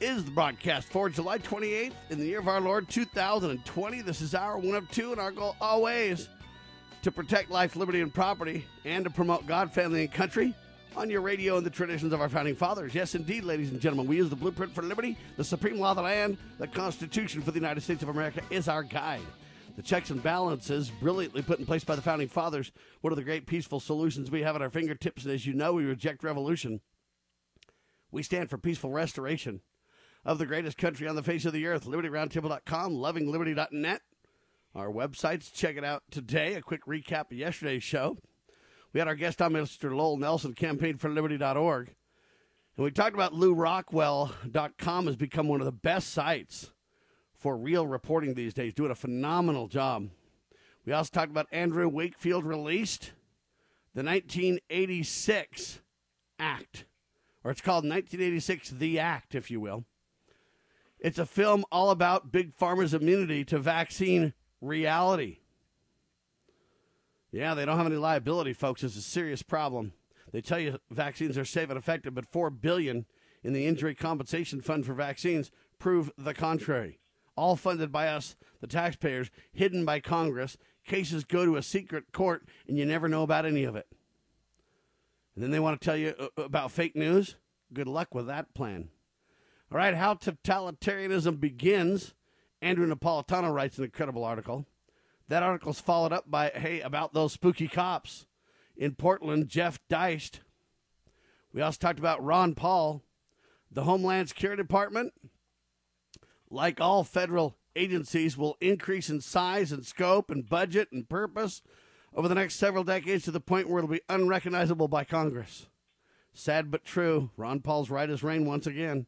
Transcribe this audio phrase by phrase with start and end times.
[0.00, 4.02] is the broadcast for July 28th in the year of our Lord 2020.
[4.02, 6.28] This is our one of two, and our goal always
[7.02, 10.54] to protect life, liberty, and property, and to promote God, family, and country
[10.96, 12.94] on your radio and the traditions of our founding fathers.
[12.94, 15.96] Yes, indeed, ladies and gentlemen, we use the blueprint for liberty, the supreme law of
[15.96, 19.20] the land, the Constitution for the United States of America is our guide.
[19.76, 22.72] The checks and balances brilliantly put in place by the founding fathers.
[23.00, 25.72] One of the great peaceful solutions we have at our fingertips, and as you know,
[25.72, 26.80] we reject revolution.
[28.10, 29.60] We stand for peaceful restoration
[30.24, 31.84] of the greatest country on the face of the earth.
[31.84, 34.02] LibertyRoundtable.com, lovingliberty.net.
[34.74, 36.54] Our websites, check it out today.
[36.54, 38.18] A quick recap of yesterday's show.
[38.92, 39.94] We had our guest on Mr.
[39.94, 41.94] Lowell Nelson, campaignforliberty.org.
[42.76, 46.70] And we talked about LewRockwell.com has become one of the best sites
[47.34, 50.10] for real reporting these days, doing a phenomenal job.
[50.84, 53.12] We also talked about Andrew Wakefield released
[53.94, 55.80] the 1986
[56.38, 56.84] Act,
[57.42, 59.84] or it's called 1986 The Act, if you will.
[61.00, 65.38] It's a film all about big pharma's immunity to vaccine reality.
[67.30, 68.82] Yeah, they don't have any liability, folks.
[68.82, 69.92] It's a serious problem.
[70.32, 73.06] They tell you vaccines are safe and effective, but four billion
[73.44, 76.98] in the injury compensation fund for vaccines prove the contrary.
[77.36, 80.56] All funded by us, the taxpayers, hidden by Congress.
[80.84, 83.86] Cases go to a secret court, and you never know about any of it.
[85.34, 87.36] And then they want to tell you uh, about fake news.
[87.72, 88.88] Good luck with that plan.
[89.70, 92.14] All right, how totalitarianism begins.
[92.62, 94.66] Andrew Napolitano writes an incredible article.
[95.28, 98.26] That article is followed up by, hey, about those spooky cops
[98.76, 100.40] in Portland, Jeff Deist.
[101.52, 103.02] We also talked about Ron Paul,
[103.70, 105.12] the Homeland Security Department.
[106.50, 111.62] Like all federal agencies, will increase in size and scope and budget and purpose
[112.14, 115.68] over the next several decades to the point where it'll be unrecognizable by Congress.
[116.32, 117.30] Sad but true.
[117.36, 119.06] Ron Paul's right as rain once again.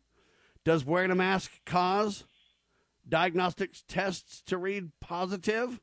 [0.65, 2.25] Does wearing a mask cause
[3.09, 5.81] diagnostics tests to read positive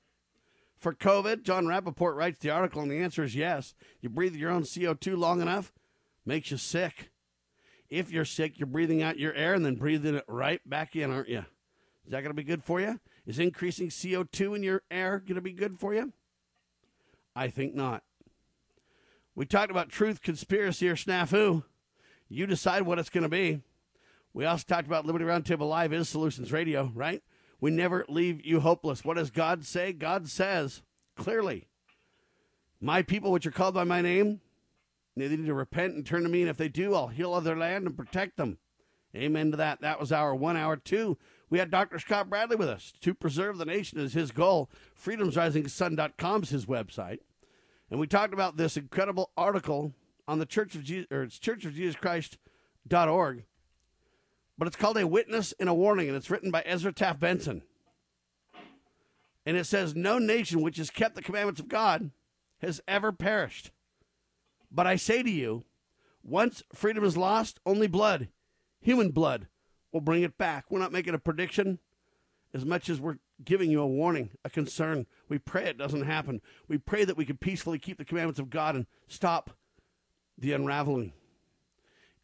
[0.78, 1.44] for COVID?
[1.44, 3.74] Jon Rappoport writes the article, and the answer is yes.
[4.02, 5.74] You breathe your own CO2 long enough,
[6.26, 7.10] makes you sick.
[7.90, 11.12] If you're sick, you're breathing out your air and then breathing it right back in,
[11.12, 11.46] aren't you?
[12.06, 13.00] Is that going to be good for you?
[13.26, 16.14] Is increasing CO2 in your air going to be good for you?
[17.36, 18.04] I think not.
[19.36, 21.64] We talked about truth, conspiracy, or snafu.
[22.30, 23.62] You decide what it's going to be.
[24.34, 27.24] We also talked about Liberty Roundtable Live is Solutions Radio, right?
[27.60, 29.04] We never leave you hopeless.
[29.04, 29.94] What does God say?
[29.94, 30.84] God says
[31.16, 31.68] clearly,
[32.80, 34.42] My people, which are called by my name,
[35.16, 37.58] they need to repent and turn to me, and if they do, I'll heal their
[37.58, 38.60] land and protect them.
[39.16, 39.82] Amen to that.
[39.82, 41.18] That was our one hour two.
[41.50, 41.98] We had Dr.
[41.98, 42.94] Scott Bradley with us.
[43.02, 44.70] To preserve the nation is his goal.
[45.02, 47.20] Freedomsrisingsun.com is his website.
[47.90, 49.94] And we talked about this incredible article
[50.28, 53.46] on the Church of Jesus, or it's Church of Jesus Christ.org
[54.58, 57.62] but it's called A Witness and a Warning, and it's written by Ezra Taft Benson.
[59.46, 62.12] And it says, No nation which has kept the commandments of God
[62.62, 63.72] has ever perished.
[64.72, 65.64] But I say to you,
[66.24, 68.28] once freedom is lost, only blood,
[68.82, 69.48] human blood,
[69.94, 70.66] will bring it back.
[70.70, 71.80] We're not making a prediction
[72.54, 75.06] as much as we're giving you a warning, a concern.
[75.30, 76.42] We pray it doesn't happen.
[76.68, 79.52] We pray that we can peacefully keep the commandments of God and stop
[80.38, 81.14] the unraveling.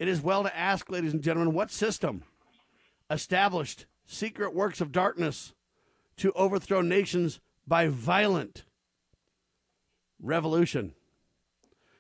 [0.04, 2.26] It is well to ask, ladies and gentlemen, what system
[3.10, 5.54] established secret works of darkness
[6.18, 8.66] to overthrow nations by violent
[10.22, 10.94] revolution?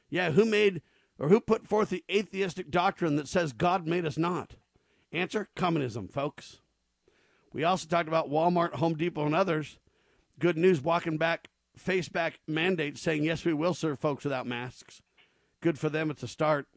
[0.09, 0.81] Yeah, who made
[1.17, 4.55] or who put forth the atheistic doctrine that says God made us not?
[5.13, 6.59] Answer communism, folks.
[7.53, 9.79] We also talked about Walmart, Home Depot, and others.
[10.39, 15.01] Good news walking back, face back mandate saying, yes, we will serve folks without masks.
[15.61, 16.11] Good for them.
[16.11, 16.67] It's a start.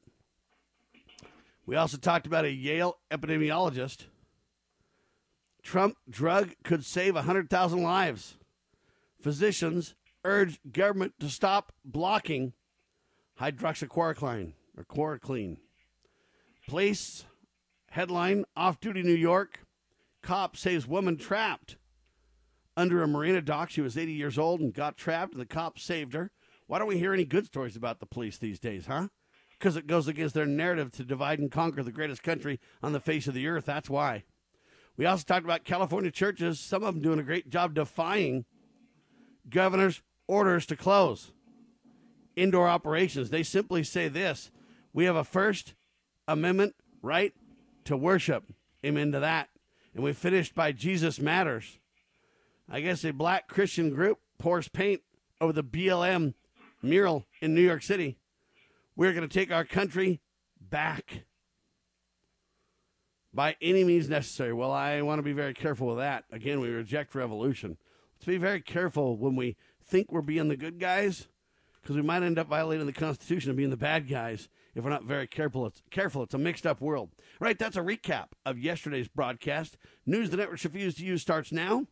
[1.66, 4.04] We also talked about a Yale epidemiologist.
[5.62, 8.36] Trump drug could save 100,000 lives.
[9.20, 12.52] Physicians urge government to stop blocking
[13.40, 15.56] hydroxychloroquine or chloroquine.
[16.68, 17.24] Police
[17.90, 19.60] headline off duty New York.
[20.22, 21.76] Cop saves woman trapped
[22.76, 23.70] under a marina dock.
[23.70, 26.30] She was 80 years old and got trapped, and the cop saved her.
[26.66, 29.08] Why don't we hear any good stories about the police these days, huh?
[29.58, 33.00] Because it goes against their narrative to divide and conquer the greatest country on the
[33.00, 33.64] face of the earth.
[33.64, 34.24] That's why.
[34.96, 38.44] We also talked about California churches, some of them doing a great job defying
[39.48, 41.32] governor's orders to close
[42.36, 43.30] indoor operations.
[43.30, 44.50] They simply say this
[44.92, 45.74] we have a First
[46.28, 47.32] Amendment right
[47.84, 48.44] to worship.
[48.84, 49.48] Amen to that.
[49.94, 51.78] And we finished by Jesus Matters.
[52.68, 55.02] I guess a black Christian group pours paint
[55.40, 56.34] over the BLM
[56.82, 58.18] mural in New York City.
[58.96, 60.20] We're going to take our country
[60.60, 61.24] back
[63.32, 64.54] by any means necessary.
[64.54, 66.24] Well, I want to be very careful with that.
[66.32, 67.76] Again, we reject revolution.
[68.14, 71.28] Let's be very careful when we think we're being the good guys
[71.82, 74.90] because we might end up violating the Constitution and being the bad guys if we're
[74.90, 75.66] not very careful.
[75.66, 76.22] It's careful.
[76.22, 77.10] It's a mixed up world.
[77.38, 77.58] Right.
[77.58, 79.76] That's a recap of yesterday's broadcast.
[80.06, 81.86] News the networks refuse to use starts now.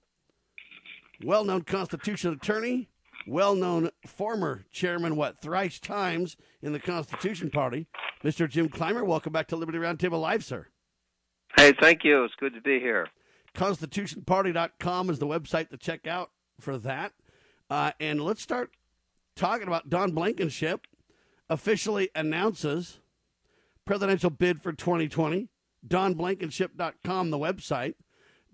[1.23, 2.89] Well known constitutional attorney,
[3.27, 7.87] well known former chairman, what, thrice times in the Constitution Party,
[8.23, 8.49] Mr.
[8.49, 9.05] Jim Clymer.
[9.05, 10.69] Welcome back to Liberty Roundtable Live, sir.
[11.57, 12.25] Hey, thank you.
[12.25, 13.09] It's good to be here.
[13.55, 16.31] ConstitutionParty.com is the website to check out
[16.61, 17.13] for that.
[17.71, 18.73] Uh, and let's start
[19.37, 20.87] talking about Don Blankenship
[21.49, 23.01] officially announces
[23.85, 25.49] presidential bid for 2020.
[25.87, 27.95] DonBlankenship.com, the website.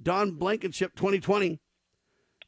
[0.03, 1.61] Don Blankenship 2020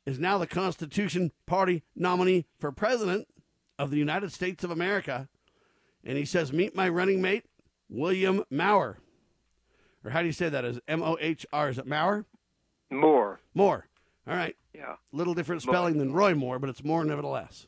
[0.06, 3.28] is now the Constitution Party nominee for president
[3.78, 5.28] of the United States of America.
[6.04, 7.44] And he says, Meet my running mate,
[7.88, 8.98] William Mower.
[10.04, 10.64] Or how do you say that?
[10.64, 11.68] Is M O H R?
[11.68, 12.26] Is it Mower?
[12.90, 13.40] More.
[13.54, 13.86] More.
[14.26, 14.56] All right.
[14.74, 14.96] Yeah.
[15.12, 17.66] Little different spelling than Roy Moore, but it's more nevertheless.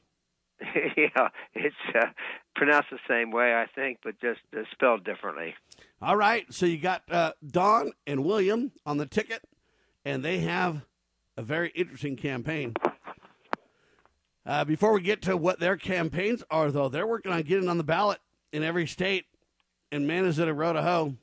[0.96, 2.06] yeah, it's uh,
[2.54, 5.54] pronounced the same way, I think, but just uh, spelled differently.
[6.00, 6.46] All right.
[6.52, 9.42] So you got uh, Don and William on the ticket,
[10.04, 10.82] and they have
[11.36, 12.74] a very interesting campaign.
[14.46, 17.78] Uh, before we get to what their campaigns are, though, they're working on getting on
[17.78, 18.18] the ballot
[18.52, 19.24] in every state.
[19.90, 21.14] And man, is it a road to hoe.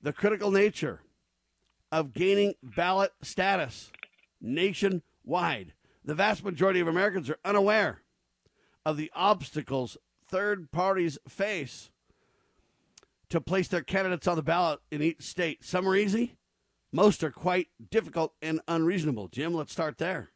[0.00, 1.00] The critical nature
[1.90, 3.92] of gaining ballot status
[4.40, 5.74] nationwide.
[6.04, 8.02] The vast majority of Americans are unaware
[8.84, 9.96] of the obstacles
[10.26, 11.90] third parties face
[13.28, 15.64] to place their candidates on the ballot in each state.
[15.64, 16.36] Some are easy,
[16.92, 19.28] most are quite difficult and unreasonable.
[19.28, 20.30] Jim, let's start there.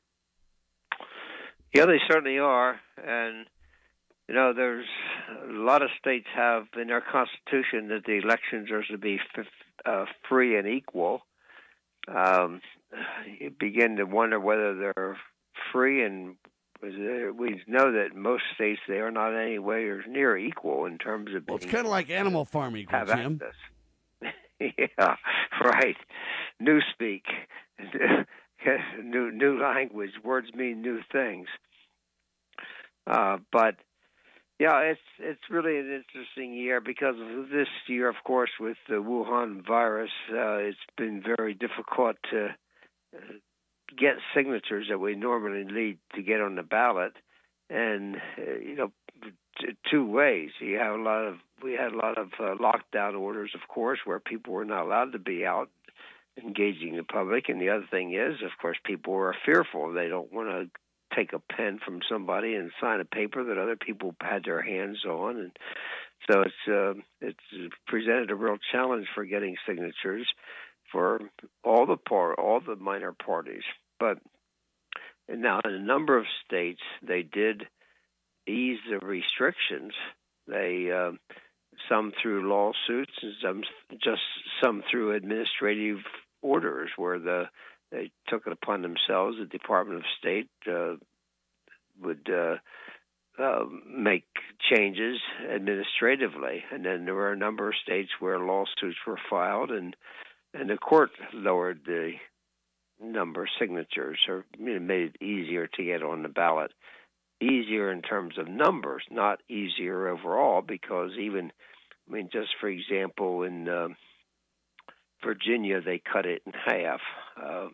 [1.74, 2.80] Yeah, they certainly are.
[2.96, 3.46] And,
[4.28, 4.86] you know, there's
[5.48, 9.46] a lot of states have in their constitution that the elections are to be f-
[9.84, 11.22] uh, free and equal.
[12.08, 12.60] Um,
[13.38, 15.18] you begin to wonder whether they're
[15.72, 16.36] free and
[16.82, 21.44] we know that most states they are not anywhere near equal in terms of.
[21.48, 23.40] Well, it's kind of like Animal Farm equal, Jim.
[24.58, 25.16] Yeah,
[25.62, 25.96] right.
[26.58, 27.24] New speak,
[29.02, 30.12] new new language.
[30.24, 31.48] Words mean new things.
[33.06, 33.76] Uh, but
[34.58, 37.16] yeah, it's it's really an interesting year because
[37.52, 40.10] this year, of course, with the Wuhan virus.
[40.30, 42.46] Uh, it's been very difficult to
[43.14, 43.18] uh,
[43.98, 47.12] get signatures that we normally need to get on the ballot,
[47.68, 48.92] and uh, you know,
[49.60, 50.50] t- two ways.
[50.58, 54.00] You have a lot of we had a lot of uh, lockdown orders, of course,
[54.06, 55.68] where people were not allowed to be out
[56.42, 59.92] engaging the public, and the other thing is, of course, people are fearful.
[59.92, 60.70] They don't want to
[61.14, 65.04] take a pen from somebody and sign a paper that other people had their hands
[65.04, 65.58] on, and
[66.30, 70.26] so it's uh, it's presented a real challenge for getting signatures
[70.92, 71.20] for
[71.64, 73.62] all the part, all the minor parties.
[73.98, 74.18] But
[75.28, 77.66] now, in a number of states, they did
[78.46, 79.92] ease the restrictions.
[80.46, 81.12] They uh,
[81.88, 83.62] some through lawsuits and some
[84.02, 84.22] just
[84.62, 85.98] some through administrative
[86.42, 87.44] orders, where the
[87.90, 89.36] they took it upon themselves.
[89.38, 90.96] The Department of State uh,
[92.00, 92.28] would.
[92.30, 92.56] Uh,
[93.38, 94.24] uh, make
[94.72, 95.18] changes
[95.54, 99.94] administratively, and then there were a number of states where lawsuits were filed, and
[100.54, 102.12] and the court lowered the
[103.00, 106.72] number of signatures or you know, made it easier to get on the ballot.
[107.40, 111.52] Easier in terms of numbers, not easier overall, because even,
[112.08, 113.88] I mean, just for example, in uh,
[115.24, 117.00] Virginia, they cut it in half
[117.42, 117.68] uh,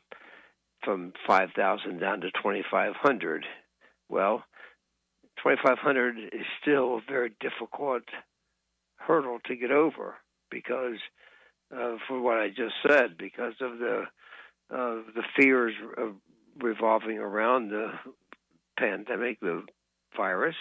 [0.85, 3.47] from 5,000 down to 2,500.
[4.09, 4.45] Well,
[5.43, 8.03] 2,500 is still a very difficult
[8.97, 10.15] hurdle to get over
[10.51, 10.99] because
[11.75, 14.05] uh, for what I just said because of the
[14.71, 15.75] uh, the fears
[16.59, 17.93] revolving around the
[18.79, 19.65] pandemic, the
[20.17, 20.55] virus,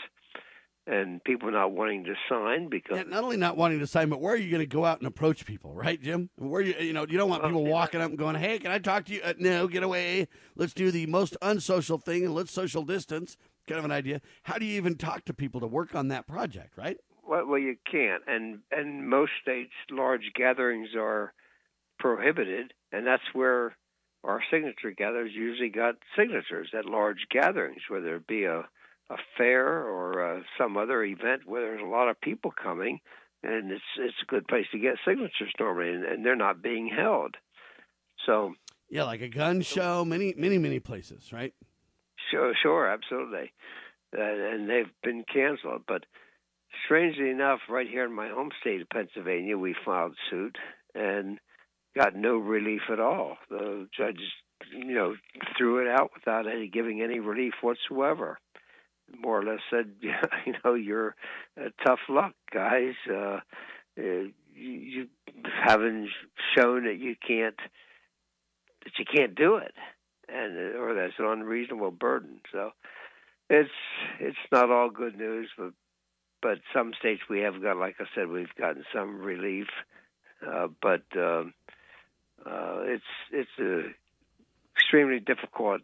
[0.88, 4.20] and people not wanting to sign because yeah, not only not wanting to sign, but
[4.20, 6.30] where are you going to go out and approach people, right, Jim?
[6.38, 8.80] Where you you know you don't want people walking up and going, "Hey, can I
[8.80, 10.28] talk to you?" Uh, no, get away.
[10.56, 13.38] Let's do the most unsocial thing and let's social distance.
[13.68, 14.22] Kind of an idea.
[14.44, 16.98] How do you even talk to people to work on that project, right?
[17.28, 21.34] Well, well, you can't, and and most states large gatherings are
[22.00, 23.76] prohibited, and that's where
[24.24, 28.68] our signature gatherers usually got signatures at large gatherings, whether it be a,
[29.12, 33.00] a fair or uh, some other event where there's a lot of people coming,
[33.44, 36.88] and it's it's a good place to get signatures normally, and, and they're not being
[36.88, 37.36] held.
[38.26, 38.54] So
[38.90, 41.54] yeah, like a gun show, many many many places, right?
[42.30, 43.52] Sure, sure, absolutely,
[44.18, 45.84] uh, and they've been canceled.
[45.88, 46.06] But
[46.86, 50.58] strangely enough, right here in my home state of Pennsylvania, we filed suit
[50.96, 51.40] and
[51.96, 53.38] got no relief at all.
[53.50, 54.20] The judge,
[54.72, 55.16] you know,
[55.58, 58.40] threw it out without any giving any relief whatsoever.
[59.20, 61.16] More or less said, you know, you're
[61.60, 62.94] uh, tough luck, guys.
[63.10, 63.40] Uh,
[63.98, 65.08] uh, you, you
[65.66, 66.10] haven't
[66.56, 67.58] shown that you can't
[68.84, 69.74] that you can't do it,
[70.28, 72.42] and uh, or that's an unreasonable burden.
[72.52, 72.72] So
[73.50, 73.70] it's
[74.20, 75.74] it's not all good news, but
[76.42, 79.68] but some states we have got, like I said, we've gotten some relief,
[80.46, 81.04] uh, but.
[81.16, 81.54] Um,
[82.46, 83.90] uh, it's it's uh,
[84.76, 85.82] extremely difficult.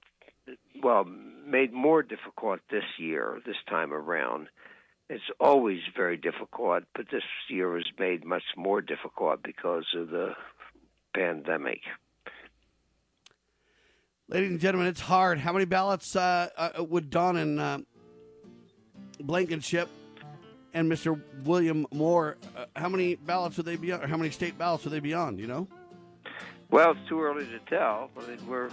[0.81, 1.05] Well,
[1.45, 4.47] made more difficult this year, this time around.
[5.09, 10.33] It's always very difficult, but this year was made much more difficult because of the
[11.15, 11.79] pandemic.
[14.29, 15.39] Ladies and gentlemen, it's hard.
[15.39, 17.79] How many ballots uh, uh, would Don and uh,
[19.21, 19.87] Blankenship
[20.73, 21.21] and Mr.
[21.45, 22.35] William Mohr?
[22.55, 24.03] Uh, how many ballots would they be on?
[24.03, 25.39] Or how many state ballots would they be on?
[25.39, 25.67] You know?
[26.69, 28.09] Well, it's too early to tell.
[28.17, 28.69] I mean, we're.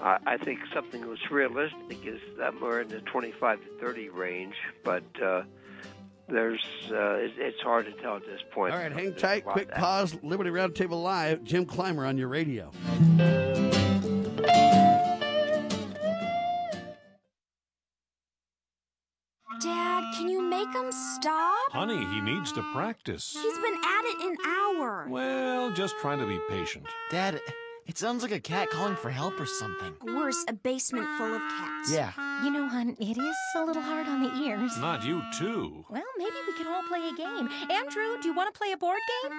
[0.00, 4.54] I, I think something that's realistic is that we're in the 25 to 30 range,
[4.84, 5.42] but uh,
[6.28, 8.72] there's uh, it, it's hard to tell at this point.
[8.72, 9.44] All right, hang tight.
[9.44, 10.16] Quick pause.
[10.22, 11.44] Liberty Roundtable Live.
[11.44, 12.70] Jim Clymer on your radio.
[19.60, 21.70] Dad, can you make him stop?
[21.70, 23.36] Honey, he needs to practice.
[23.40, 25.06] He's been at it an hour.
[25.08, 26.86] Well, just trying to be patient.
[27.10, 27.40] Dad,
[27.86, 29.94] it sounds like a cat calling for help or something.
[30.14, 31.92] Worse, a basement full of cats.
[31.92, 32.12] Yeah.
[32.44, 34.76] You know, hon, it is a little hard on the ears.
[34.78, 35.84] Not you, too.
[35.90, 37.48] Well, maybe we can all play a game.
[37.70, 39.32] Andrew, do you want to play a board game?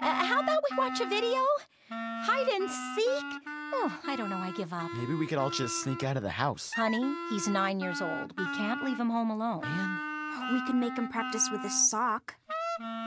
[0.00, 1.44] Uh, how about we watch a video?
[1.90, 3.52] Hide and seek?
[3.74, 4.36] Oh, I don't know.
[4.36, 4.90] I give up.
[4.96, 6.72] Maybe we could all just sneak out of the house.
[6.74, 8.36] Honey, he's nine years old.
[8.36, 9.62] We can't leave him home alone.
[9.62, 10.52] Man.
[10.52, 12.34] We could make him practice with a sock.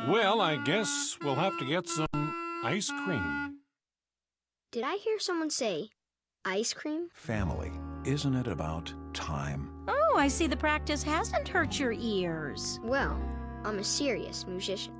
[0.08, 2.08] Well, I guess we'll have to get some
[2.64, 3.59] ice cream.
[4.72, 5.90] Did I hear someone say
[6.46, 7.10] ice cream?
[7.12, 7.72] Family.
[8.06, 9.72] Isn't it about time?
[9.88, 12.80] Oh, I see the practice hasn't hurt your ears.
[12.84, 13.20] Well,
[13.66, 14.94] I'm a serious musician.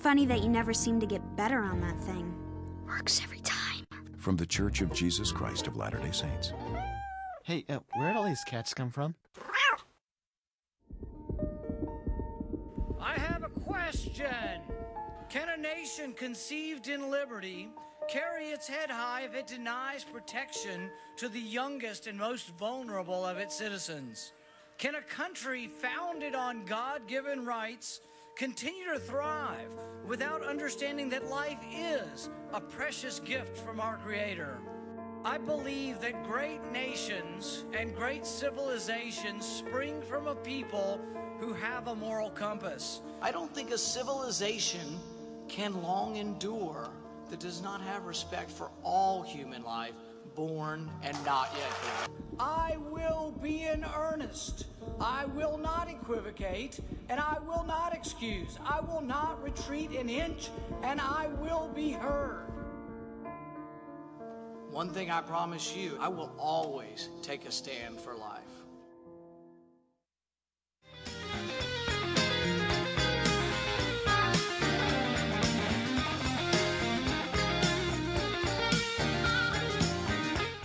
[0.00, 2.34] Funny that you never seem to get better on that thing.
[2.86, 3.86] Works every time.
[4.18, 6.52] From the Church of Jesus Christ of Latter day Saints.
[7.42, 9.14] Hey, uh, where'd all these cats come from?
[13.00, 14.60] I have a question.
[15.30, 17.70] Can a nation conceived in liberty
[18.08, 23.38] carry its head high if it denies protection to the youngest and most vulnerable of
[23.38, 24.32] its citizens?
[24.78, 28.00] Can a country founded on God given rights
[28.36, 29.70] continue to thrive
[30.06, 34.58] without understanding that life is a precious gift from our Creator?
[35.24, 41.00] I believe that great nations and great civilizations spring from a people
[41.40, 43.00] who have a moral compass.
[43.20, 45.00] I don't think a civilization
[45.48, 46.90] can long endure
[47.28, 49.94] that does not have respect for all human life,
[50.34, 51.70] born and not yet
[52.06, 52.22] born.
[52.38, 54.66] I will be in earnest.
[55.00, 56.78] I will not equivocate,
[57.08, 58.58] and I will not excuse.
[58.64, 60.50] I will not retreat an inch,
[60.82, 62.46] and I will be heard.
[64.70, 68.55] One thing I promise you I will always take a stand for life.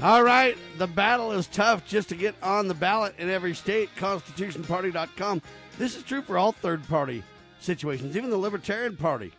[0.03, 3.87] All right, the battle is tough just to get on the ballot in every state.
[3.97, 5.43] ConstitutionParty.com.
[5.77, 7.21] This is true for all third party
[7.59, 9.31] situations, even the Libertarian Party.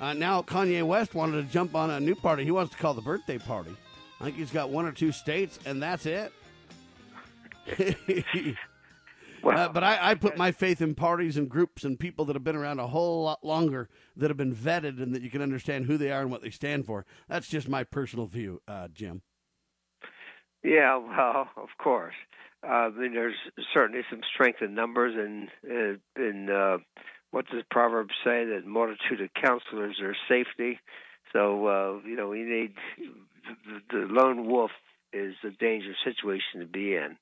[0.00, 2.44] Uh, now, Kanye West wanted to jump on a new party.
[2.44, 3.74] He wants to call the birthday party.
[4.20, 6.32] I think he's got one or two states, and that's it.
[9.44, 12.44] uh, but I, I, put my faith in parties and groups and people that have
[12.44, 15.86] been around a whole lot longer, that have been vetted, and that you can understand
[15.86, 17.04] who they are and what they stand for.
[17.28, 19.22] That's just my personal view, uh, Jim.
[20.62, 22.14] Yeah, well, of course.
[22.62, 23.36] Uh, I mean, there's
[23.72, 26.78] certainly some strength in numbers, and uh, in uh,
[27.30, 28.44] what does Proverbs say?
[28.44, 30.80] That multitude of counselors are safety.
[31.32, 32.74] So uh, you know, we need
[33.46, 34.72] the, the lone wolf
[35.12, 37.16] is a dangerous situation to be in.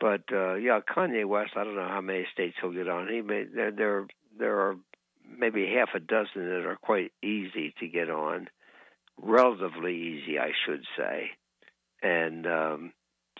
[0.00, 1.52] But uh, yeah, Kanye West.
[1.54, 3.08] I don't know how many states he'll get on.
[3.08, 4.06] He may there there
[4.36, 4.76] there are
[5.38, 8.48] maybe half a dozen that are quite easy to get on,
[9.20, 11.30] relatively easy, I should say
[12.06, 12.92] and um,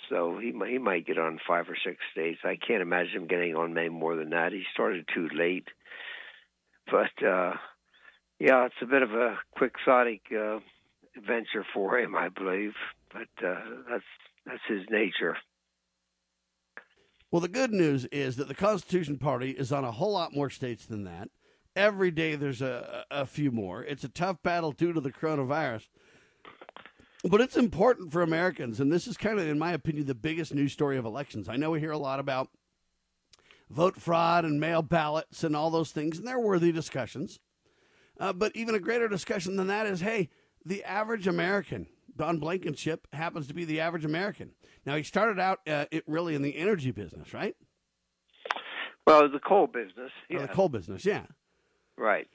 [0.08, 2.40] so he he might get on five or six states.
[2.44, 4.52] I can't imagine him getting on many more than that.
[4.52, 5.68] He started too late,
[6.90, 7.54] but uh,
[8.38, 10.58] yeah, it's a bit of a quixotic uh,
[11.26, 12.72] venture for him, I believe.
[13.12, 14.04] But uh, that's
[14.44, 15.36] that's his nature.
[17.30, 20.50] Well, the good news is that the Constitution Party is on a whole lot more
[20.50, 21.28] states than that.
[21.74, 23.82] Every day there's a, a few more.
[23.82, 25.88] It's a tough battle due to the coronavirus.
[27.28, 30.54] But it's important for Americans, and this is kind of, in my opinion, the biggest
[30.54, 31.48] news story of elections.
[31.48, 32.50] I know we hear a lot about
[33.68, 37.40] vote fraud and mail ballots and all those things, and they're worthy discussions.
[38.20, 40.28] Uh, but even a greater discussion than that is hey,
[40.64, 44.52] the average American, Don Blankenship, happens to be the average American.
[44.84, 47.56] Now, he started out uh, it really in the energy business, right?
[49.04, 50.12] Well, the coal business.
[50.28, 50.42] Yeah.
[50.42, 51.26] the coal business, yeah.
[51.96, 52.28] Right.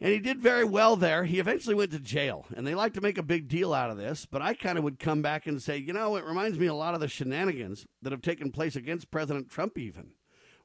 [0.00, 1.24] And he did very well there.
[1.24, 3.96] He eventually went to jail, and they like to make a big deal out of
[3.96, 4.26] this.
[4.26, 6.74] But I kind of would come back and say, you know, it reminds me a
[6.74, 10.12] lot of the shenanigans that have taken place against President Trump, even.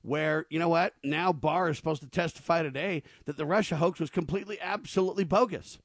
[0.04, 0.94] Where, you know what?
[1.04, 5.80] Now Barr is supposed to testify today that the Russia hoax was completely, absolutely bogus.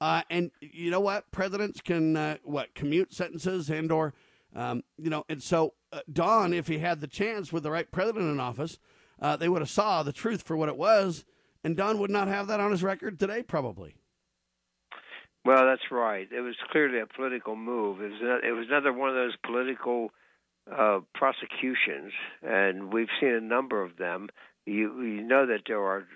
[0.00, 1.30] Uh, and you know what?
[1.30, 4.14] Presidents can, uh, what, commute sentences and or,
[4.54, 7.90] um, you know, and so uh, Don, if he had the chance with the right
[7.90, 8.78] president in office,
[9.20, 11.24] uh, they would have saw the truth for what it was
[11.64, 13.94] and Don would not have that on his record today, probably.
[15.44, 16.28] Well, that's right.
[16.30, 18.00] It was clearly a political move.
[18.00, 20.10] It was it was another one of those political
[20.70, 24.28] uh, prosecutions, and we've seen a number of them.
[24.66, 26.06] You you know that there are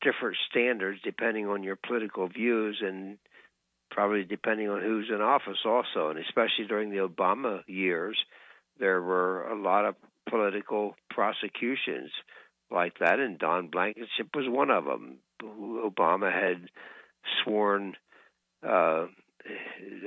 [0.00, 3.18] different standards depending on your political views and
[3.90, 8.16] probably depending on who's in office also, and especially during the Obama years,
[8.78, 9.96] there were a lot of
[10.28, 12.10] political prosecutions
[12.72, 15.18] like that, and Don Blankenship was one of them.
[15.42, 16.68] Obama had
[17.42, 17.94] sworn
[18.66, 19.06] uh,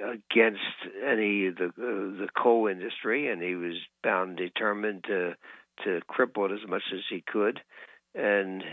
[0.03, 0.59] against
[1.05, 5.35] any the uh, the coal industry, and he was bound, determined to
[5.83, 7.59] to cripple it as much as he could.
[8.13, 8.63] And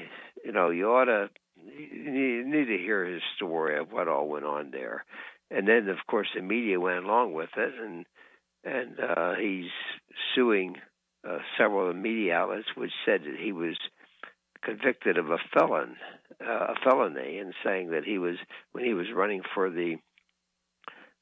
[0.44, 4.44] you know, you ought to you need to hear his story of what all went
[4.44, 5.04] on there.
[5.50, 8.06] And then, of course, the media went along with it, and
[8.64, 9.70] and uh, he's
[10.34, 10.76] suing
[11.28, 13.76] uh, several of the media outlets which said that he was
[14.62, 15.96] convicted of a felon,
[16.40, 18.36] uh, a felony, and saying that he was
[18.72, 19.96] when he was running for the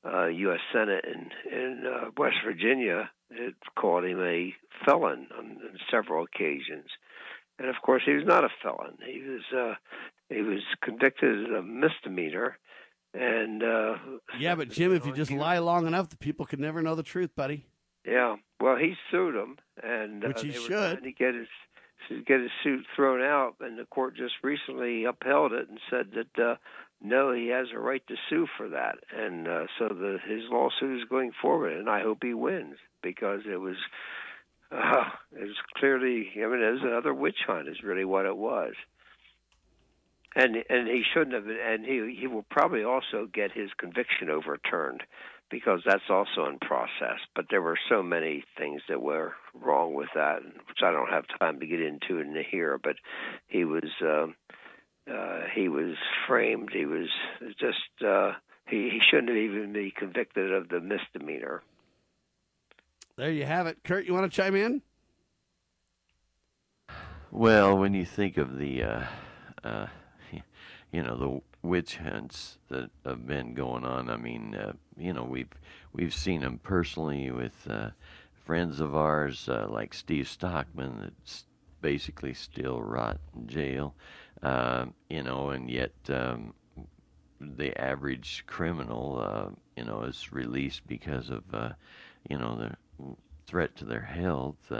[0.04, 0.60] uh, U.S.
[0.72, 6.86] Senate in in uh, West Virginia, it called him a felon on, on several occasions.
[7.58, 8.96] And of course, he was not a felon.
[9.04, 9.74] He was uh,
[10.28, 12.58] he was convicted of a misdemeanor.
[13.12, 13.94] And uh,
[14.38, 17.02] yeah, but Jim, if you just lie long enough, the people could never know the
[17.02, 17.66] truth, buddy.
[18.04, 21.02] Yeah, well, he sued him, and which uh, he should.
[21.02, 21.48] To get his
[22.26, 26.42] get his suit thrown out, and the court just recently upheld it and said that
[26.42, 26.56] uh,
[27.02, 31.00] no, he has a right to sue for that, and uh, so the his lawsuit
[31.00, 33.76] is going forward, and I hope he wins because it was
[34.72, 38.36] uh, it was clearly I mean it was another witch hunt is really what it
[38.36, 38.74] was.
[40.36, 45.02] And and he shouldn't have, and he he will probably also get his conviction overturned
[45.50, 47.18] because that's also in process.
[47.34, 51.24] But there were so many things that were wrong with that, which I don't have
[51.38, 52.78] time to get into in here.
[52.82, 52.96] But
[53.48, 54.26] he was uh,
[55.10, 56.70] uh, he was framed.
[56.72, 57.08] He was
[57.58, 58.32] just uh,
[58.68, 61.62] he he shouldn't have even be convicted of the misdemeanor.
[63.16, 64.06] There you have it, Kurt.
[64.06, 64.82] You want to chime in?
[67.30, 69.04] Well, when you think of the, uh,
[69.62, 69.86] uh,
[70.92, 74.10] you know, the witch hunts that have been going on.
[74.10, 75.52] I mean, uh, you know, we've
[75.92, 77.90] we've seen them personally with uh,
[78.32, 81.44] friends of ours uh, like Steve Stockman that's
[81.80, 83.94] basically still rot in jail.
[84.42, 86.54] Um, you know, and yet um,
[87.40, 91.70] the average criminal, uh, you know, is released because of, uh,
[92.28, 94.70] you know, the threat to their health.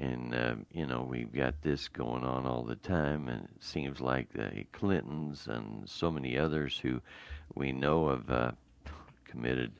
[0.00, 4.00] And uh, you know we've got this going on all the time, and it seems
[4.00, 7.00] like the Clintons and so many others who
[7.54, 8.50] we know have uh,
[9.24, 9.72] committed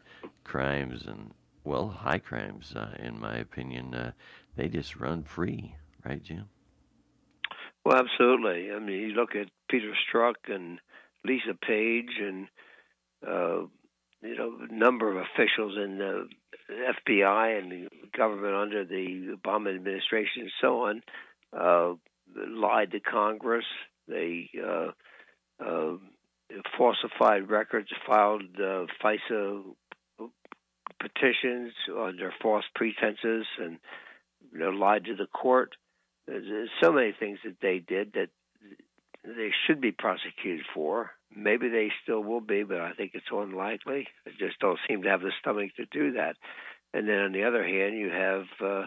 [0.43, 1.31] crimes and
[1.65, 4.11] well high crimes, uh, in my opinion, uh,
[4.57, 6.49] they just run free, right, Jim?
[7.85, 8.73] Well, absolutely.
[8.73, 10.81] I mean, you look at Peter Strzok and
[11.25, 12.49] Lisa Page and
[13.27, 13.67] uh,
[14.23, 16.29] you know, a number of officials in the
[16.71, 21.03] FBI and the government under the Obama administration and so on
[21.57, 21.95] uh,
[22.49, 23.65] lied to Congress.
[24.07, 24.91] They uh,
[25.65, 25.97] uh,
[26.77, 29.63] falsified records, filed uh, FISA
[31.01, 33.79] petitions under false pretenses, and
[34.53, 35.77] you know, lied to the court.
[36.27, 38.29] There's, there's so many things that they did that
[39.25, 41.11] they should be prosecuted for.
[41.39, 44.07] Maybe they still will be, but I think it's unlikely.
[44.25, 46.37] They just don't seem to have the stomach to do that.
[46.93, 48.87] And then on the other hand, you have uh,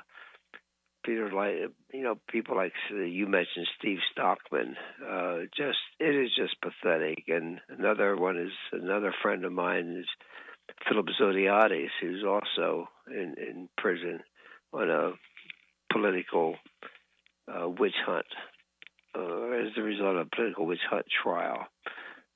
[1.03, 4.75] Peter, like you know, people like uh, you mentioned, Steve Stockman.
[5.07, 7.23] Uh, just it is just pathetic.
[7.27, 10.07] And another one is another friend of mine is
[10.87, 14.21] Philip Zodhiates, who's also in in prison
[14.73, 15.11] on a
[15.91, 16.55] political
[17.47, 18.25] uh, witch hunt
[19.15, 21.67] uh, as a result of a political witch hunt trial.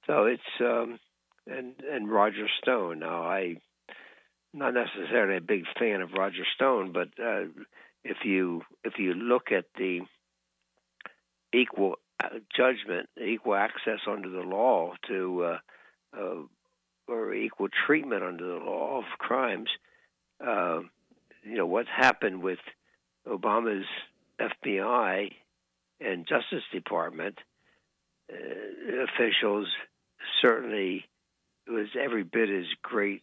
[0.07, 0.99] So it's um,
[1.47, 2.99] and and Roger Stone.
[2.99, 3.55] Now I
[4.53, 7.45] not necessarily a big fan of Roger Stone, but uh,
[8.03, 10.01] if you if you look at the
[11.53, 15.57] equal uh, judgment, equal access under the law to uh,
[16.17, 16.41] uh,
[17.07, 19.69] or equal treatment under the law of crimes,
[20.45, 20.79] uh,
[21.43, 22.59] you know what's happened with
[23.27, 23.85] Obama's
[24.39, 25.31] FBI
[25.99, 27.39] and Justice Department
[28.31, 29.67] uh, officials
[30.41, 31.05] certainly
[31.67, 33.21] was every bit as great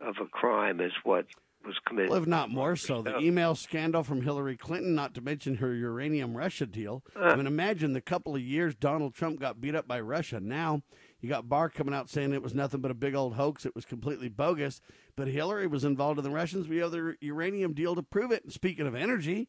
[0.00, 1.26] of a crime as what
[1.64, 2.10] was committed.
[2.10, 5.74] Well, if not more so, the email scandal from Hillary Clinton, not to mention her
[5.74, 7.02] uranium Russia deal.
[7.16, 7.26] Uh.
[7.26, 10.40] I mean, imagine the couple of years Donald Trump got beat up by Russia.
[10.40, 10.82] Now
[11.20, 13.64] you got Barr coming out saying it was nothing but a big old hoax.
[13.64, 14.80] It was completely bogus.
[15.16, 16.68] But Hillary was involved in the Russians.
[16.68, 18.44] We have the uranium deal to prove it.
[18.44, 19.48] And speaking of energy,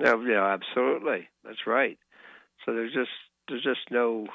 [0.00, 1.98] yeah, yeah, absolutely, that's right.
[2.64, 3.10] So there's just
[3.48, 4.26] there's just no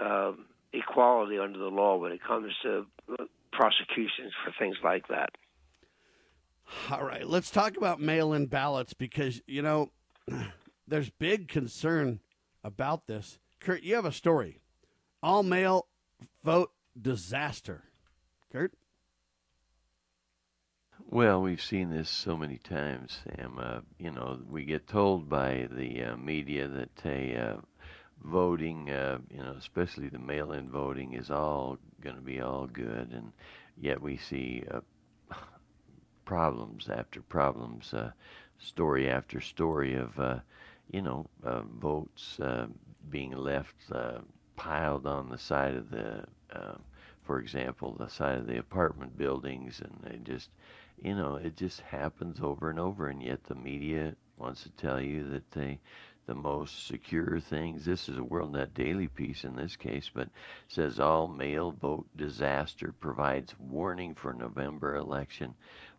[0.00, 5.30] um, equality under the law when it comes to uh, prosecutions for things like that.
[6.90, 9.92] All right, let's talk about mail in ballots because, you know,
[10.88, 12.20] there's big concern
[12.62, 13.38] about this.
[13.60, 14.60] Kurt, you have a story.
[15.22, 15.86] All mail
[16.42, 17.84] vote disaster.
[18.50, 18.72] Kurt?
[21.10, 23.58] Well, we've seen this so many times, Sam.
[23.58, 27.60] Uh, you know, we get told by the uh, media that, hey, uh,
[28.24, 32.66] voting, uh, you know, especially the mail in voting, is all going to be all
[32.66, 33.12] good.
[33.12, 33.32] And
[33.80, 34.80] yet we see uh,
[36.24, 38.10] problems after problems, uh,
[38.58, 40.38] story after story of, uh,
[40.90, 42.66] you know, uh, votes uh,
[43.10, 43.74] being left
[44.56, 46.74] piled on the side of the, uh,
[47.22, 50.50] for example, the side of the apartment buildings, and they just,
[51.02, 55.00] you know, it just happens over and over, and yet the media wants to tell
[55.00, 55.78] you that they
[56.26, 57.84] the most secure things.
[57.84, 60.28] This is a WorldNet Daily piece in this case, but
[60.68, 65.54] says all mail vote disaster provides warning for November election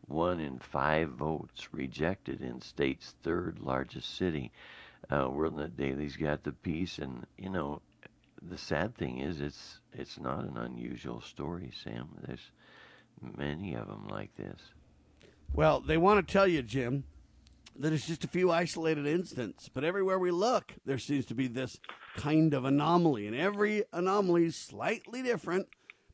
[0.08, 4.52] one in five votes rejected in state's third largest city.
[5.10, 7.82] Uh, WorldNet Daily's got the piece, and you know,
[8.42, 12.10] the sad thing is, it's it's not an unusual story, Sam.
[12.26, 12.52] There's
[13.38, 14.60] many of them like this.
[15.54, 17.04] Well, they want to tell you, Jim,
[17.78, 21.48] that it's just a few isolated incidents, but everywhere we look, there seems to be
[21.48, 21.80] this
[22.16, 25.68] kind of anomaly, and every anomaly is slightly different.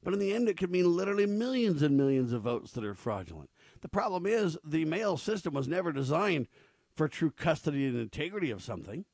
[0.04, 2.96] But in the end, it could mean literally millions and millions of votes that are
[2.96, 3.52] fraudulent.
[3.82, 6.48] The problem is the mail system was never designed
[6.96, 9.06] for true custody and integrity of something.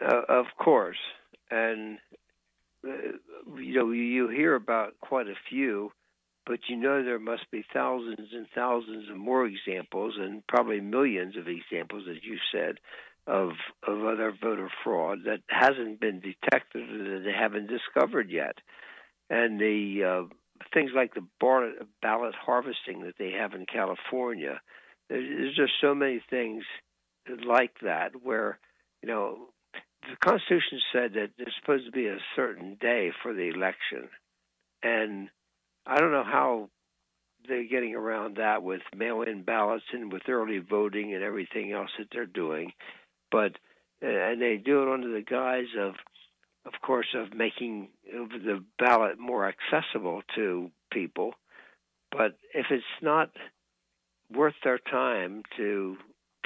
[0.00, 0.96] Uh, of course,
[1.50, 1.98] and
[2.86, 2.90] uh,
[3.56, 5.92] you know you hear about quite a few,
[6.46, 11.36] but you know there must be thousands and thousands of more examples, and probably millions
[11.36, 12.76] of examples, as you said,
[13.26, 13.50] of
[13.86, 18.58] of other voter fraud that hasn't been detected or that they haven't discovered yet,
[19.30, 20.34] and the uh,
[20.72, 24.60] things like the ballot harvesting that they have in California.
[25.08, 26.64] There's just so many things
[27.46, 28.58] like that where,
[29.02, 29.48] you know,
[30.02, 34.08] the Constitution said that there's supposed to be a certain day for the election.
[34.82, 35.28] And
[35.86, 36.68] I don't know how
[37.48, 41.90] they're getting around that with mail in ballots and with early voting and everything else
[41.98, 42.72] that they're doing.
[43.30, 43.52] But,
[44.02, 45.94] uh, and they do it under the guise of
[46.64, 51.34] of course, of making the ballot more accessible to people.
[52.10, 53.30] But if it's not
[54.30, 55.96] worth their time to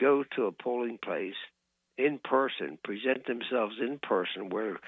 [0.01, 1.35] go to a polling place
[1.99, 4.79] in person, present themselves in person, where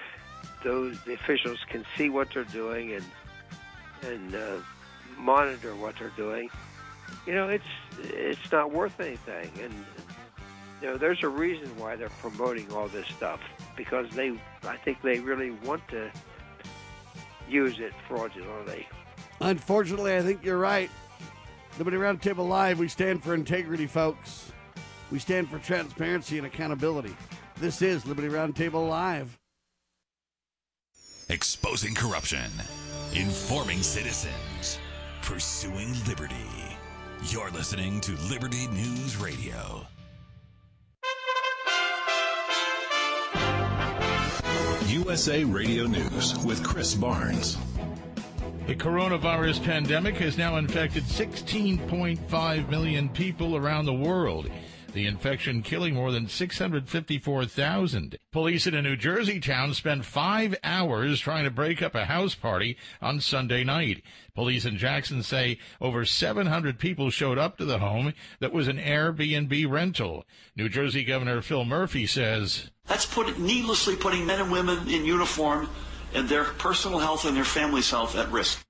[0.64, 3.04] those officials can see what they're doing and
[4.02, 4.56] and uh,
[5.16, 6.50] monitor what they're doing,
[7.26, 7.64] you know, it's
[8.02, 9.50] it's not worth anything.
[9.62, 9.72] And
[10.80, 13.40] you know, there's a reason why they're promoting all this stuff
[13.76, 16.10] because they, I think they really want to
[17.48, 18.86] use it fraudulently.
[19.40, 20.90] Unfortunately, I think you're right.
[21.78, 24.52] Liberty Roundtable Live, we stand for integrity, folks.
[25.10, 27.14] We stand for transparency and accountability.
[27.56, 29.38] This is Liberty Roundtable Live.
[31.28, 32.50] Exposing corruption,
[33.18, 34.78] informing citizens,
[35.22, 36.36] pursuing liberty.
[37.24, 39.84] You're listening to Liberty News Radio.
[44.86, 47.58] USA Radio News with Chris Barnes.
[48.68, 54.48] The coronavirus pandemic has now infected 16.5 million people around the world.
[54.92, 58.18] The infection killing more than 654,000.
[58.32, 62.34] Police in a New Jersey town spent five hours trying to break up a house
[62.34, 64.02] party on Sunday night.
[64.34, 68.78] Police in Jackson say over 700 people showed up to the home that was an
[68.78, 70.24] Airbnb rental.
[70.56, 75.68] New Jersey Governor Phil Murphy says, That's put, needlessly putting men and women in uniform
[76.14, 78.64] and their personal health and their family's health at risk.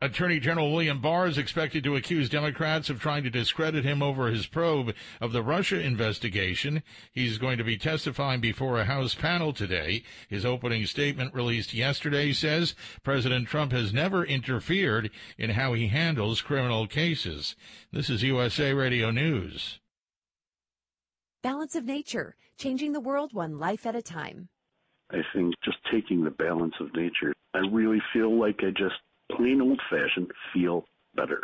[0.00, 4.28] Attorney General William Barr is expected to accuse Democrats of trying to discredit him over
[4.28, 6.84] his probe of the Russia investigation.
[7.10, 10.04] He's going to be testifying before a House panel today.
[10.28, 16.42] His opening statement released yesterday says President Trump has never interfered in how he handles
[16.42, 17.56] criminal cases.
[17.92, 19.80] This is USA Radio News.
[21.42, 24.48] Balance of Nature, changing the world one life at a time.
[25.10, 28.94] I think just taking the balance of nature, I really feel like I just
[29.36, 31.40] plain old fashioned feel better.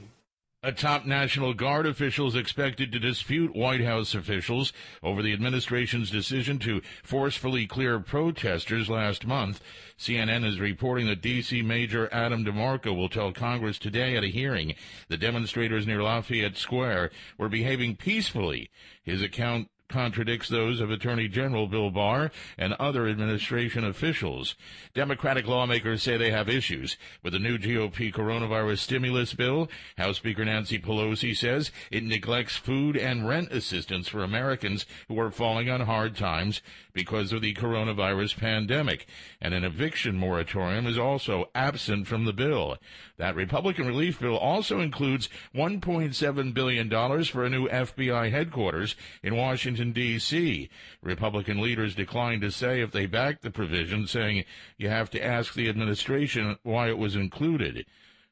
[0.66, 4.72] A top National Guard official is expected to dispute White House officials
[5.02, 9.60] over the administration's decision to forcefully clear protesters last month.
[9.98, 11.60] CNN is reporting that D.C.
[11.60, 14.74] Major Adam DeMarco will tell Congress today at a hearing
[15.08, 18.70] the demonstrators near Lafayette Square were behaving peacefully.
[19.02, 24.54] His account contradicts those of Attorney General Bill Barr and other administration officials.
[24.94, 29.68] Democratic lawmakers say they have issues with the new GOP coronavirus stimulus bill.
[29.98, 35.30] House Speaker Nancy Pelosi says it neglects food and rent assistance for Americans who are
[35.30, 39.06] falling on hard times because of the coronavirus pandemic.
[39.40, 42.78] And an eviction moratorium is also absent from the bill.
[43.18, 46.90] That Republican relief bill also includes $1.7 billion
[47.24, 50.68] for a new FBI headquarters in Washington, D.C.
[51.02, 54.44] Republican leaders declined to say if they backed the provision, saying
[54.78, 57.86] you have to ask the administration why it was included.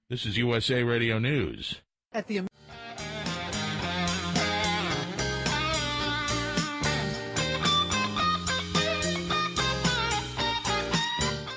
[0.08, 1.80] This is USA Radio News.
[2.12, 2.42] At the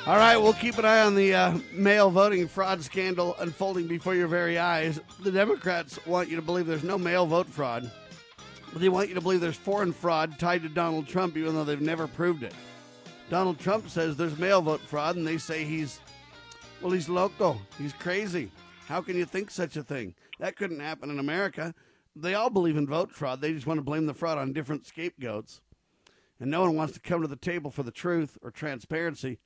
[0.08, 4.14] All right, we'll keep an eye on the uh, mail voting fraud scandal unfolding before
[4.14, 5.02] your very eyes.
[5.22, 7.90] The Democrats want you to believe there's no mail vote fraud,
[8.76, 11.64] but they want you to believe there's foreign fraud tied to Donald Trump, even though
[11.64, 12.54] they've never proved it.
[13.30, 16.02] Donald Trump says there's mail vote fraud, and they say he's,
[16.82, 17.58] well, he's loco.
[17.78, 18.52] He's crazy.
[18.88, 20.14] How can you think such a thing?
[20.40, 21.74] That couldn't happen in America.
[22.18, 23.40] They all believe in vote fraud.
[23.40, 25.62] They just want to blame the fraud on different scapegoats.
[26.42, 29.40] And no one wants to come to the table for the truth or transparency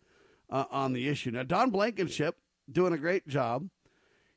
[0.49, 1.29] uh, on the issue.
[1.29, 2.37] Now, Don Blankenship
[2.71, 3.69] doing a great job.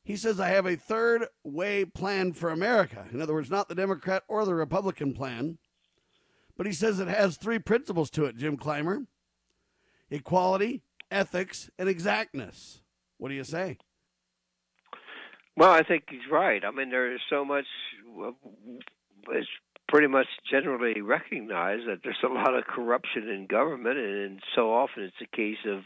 [0.04, 3.06] He says, I have a third way plan for America.
[3.12, 5.58] In other words, not the Democrat or the Republican plan,
[6.56, 9.06] but he says it has three principles to it, Jim Clymer
[10.12, 12.82] equality, ethics, and exactness.
[13.16, 13.78] What do you say?
[15.56, 16.62] Well, I think he's right.
[16.64, 17.64] I mean, there is so much.
[19.30, 19.48] It's
[19.88, 25.04] pretty much generally recognized that there's a lot of corruption in government, and so often
[25.04, 25.84] it's a case of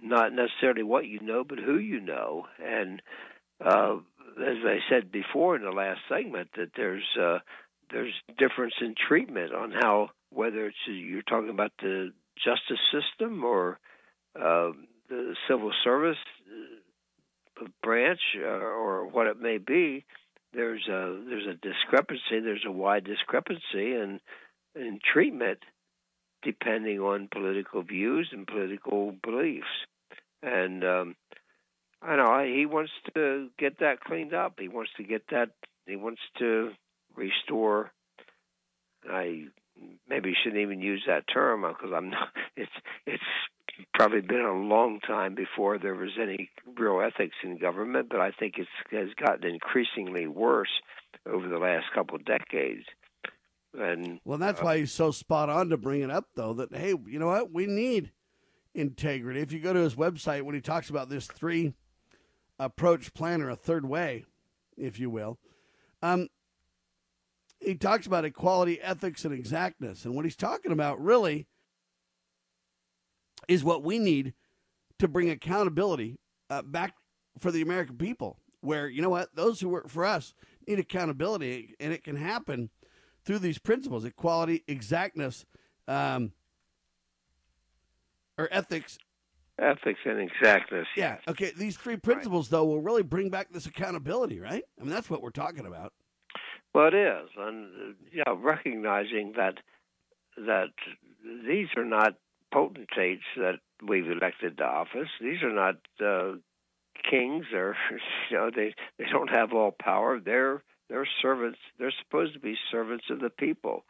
[0.00, 2.46] not necessarily what you know, but who you know.
[2.62, 3.02] And
[3.64, 3.96] uh,
[4.40, 7.38] as I said before in the last segment, that there's uh,
[7.90, 13.78] there's difference in treatment on how whether it's you're talking about the justice system or
[14.36, 14.70] uh,
[15.08, 16.18] the civil service
[17.60, 20.04] uh, branch uh, or what it may be
[20.52, 23.62] there's a there's a discrepancy there's a wide discrepancy
[23.94, 24.20] in
[24.74, 25.58] in treatment
[26.42, 29.66] depending on political views and political beliefs.
[30.42, 31.16] And um
[32.00, 35.50] I know he wants to get that cleaned up he wants to get that
[35.86, 36.70] he wants to
[37.16, 37.92] restore
[39.08, 39.46] I
[40.08, 42.28] maybe shouldn't even use that term because I'm not.
[42.56, 42.72] It's
[43.06, 43.22] it's
[43.94, 48.32] probably been a long time before there was any real ethics in government, but I
[48.32, 50.80] think it's has gotten increasingly worse
[51.24, 52.82] over the last couple of decades.
[53.74, 56.54] And Well, that's uh, why he's so spot on to bring it up, though.
[56.54, 57.52] That hey, you know what?
[57.52, 58.10] We need
[58.74, 59.40] integrity.
[59.40, 61.74] If you go to his website, when he talks about this three
[62.58, 64.24] approach plan or a third way,
[64.76, 65.38] if you will,
[66.02, 66.28] um,
[67.60, 70.04] he talks about equality, ethics, and exactness.
[70.04, 71.46] And what he's talking about really
[73.48, 74.34] is what we need
[74.98, 76.18] to bring accountability
[76.50, 76.94] uh, back
[77.38, 78.38] for the American people.
[78.60, 80.34] Where you know what, those who work for us
[80.66, 82.70] need accountability, and it can happen
[83.24, 85.46] through these principles: equality, exactness,
[85.86, 86.32] um,
[88.36, 88.98] or ethics.
[89.58, 90.86] Ethics and exactness.
[90.96, 91.16] Yeah.
[91.26, 91.52] Okay.
[91.56, 94.64] These three principles, though, will really bring back this accountability, right?
[94.78, 95.92] I mean, that's what we're talking about.
[96.74, 99.54] Well, it is, and uh, yeah, recognizing that
[100.36, 100.70] that
[101.46, 102.14] these are not
[102.52, 105.08] potentates that we've elected to office.
[105.20, 106.36] These are not uh,
[107.10, 107.76] kings, or
[108.30, 110.20] you know, they they don't have all power.
[110.20, 111.58] They're they're servants.
[111.78, 113.84] They're supposed to be servants of the people.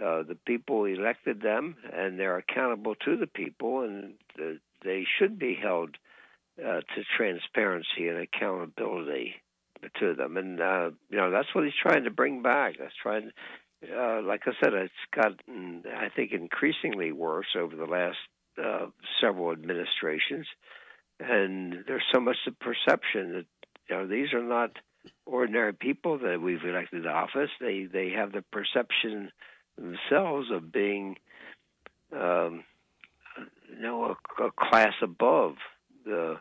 [0.00, 4.54] Uh, the people elected them, and they're accountable to the people, and uh,
[4.84, 5.96] they should be held
[6.58, 9.34] uh, to transparency and accountability
[9.98, 10.36] to them.
[10.36, 12.76] And uh, you know that's what he's trying to bring back.
[12.78, 13.30] That's trying.
[13.82, 18.18] Uh, like I said, it's gotten, I think, increasingly worse over the last
[18.62, 18.86] uh,
[19.22, 20.46] several administrations,
[21.18, 23.46] and there's so much of perception that
[23.88, 24.72] you know these are not
[25.24, 27.50] ordinary people that we've elected to office.
[27.58, 29.32] They they have the perception
[29.76, 31.16] themselves of being,
[32.12, 32.64] um,
[33.80, 35.54] know, a, a class above
[36.04, 36.36] the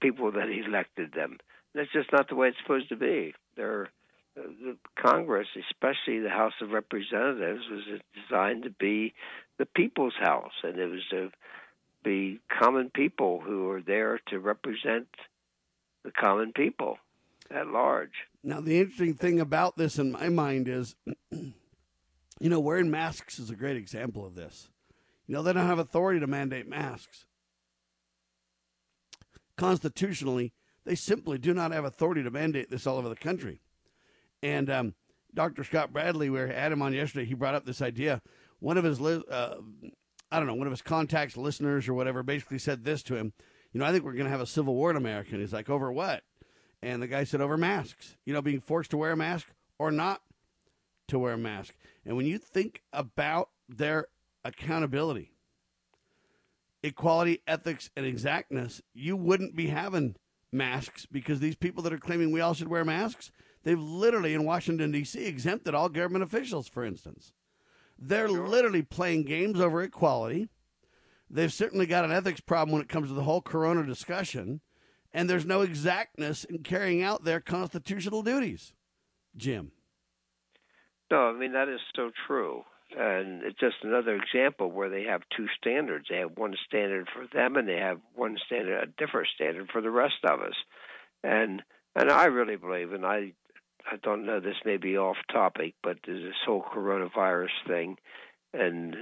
[0.00, 1.38] people that elected them.
[1.74, 3.34] That's just not the way it's supposed to be.
[3.56, 3.88] They're
[4.36, 9.14] uh, the Congress, especially the House of Representatives, was designed to be
[9.58, 11.30] the people's house, and it was to
[12.02, 15.06] be common people who are there to represent
[16.04, 16.98] the common people
[17.50, 18.12] at large.
[18.42, 20.96] Now, the interesting thing about this in my mind is,
[21.30, 21.52] you
[22.40, 24.68] know, wearing masks is a great example of this.
[25.26, 27.26] You know, they don't have authority to mandate masks.
[29.56, 30.52] Constitutionally,
[30.84, 33.60] they simply do not have authority to mandate this all over the country.
[34.42, 34.94] And um,
[35.32, 35.64] Dr.
[35.64, 38.20] Scott Bradley, we had him on yesterday, he brought up this idea.
[38.58, 39.56] One of his, uh,
[40.30, 43.32] I don't know, one of his contacts, listeners, or whatever, basically said this to him.
[43.72, 45.30] You know, I think we're going to have a civil war in America.
[45.32, 46.22] And he's like, over what?
[46.82, 48.16] And the guy said, over masks.
[48.24, 50.20] You know, being forced to wear a mask or not
[51.08, 51.74] to wear a mask.
[52.04, 54.08] And when you think about their
[54.44, 55.32] accountability,
[56.82, 60.16] equality, ethics, and exactness, you wouldn't be having
[60.52, 63.32] masks because these people that are claiming we all should wear masks,
[63.64, 67.32] they've literally in Washington, D.C., exempted all government officials, for instance.
[67.98, 70.48] They're literally playing games over equality.
[71.30, 74.60] They've certainly got an ethics problem when it comes to the whole corona discussion,
[75.12, 78.74] and there's no exactness in carrying out their constitutional duties.
[79.36, 79.72] Jim.
[81.10, 82.62] No, I mean, that is so true.
[82.96, 86.06] And it's just another example where they have two standards.
[86.08, 89.80] They have one standard for them, and they have one standard, a different standard for
[89.80, 90.54] the rest of us.
[91.22, 91.62] And
[91.96, 93.32] and I really believe, and I
[93.90, 97.96] I don't know, this may be off topic, but this whole coronavirus thing
[98.54, 98.96] and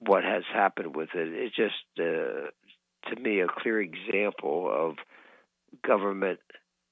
[0.00, 2.50] what has happened with it, it's just uh,
[3.10, 4.96] to me a clear example of
[5.86, 6.40] government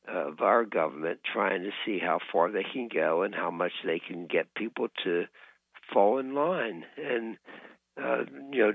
[0.06, 3.98] of our government trying to see how far they can go and how much they
[3.98, 5.24] can get people to
[5.92, 7.36] fall in line and
[8.02, 8.72] uh, you know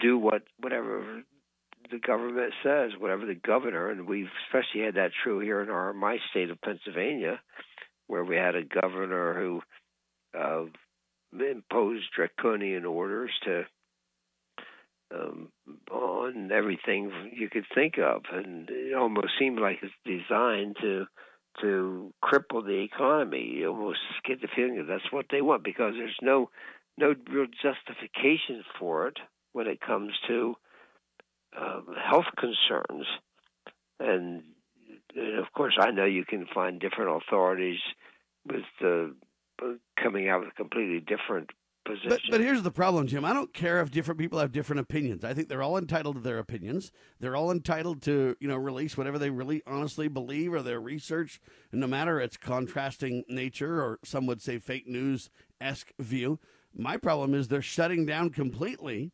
[0.00, 1.22] do what whatever
[1.90, 5.92] the government says, whatever the governor, and we've especially had that true here in our
[5.92, 7.40] my state of Pennsylvania,
[8.06, 9.62] where we had a governor who
[10.38, 10.64] uh,
[11.32, 13.64] imposed draconian orders to
[15.14, 15.48] um,
[15.90, 21.06] on everything you could think of, and it almost seemed like it's designed to
[21.60, 23.54] to cripple the economy.
[23.56, 26.50] You almost get the feeling that that's what they want because there's no
[26.96, 29.18] no real justification for it
[29.52, 30.54] when it comes to
[31.60, 33.06] um, health concerns,
[34.00, 34.42] and,
[35.14, 37.80] and of course I know you can find different authorities
[38.46, 39.66] with uh,
[40.00, 41.50] coming out with completely different
[41.84, 42.20] positions.
[42.26, 43.24] But, but here's the problem, Jim.
[43.24, 45.24] I don't care if different people have different opinions.
[45.24, 46.90] I think they're all entitled to their opinions.
[47.20, 51.40] They're all entitled to, you know, release whatever they really honestly believe or their research,
[51.72, 55.30] and no matter its contrasting nature or some would say fake news
[55.60, 56.38] esque view.
[56.76, 59.12] My problem is they're shutting down completely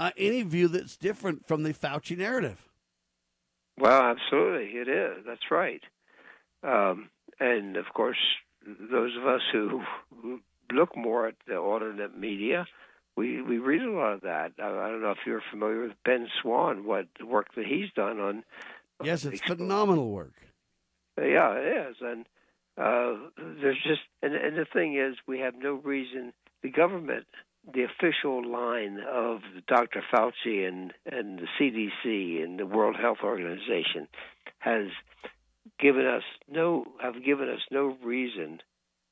[0.00, 2.68] uh, any view that's different from the Fauci narrative.
[3.78, 5.24] Well, absolutely, it is.
[5.26, 5.82] That's right.
[6.62, 7.10] Um,
[7.40, 8.18] and of course,
[8.64, 9.82] those of us who,
[10.22, 10.40] who
[10.72, 12.66] look more at the alternate media,
[13.16, 14.52] we we read a lot of that.
[14.58, 17.90] I, I don't know if you're familiar with Ben Swann, what the work that he's
[17.94, 18.44] done on.
[19.02, 20.32] Yes, it's phenomenal work.
[21.16, 22.26] Yeah, it is, and
[22.76, 23.14] uh,
[23.60, 26.32] there's just and, and the thing is, we have no reason.
[26.62, 27.26] The government,
[27.72, 30.02] the official line of Dr.
[30.12, 34.08] Fauci and and the CDC and the World Health Organization,
[34.58, 34.88] has
[35.78, 38.60] given us no have given us no reason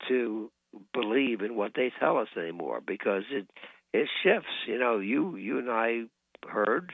[0.09, 0.51] to
[0.93, 3.47] believe in what they tell us anymore because it
[3.93, 4.49] it shifts.
[4.67, 6.03] You know, you you and I
[6.47, 6.91] heard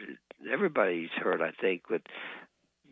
[0.52, 2.02] everybody's heard, I think, but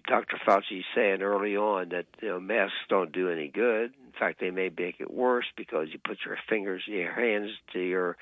[0.07, 0.38] Dr.
[0.47, 3.93] Fauci saying early on that you know masks don't do any good.
[4.05, 7.79] In fact, they may make it worse because you put your fingers, your hands to
[7.79, 8.17] your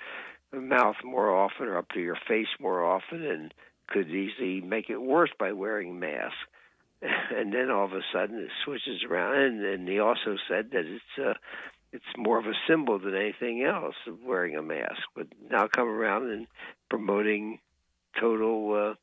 [0.54, 3.54] mouth more often or up to your face more often, and
[3.88, 6.38] could easily make it worse by wearing masks.
[7.36, 10.86] And then all of a sudden it switches around, and, and he also said that
[10.86, 11.34] it's uh,
[11.96, 15.02] it's more of a symbol than anything else of wearing a mask.
[15.16, 16.48] But now come around and
[16.90, 17.60] promoting
[18.20, 18.92] total.
[18.92, 18.96] Uh,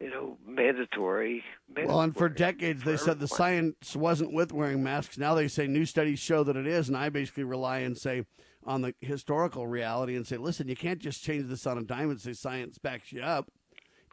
[0.00, 1.42] you know, mandatory.
[1.68, 5.18] mandatory Well, and for decades they said the science wasn't with wearing masks.
[5.18, 8.24] Now they say new studies show that it is, and I basically rely and say
[8.64, 12.10] on the historical reality and say, listen, you can't just change this on a dime
[12.10, 13.50] and say science backs you up.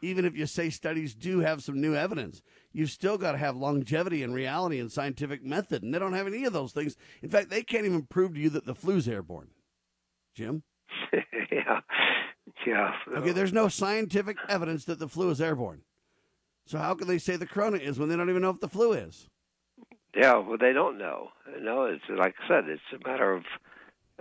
[0.02, 2.42] Even if you say studies do have some new evidence,
[2.76, 6.28] you've still got to have longevity and reality and scientific method, and they don't have
[6.28, 6.98] any of those things.
[7.24, 9.48] In fact, they can't even prove to you that the flu's airborne.
[10.36, 10.64] Jim?
[11.52, 11.80] yeah.
[12.68, 12.94] Yeah.
[13.16, 15.82] Okay, there's no scientific evidence that the flu is airborne.
[16.66, 18.68] So how can they say the corona is when they don't even know if the
[18.68, 19.28] flu is?
[20.16, 21.30] Yeah, well, they don't know.
[21.56, 23.44] You know, it's like I said, it's a matter of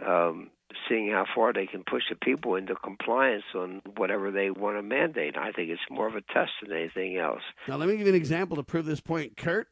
[0.07, 0.50] um,
[0.88, 4.82] seeing how far they can push the people into compliance on whatever they want to
[4.82, 5.36] mandate.
[5.36, 7.42] I think it's more of a test than anything else.
[7.68, 9.36] Now, let me give you an example to prove this point.
[9.36, 9.68] Kurt,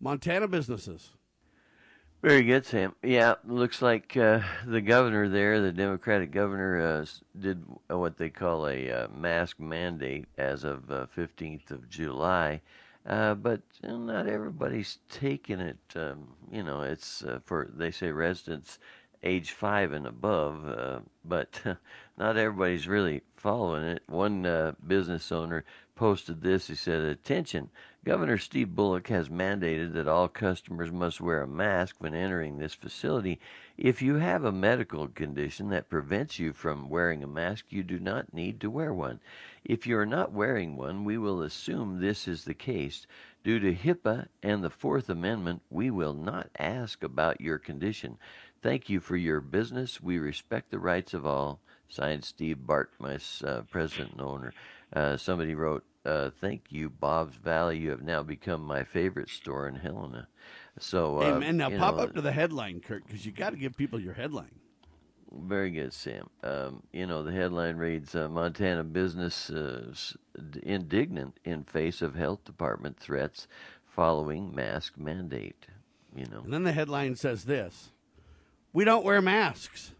[0.00, 1.10] Montana businesses.
[2.22, 2.94] Very good, Sam.
[3.02, 7.06] Yeah, looks like uh, the governor there, the Democratic governor, uh,
[7.38, 12.60] did what they call a uh, mask mandate as of uh, 15th of July.
[13.06, 15.78] Uh, but you know, not everybody's taking it.
[15.96, 18.78] Um, you know, it's uh, for they say residents
[19.22, 21.60] age five and above, uh, but
[22.18, 24.02] not everybody's really following it.
[24.06, 25.64] One uh, business owner
[25.94, 26.68] posted this.
[26.68, 27.70] He said, "Attention."
[28.02, 32.72] Governor Steve Bullock has mandated that all customers must wear a mask when entering this
[32.72, 33.38] facility.
[33.76, 37.98] If you have a medical condition that prevents you from wearing a mask, you do
[37.98, 39.20] not need to wear one.
[39.66, 43.06] If you are not wearing one, we will assume this is the case.
[43.44, 48.16] Due to HIPAA and the Fourth Amendment, we will not ask about your condition.
[48.62, 50.02] Thank you for your business.
[50.02, 51.60] We respect the rights of all.
[51.88, 54.52] Signed, Steve Bartmus, uh, president and owner.
[54.92, 57.78] Uh, somebody wrote, uh, "Thank you, Bob's Valley.
[57.78, 60.28] You have now become my favorite store in Helena."
[60.78, 63.50] So, Hey, uh, man, now pop know, up to the headline, Kurt, because you got
[63.50, 64.60] to give people your headline.
[65.32, 66.28] Very good, Sam.
[66.42, 69.92] Um, you know, the headline reads uh, Montana business uh,
[70.62, 73.46] indignant in face of health department threats
[73.84, 75.66] following mask mandate.
[76.14, 77.92] You know, And then the headline says this
[78.72, 79.92] We don't wear masks.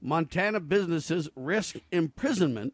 [0.00, 2.72] Montana businesses risk imprisonment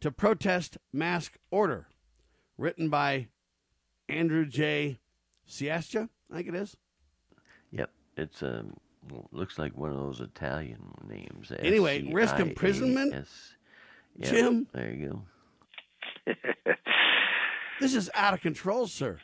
[0.00, 1.88] to protest mask order.
[2.56, 3.28] Written by
[4.08, 4.98] Andrew J.
[5.48, 6.76] Sciascia, I think it is.
[7.72, 8.74] yep, it's um,
[9.32, 11.52] looks like one of those Italian names.
[11.58, 13.12] Anyway, risk imprisonment?
[13.12, 13.50] S-C-I-A-S.
[14.16, 14.66] Yep, Jim?
[14.72, 15.08] there you
[16.26, 16.32] go.
[17.80, 19.18] This is out of control, sir.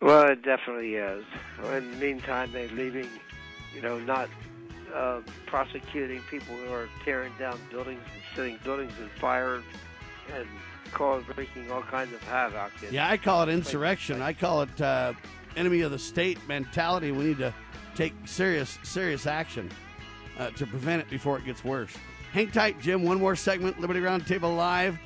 [0.00, 1.24] Well, it definitely is.
[1.64, 3.08] In the meantime, they're leaving,
[3.74, 4.28] you know, not
[4.94, 9.62] uh, prosecuting people who are tearing down buildings and setting buildings on fire
[10.34, 10.46] and
[10.92, 12.72] cause wreaking all kinds of havoc.
[12.90, 14.20] Yeah, I call it insurrection.
[14.20, 15.14] I call it uh,
[15.56, 17.10] enemy of the state mentality.
[17.12, 17.54] We need to
[17.94, 19.70] take serious, serious action
[20.38, 21.94] uh, to prevent it before it gets worse.
[22.32, 23.02] Hang tight, Jim.
[23.02, 23.80] One more segment.
[23.80, 24.98] Liberty Roundtable Live.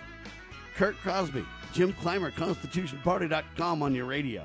[0.76, 4.44] Kurt Crosby, Jim Clymer, ConstitutionParty.com on your radio.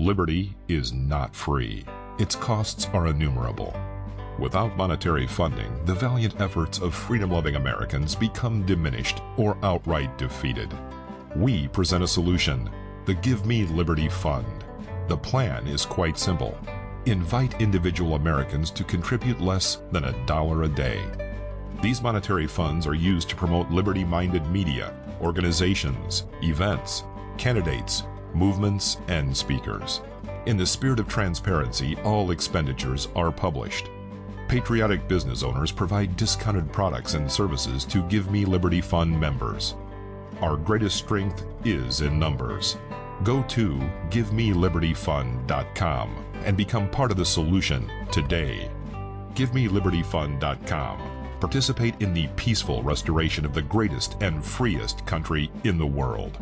[0.00, 1.84] Liberty is not free.
[2.20, 3.76] Its costs are innumerable.
[4.38, 10.72] Without monetary funding, the valiant efforts of freedom loving Americans become diminished or outright defeated.
[11.34, 12.70] We present a solution
[13.06, 14.64] the Give Me Liberty Fund.
[15.08, 16.56] The plan is quite simple.
[17.06, 21.02] Invite individual Americans to contribute less than a dollar a day.
[21.82, 27.02] These monetary funds are used to promote liberty minded media, organizations, events,
[27.36, 28.04] candidates,
[28.34, 30.00] movements, and speakers.
[30.46, 33.90] In the spirit of transparency, all expenditures are published.
[34.48, 39.74] Patriotic business owners provide discounted products and services to Give Me Liberty Fund members.
[40.40, 42.78] Our greatest strength is in numbers.
[43.24, 43.74] Go to
[44.10, 48.70] GiveMeLibertyFund.com and become part of the solution today.
[49.34, 51.00] GiveMeLibertyFund.com.
[51.40, 56.38] Participate in the peaceful restoration of the greatest and freest country in the world.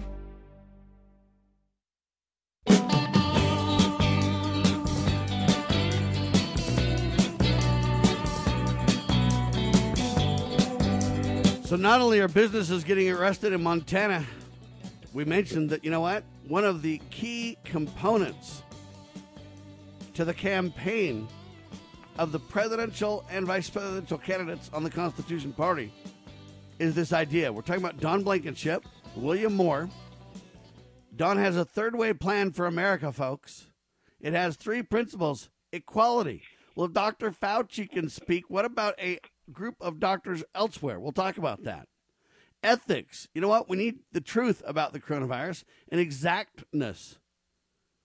[11.66, 14.24] So not only are businesses getting arrested in Montana,
[15.12, 16.22] we mentioned that, you know what?
[16.46, 18.62] One of the key components
[20.14, 21.26] to the campaign
[22.18, 25.92] of the presidential and vice presidential candidates on the Constitution Party
[26.78, 27.52] is this idea.
[27.52, 28.84] We're talking about Don Blankenship,
[29.16, 29.90] William Mohr.
[31.16, 33.68] Don has a third way plan for America, folks.
[34.20, 36.42] It has three principles equality.
[36.74, 37.30] Well, Dr.
[37.30, 38.50] Fauci can speak.
[38.50, 39.18] What about a
[39.52, 40.98] group of doctors elsewhere.
[40.98, 41.88] We'll talk about that.
[42.62, 43.28] Ethics.
[43.34, 43.68] You know what?
[43.68, 47.18] We need the truth about the coronavirus and exactness.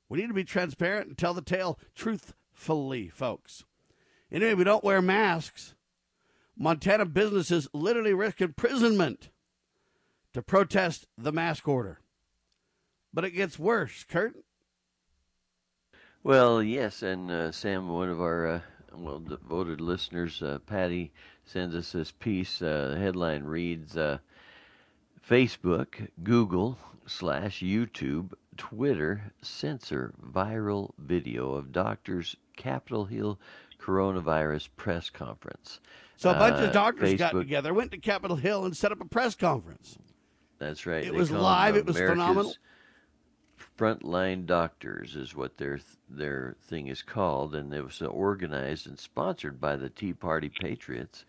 [0.09, 3.63] We need to be transparent and tell the tale truthfully, folks.
[4.31, 5.75] Anyway, we don't wear masks.
[6.57, 9.29] Montana businesses literally risk imprisonment
[10.33, 11.99] to protest the mask order.
[13.13, 14.35] But it gets worse, Kurt.
[16.23, 18.59] Well, yes, and uh, Sam, one of our uh,
[18.93, 21.11] well devoted listeners, uh, Patty,
[21.45, 22.61] sends us this piece.
[22.61, 24.19] Uh, the headline reads uh,
[25.27, 33.39] Facebook, Google, slash YouTube, Twitter censor viral video of doctors' Capitol Hill
[33.79, 35.79] coronavirus press conference.
[36.17, 39.01] So a bunch of Uh, doctors got together, went to Capitol Hill, and set up
[39.01, 39.97] a press conference.
[40.59, 41.03] That's right.
[41.03, 42.59] It They was live, it was America's
[43.77, 49.59] Frontline Doctors is what their their thing is called, and it was organized and sponsored
[49.61, 51.25] by the Tea Party Patriots.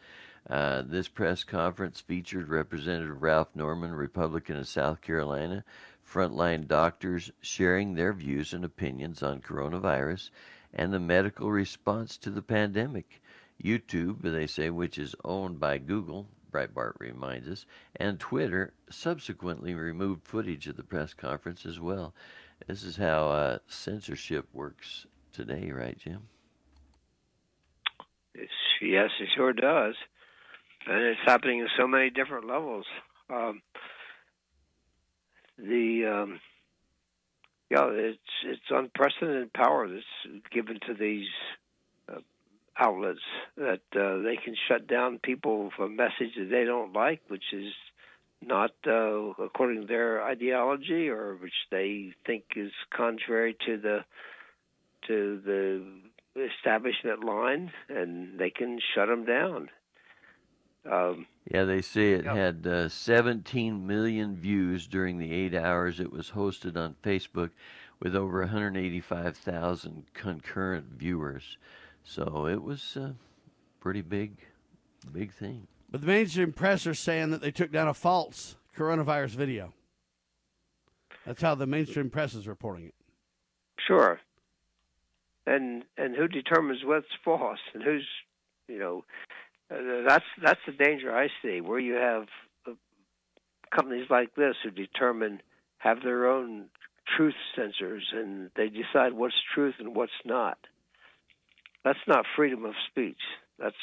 [0.51, 5.65] Uh, this press conference featured Representative Ralph Norman, Republican of South Carolina,
[6.05, 10.31] frontline doctors sharing their views and opinions on coronavirus
[10.75, 13.23] and the medical response to the pandemic.
[13.63, 20.25] YouTube, they say, which is owned by Google, Breitbart reminds us, and Twitter subsequently removed
[20.25, 22.15] footage of the press conference as well.
[22.67, 26.29] This is how uh, censorship works today, right, Jim?
[28.35, 29.95] It's, yes, it sure does,
[30.87, 32.87] and it's happening in so many different levels.
[33.29, 33.63] Um,
[35.59, 36.41] the um,
[37.71, 41.29] yeah, it's it's unprecedented power that's given to these
[42.79, 43.21] outlets
[43.57, 47.53] that uh, they can shut down people for a message that they don't like, which
[47.53, 47.73] is
[48.41, 53.99] not uh, according to their ideology or which they think is contrary to the
[55.09, 55.85] to the
[56.41, 59.69] establishment line, and they can shut them down.
[60.91, 66.13] Um, Yeah, they say it had uh, 17 million views during the eight hours it
[66.13, 67.51] was hosted on Facebook,
[68.01, 71.57] with over 185,000 concurrent viewers.
[72.05, 73.15] So it was a
[73.81, 74.39] pretty big,
[75.13, 75.67] big thing.
[75.91, 79.73] But the mainstream press are saying that they took down a false coronavirus video.
[81.27, 82.95] That's how the mainstream press is reporting it.
[83.87, 84.21] Sure.
[85.47, 88.07] And and who determines what's false and who's
[88.69, 89.05] you know
[89.71, 92.27] uh, that's that's the danger I see where you have
[92.67, 92.73] uh,
[93.75, 95.43] companies like this who determine
[95.79, 96.67] have their own
[97.17, 100.59] truth censors and they decide what's truth and what's not.
[101.85, 103.21] That's not freedom of speech.
[103.59, 103.77] That's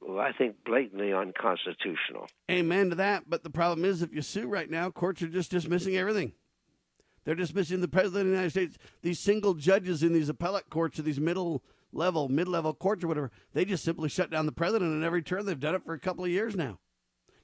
[0.00, 2.28] well, I think blatantly unconstitutional.
[2.50, 3.28] Amen to that.
[3.28, 6.32] But the problem is, if you sue right now, courts are just dismissing everything.
[7.24, 8.78] They're dismissing the president of the United States.
[9.02, 11.62] These single judges in these appellate courts or these middle
[11.92, 15.22] level, mid level courts or whatever, they just simply shut down the president in every
[15.22, 15.44] turn.
[15.44, 16.78] They've done it for a couple of years now.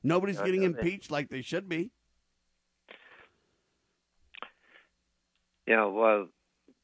[0.03, 1.91] Nobody's getting impeached like they should be.
[5.67, 6.29] Yeah, well,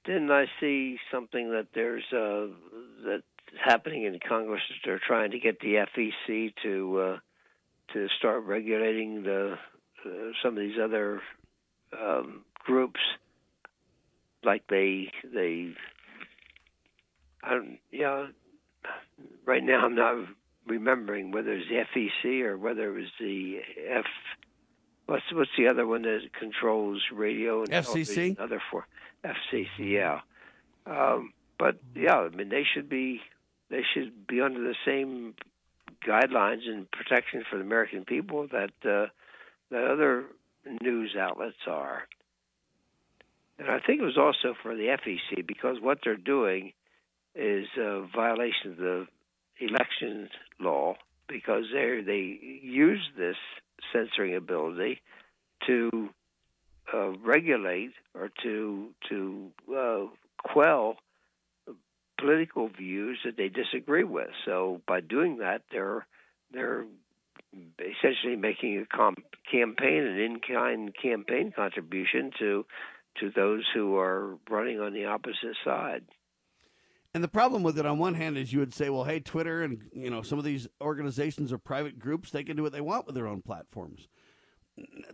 [0.04, 2.52] didn't I see something that there's uh,
[3.06, 3.22] that's
[3.64, 4.62] happening in Congress?
[4.68, 7.18] that They're trying to get the FEC to uh,
[7.94, 9.54] to start regulating the
[10.04, 10.08] uh,
[10.42, 11.20] some of these other
[11.98, 13.00] um, groups.
[14.44, 15.72] like they they.
[17.42, 17.78] I don't.
[17.90, 18.28] Yeah.
[19.44, 20.26] Right now, I'm not
[20.66, 23.58] remembering whether it's the FEC or whether it was the
[23.90, 24.04] F.
[25.06, 27.84] What's what's the other one that controls radio and FCC?
[27.84, 28.36] television?
[28.40, 28.86] Other for
[29.24, 30.20] FCC, yeah.
[30.86, 33.20] Um, but yeah, I mean they should be
[33.70, 35.34] they should be under the same
[36.06, 39.06] guidelines and protection for the American people that uh,
[39.70, 40.24] that other
[40.80, 42.02] news outlets are.
[43.58, 46.72] And I think it was also for the FEC because what they're doing
[47.34, 49.06] is a violation of the
[49.60, 50.96] elections law
[51.28, 53.36] because they they use this
[53.92, 55.00] censoring ability
[55.66, 56.10] to
[56.92, 60.06] uh, regulate or to to uh,
[60.42, 60.96] quell
[62.18, 64.28] political views that they disagree with.
[64.44, 66.06] So by doing that, they're
[66.52, 66.84] they're
[67.78, 72.64] essentially making a comp- campaign, an in-kind campaign contribution to
[73.20, 76.02] to those who are running on the opposite side.
[77.14, 79.62] And the problem with it, on one hand, is you would say, well, hey, Twitter
[79.62, 82.80] and you know some of these organizations or private groups, they can do what they
[82.80, 84.08] want with their own platforms.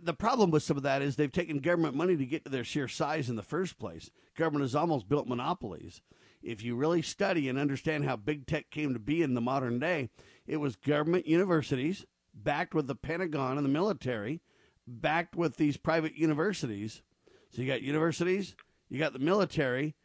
[0.01, 2.63] The problem with some of that is they've taken government money to get to their
[2.63, 4.11] sheer size in the first place.
[4.37, 6.01] Government has almost built monopolies.
[6.41, 9.81] If you really study and understand how big tech came to be in the modern
[9.81, 10.11] day,
[10.47, 14.41] it was government universities backed with the Pentagon and the military,
[14.87, 17.03] backed with these private universities.
[17.51, 18.55] So you got universities,
[18.89, 19.97] you got the military,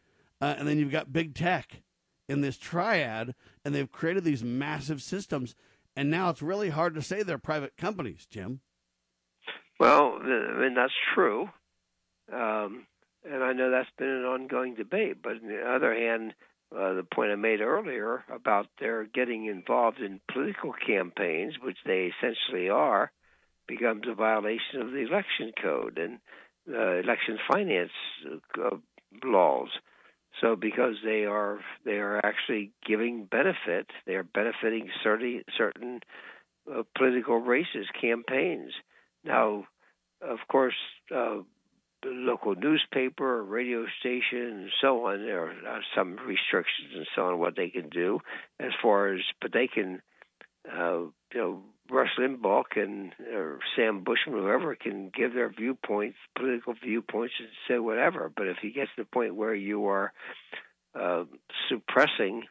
[0.43, 1.81] uh, and then you've got big tech
[2.27, 3.33] in this triad,
[3.63, 5.55] and they've created these massive systems.
[5.95, 8.59] And now it's really hard to say they're private companies, Jim.
[9.79, 11.49] Well, I mean that's true,
[12.33, 12.85] um,
[13.23, 15.21] and I know that's been an ongoing debate.
[15.23, 16.33] But on the other hand,
[16.75, 22.11] uh, the point I made earlier about their getting involved in political campaigns, which they
[22.17, 23.13] essentially are,
[23.65, 26.19] becomes a violation of the election code and
[26.69, 27.91] uh, election finance
[28.61, 28.75] uh,
[29.23, 29.69] laws.
[30.41, 36.01] So because they are they are actually giving benefit, they are benefiting certain certain
[36.71, 38.71] uh, political races, campaigns.
[39.23, 39.65] Now,
[40.21, 40.75] of course,
[41.13, 41.39] uh,
[42.05, 47.39] local newspaper or radio station and so on, there are some restrictions and so on
[47.39, 48.19] what they can do
[48.59, 50.01] as far as, but they can,
[50.71, 56.73] uh, you know, Rush Limbaugh can, or Sam Bushman, whoever can give their viewpoints, political
[56.73, 58.31] viewpoints, and say whatever.
[58.35, 60.13] But if you get to the point where you are
[60.99, 61.25] uh,
[61.69, 62.43] suppressing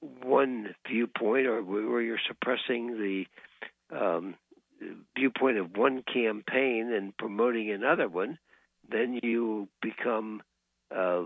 [0.00, 4.34] one viewpoint, or where you're suppressing the um,
[5.16, 8.38] viewpoint of one campaign and promoting another one,
[8.88, 10.42] then you become
[10.94, 11.22] uh,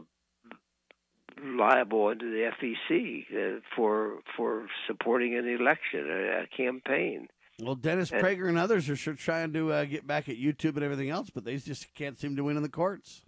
[1.43, 7.29] liable under the FEC uh, for for supporting an election, a, a campaign.
[7.63, 10.75] Well, Dennis And- Prager and others are sure trying to uh, get back at YouTube
[10.75, 13.23] and everything else, but they just can't seem to win in the courts.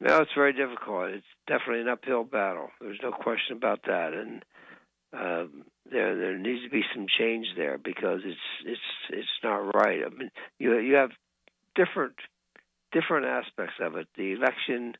[0.00, 1.10] No, it's very difficult.
[1.10, 2.68] It's definitely an uphill battle.
[2.80, 4.44] There's no question about that, and
[5.12, 10.00] um, there there needs to be some change there because it's it's it's not right.
[10.04, 11.10] I mean, you you have
[11.74, 12.14] different
[12.92, 14.08] different aspects of it.
[14.16, 14.94] The election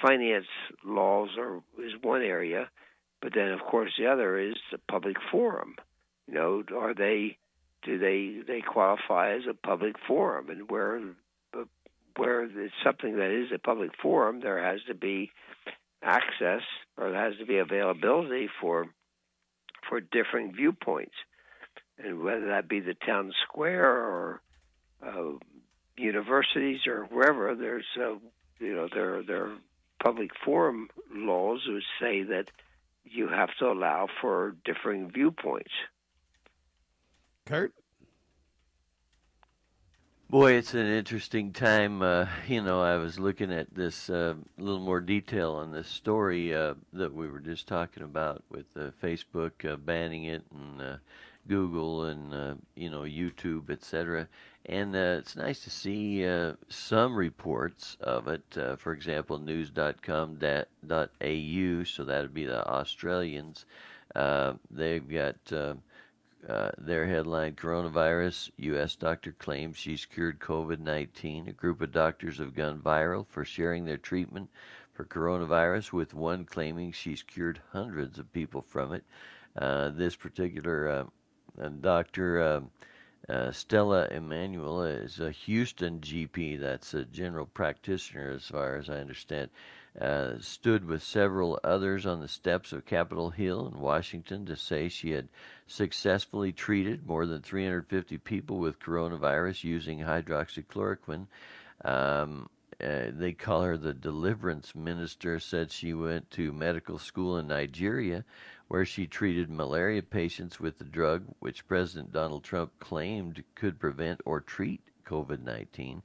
[0.00, 0.46] finance
[0.84, 2.68] laws are is one area,
[3.20, 5.76] but then of course the other is the public forum.
[6.26, 7.38] You know, are they
[7.82, 11.00] do they they qualify as a public forum, and where
[12.16, 15.30] where it's something that is a public forum, there has to be
[16.02, 16.62] access
[16.96, 18.86] or there has to be availability for
[19.88, 21.14] for different viewpoints,
[21.98, 24.40] and whether that be the town square or
[25.04, 25.32] uh,
[25.96, 28.14] universities or wherever, there's uh,
[28.58, 29.50] you know there there
[30.02, 32.50] public forum laws which say that
[33.04, 35.72] you have to allow for differing viewpoints.
[37.46, 37.74] Kurt?
[40.28, 42.02] Boy, it's an interesting time.
[42.02, 45.88] Uh, you know, I was looking at this uh, a little more detail on this
[45.88, 50.80] story uh, that we were just talking about with uh, Facebook uh, banning it and
[50.80, 50.96] uh,
[51.48, 54.28] Google and uh, you know YouTube, etc.
[54.66, 58.44] And uh, it's nice to see uh, some reports of it.
[58.56, 60.38] Uh, for example, news.com.au,
[61.84, 63.64] so that would be the Australians.
[64.14, 65.36] Uh, they've got.
[65.52, 65.74] Uh,
[66.48, 68.96] uh, their headline Coronavirus U.S.
[68.96, 71.48] doctor claims she's cured COVID 19.
[71.48, 74.48] A group of doctors have gone viral for sharing their treatment
[74.94, 79.04] for coronavirus, with one claiming she's cured hundreds of people from it.
[79.56, 80.88] Uh, this particular
[81.60, 82.60] uh, doctor, uh,
[83.28, 88.94] uh, Stella Immanuel, is a Houston GP, that's a general practitioner, as far as I
[88.94, 89.50] understand.
[90.00, 94.88] Uh, stood with several others on the steps of Capitol Hill in Washington to say
[94.88, 95.28] she had
[95.66, 101.26] successfully treated more than 350 people with coronavirus using hydroxychloroquine.
[101.84, 102.48] Um,
[102.82, 108.24] uh, they call her the deliverance minister, said she went to medical school in Nigeria
[108.70, 114.20] where she treated malaria patients with the drug which President Donald Trump claimed could prevent
[114.24, 116.00] or treat COVID 19.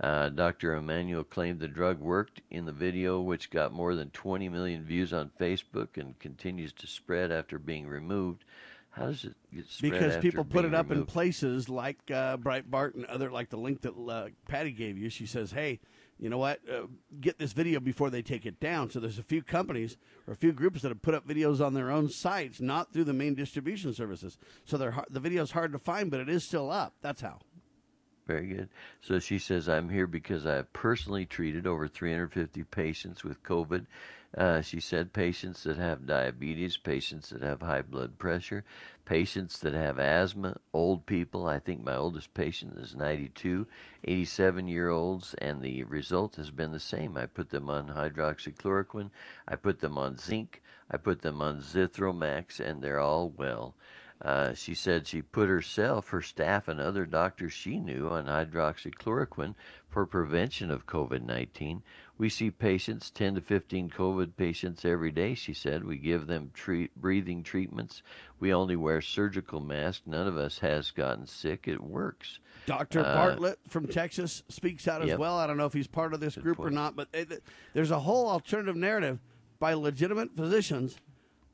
[0.00, 0.74] Uh, Dr.
[0.74, 5.12] Immanuel claimed the drug worked in the video, which got more than 20 million views
[5.12, 8.44] on Facebook and continues to spread after being removed.
[8.90, 9.92] How does it get spread?
[9.92, 13.82] Because people put it up in places like uh, Breitbart and other, like the link
[13.82, 15.08] that uh, Patty gave you.
[15.08, 15.78] She says, "Hey,
[16.18, 16.60] you know what?
[16.70, 16.86] Uh,
[17.20, 19.96] get this video before they take it down." So there's a few companies
[20.26, 23.04] or a few groups that have put up videos on their own sites, not through
[23.04, 24.38] the main distribution services.
[24.64, 26.94] So they're the video's hard to find, but it is still up.
[27.02, 27.40] That's how.
[28.28, 28.68] Very good.
[29.00, 33.86] So she says, I'm here because I have personally treated over 350 patients with COVID.
[34.36, 38.62] Uh, she said patients that have diabetes, patients that have high blood pressure,
[39.06, 41.46] patients that have asthma, old people.
[41.46, 43.66] I think my oldest patient is 92,
[44.04, 47.16] 87 year olds, and the result has been the same.
[47.16, 49.10] I put them on hydroxychloroquine,
[49.48, 53.74] I put them on zinc, I put them on Zithromax, and they're all well.
[54.20, 59.54] Uh, she said she put herself, her staff, and other doctors she knew on hydroxychloroquine
[59.88, 61.82] for prevention of COVID 19.
[62.18, 65.84] We see patients, 10 to 15 COVID patients every day, she said.
[65.84, 68.02] We give them treat, breathing treatments.
[68.40, 70.02] We only wear surgical masks.
[70.04, 71.68] None of us has gotten sick.
[71.68, 72.40] It works.
[72.66, 73.00] Dr.
[73.00, 75.18] Uh, Bartlett from Texas speaks out as yep.
[75.20, 75.38] well.
[75.38, 77.42] I don't know if he's part of this group or not, but it,
[77.72, 79.20] there's a whole alternative narrative
[79.60, 80.96] by legitimate physicians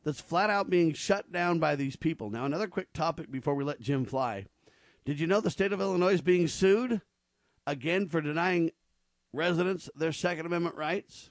[0.03, 2.31] that's flat out being shut down by these people.
[2.31, 4.47] Now, another quick topic before we let Jim fly.
[5.05, 7.03] Did you know the state of Illinois is being sued
[7.67, 8.71] again for denying
[9.35, 11.31] residents their Second Amendment rights?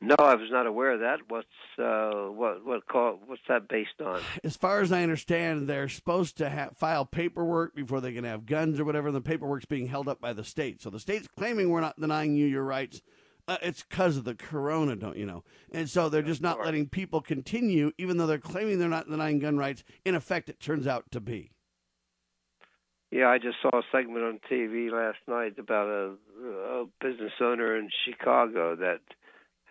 [0.00, 1.20] No, I was not aware of that.
[1.28, 1.46] What's
[1.78, 4.20] uh, what what call what's that based on?
[4.44, 8.44] As far as I understand, they're supposed to ha- file paperwork before they can have
[8.44, 10.82] guns or whatever, and the paperwork's being held up by the state.
[10.82, 13.00] So the state's claiming we're not denying you your rights.
[13.48, 15.44] Uh, it's because of the corona, don't you know?
[15.72, 19.38] And so they're just not letting people continue, even though they're claiming they're not denying
[19.38, 19.84] gun rights.
[20.04, 21.52] In effect, it turns out to be.
[23.10, 27.76] Yeah, I just saw a segment on TV last night about a, a business owner
[27.76, 29.00] in Chicago that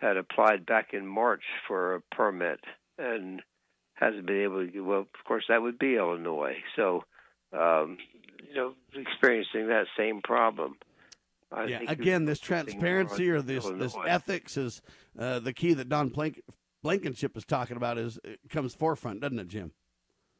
[0.00, 2.60] had applied back in March for a permit
[2.98, 3.42] and
[3.94, 4.80] hasn't been able to.
[4.80, 6.56] Well, of course, that would be Illinois.
[6.76, 7.04] So,
[7.52, 7.98] um,
[8.48, 10.76] you know, experiencing that same problem.
[11.52, 14.82] I yeah, think again, this it's focusing more transparency or this this ethics is
[15.18, 16.42] uh, the key that Don Blank-
[16.82, 17.98] Blankenship is talking about.
[17.98, 19.72] Is it comes forefront, doesn't it, Jim?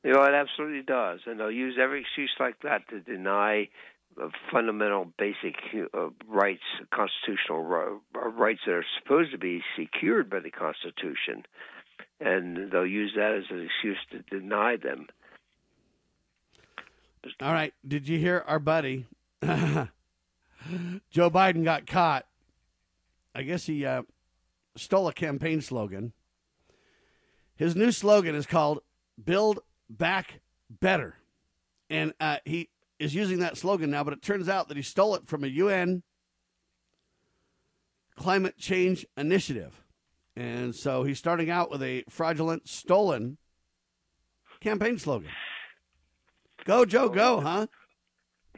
[0.05, 3.69] You know, it absolutely does, and they'll use every excuse like that to deny
[4.51, 5.57] fundamental, basic
[5.95, 11.45] uh, rights, constitutional uh, rights that are supposed to be secured by the Constitution,
[12.21, 15.07] and they'll use that as an excuse to deny them.
[17.41, 17.75] All right.
[17.87, 19.07] Did you hear our buddy
[19.43, 19.89] Joe
[21.31, 22.27] Biden got caught?
[23.35, 24.03] I guess he uh,
[24.77, 26.13] stole a campaign slogan.
[27.57, 28.81] His new slogan is called
[29.23, 31.17] "Build Back Better,"
[31.89, 34.05] and uh, he is using that slogan now.
[34.05, 36.03] But it turns out that he stole it from a UN
[38.17, 39.83] climate change initiative,
[40.35, 43.39] and so he's starting out with a fraudulent, stolen
[44.61, 45.31] campaign slogan.
[46.65, 47.67] Go, Joe, go, huh?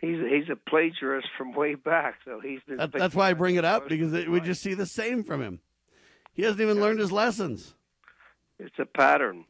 [0.01, 2.76] He's he's a plagiarist from way back, so he's been.
[2.76, 5.43] That, that's why I bring it up because it, we just see the same from
[5.43, 5.61] him.
[6.33, 7.74] He hasn't even learned his lessons.
[8.59, 9.45] It's a pattern.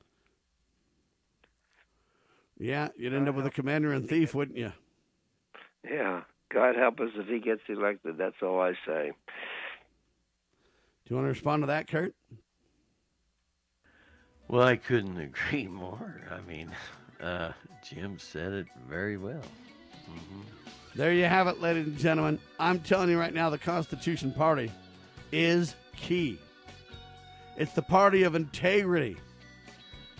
[2.59, 4.73] Yeah, you'd end up with a commander and thief, wouldn't you?
[5.89, 8.19] Yeah, God help us if he gets elected.
[8.19, 9.13] That's all I say.
[11.07, 12.15] Do you want to respond to that, Kurt?
[14.49, 16.21] Well, I couldn't agree more.
[16.31, 16.71] I mean,
[17.21, 17.53] uh,
[17.89, 19.43] Jim said it very well.
[20.07, 20.41] hmm
[20.97, 22.41] There you have it, ladies and gentlemen.
[22.59, 24.73] I'm telling you right now, the Constitution Party
[25.31, 26.39] is key.
[27.57, 29.17] It's the party of integrity,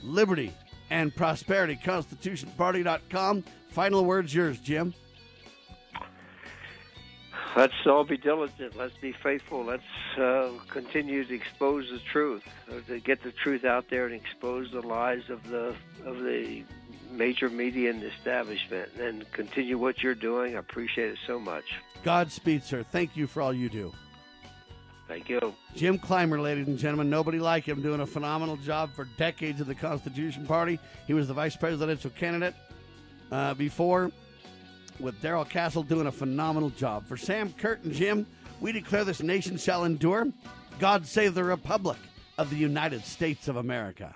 [0.03, 0.53] liberty,
[0.91, 1.79] and prosperity.
[1.83, 3.45] ConstitutionParty.com.
[3.71, 4.95] Final words yours, Jim.
[7.57, 8.77] Let's all be diligent.
[8.77, 9.65] Let's be faithful.
[9.65, 9.83] Let's
[10.17, 14.71] uh, continue to expose the truth, uh, to get the truth out there and expose
[14.71, 15.75] the lies of the
[16.05, 16.63] of the
[17.11, 18.91] major media and establishment.
[19.01, 20.57] And continue what you're doing.
[20.57, 21.65] I appreciate it so much.
[22.05, 22.85] Godspeed, sir.
[22.85, 23.93] Thank you for all you do.
[25.09, 25.55] Thank you.
[25.75, 29.67] Jim Clymer, ladies and gentlemen, nobody like him, doing a phenomenal job for decades of
[29.67, 30.79] the Constitution Party.
[31.07, 32.55] He was the vice presidential candidate
[33.33, 34.13] uh, before,
[35.01, 37.07] with Darrell Castle doing a phenomenal job.
[37.07, 38.27] For Sam, Kurt, and Jim,
[38.61, 40.29] we declare this nation shall endure.
[40.79, 41.99] God save the Republic
[42.37, 44.15] of the United States of America.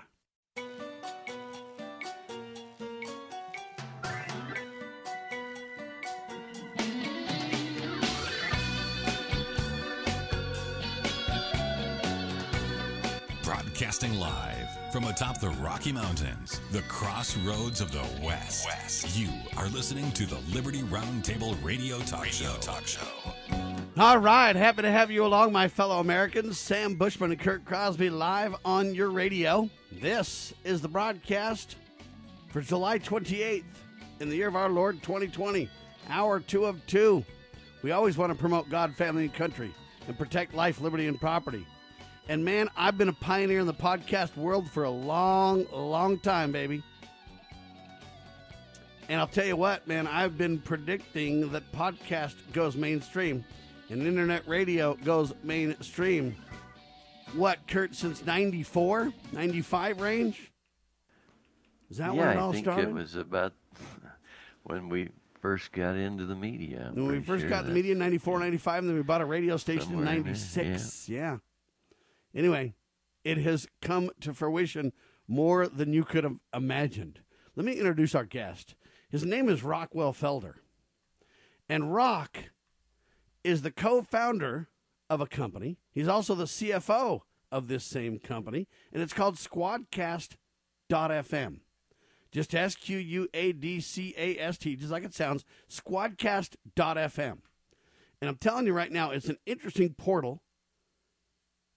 [13.83, 18.65] Broadcasting live from atop the Rocky Mountains, the crossroads of the West.
[18.65, 19.17] West.
[19.17, 19.27] You
[19.57, 22.53] are listening to the Liberty Roundtable Radio Talk Show.
[22.61, 23.05] Talk Show.
[23.97, 26.57] All right, happy to have you along, my fellow Americans.
[26.57, 29.69] Sam Bushman and Kurt Crosby live on your radio.
[29.91, 31.75] This is the broadcast
[32.51, 33.65] for July 28th
[34.21, 35.67] in the year of our Lord 2020,
[36.07, 37.25] hour two of two.
[37.81, 39.73] We always want to promote God, family, and country
[40.07, 41.65] and protect life, liberty, and property.
[42.29, 46.51] And man, I've been a pioneer in the podcast world for a long, long time,
[46.51, 46.81] baby.
[49.09, 53.43] And I'll tell you what, man, I've been predicting that podcast goes mainstream
[53.89, 56.35] and internet radio goes mainstream.
[57.33, 60.51] What, Kurt, since 94, 95 range?
[61.89, 62.89] Is that yeah, when it all I think started?
[62.89, 63.53] it was about
[64.63, 65.09] when we
[65.41, 66.91] first got into the media.
[66.95, 69.21] I'm when we first sure got the media in 94, 95, and then we bought
[69.21, 71.09] a radio station in in there, 96.
[71.09, 71.37] yeah.
[72.35, 72.73] Anyway,
[73.23, 74.91] it has come to fruition
[75.27, 77.19] more than you could have imagined.
[77.55, 78.75] Let me introduce our guest.
[79.09, 80.55] His name is Rockwell Felder.
[81.69, 82.49] And Rock
[83.43, 84.69] is the co founder
[85.09, 85.77] of a company.
[85.91, 87.21] He's also the CFO
[87.51, 91.59] of this same company, and it's called Squadcast.fm.
[92.31, 97.37] Just S Q U A D C A S T, just like it sounds, squadcast.fm.
[98.21, 100.41] And I'm telling you right now, it's an interesting portal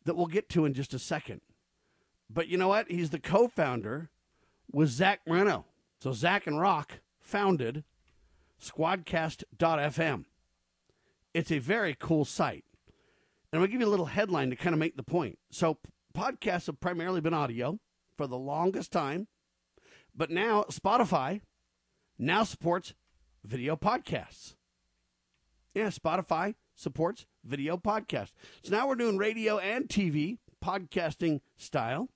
[0.07, 1.43] that we'll get to in just a second.
[2.31, 2.91] But you know what?
[2.91, 4.11] He's the co founder
[4.73, 5.67] with Zach Moreno.
[6.01, 7.85] So Zach and Rock founded
[8.61, 10.25] squadcast.fm.
[11.35, 12.65] It's a very cool site.
[13.53, 15.39] And I'm going to give you a little headline to kind of make the point.
[15.51, 15.79] So,
[16.17, 17.79] podcasts have primarily been audio
[18.17, 19.29] for the longest time,
[20.15, 21.43] but now Spotify
[22.19, 22.95] now supports
[23.45, 24.55] video podcasts.
[25.75, 28.33] Yeah, Spotify supports video podcast.
[28.63, 32.09] So now we're doing radio and TV podcasting style.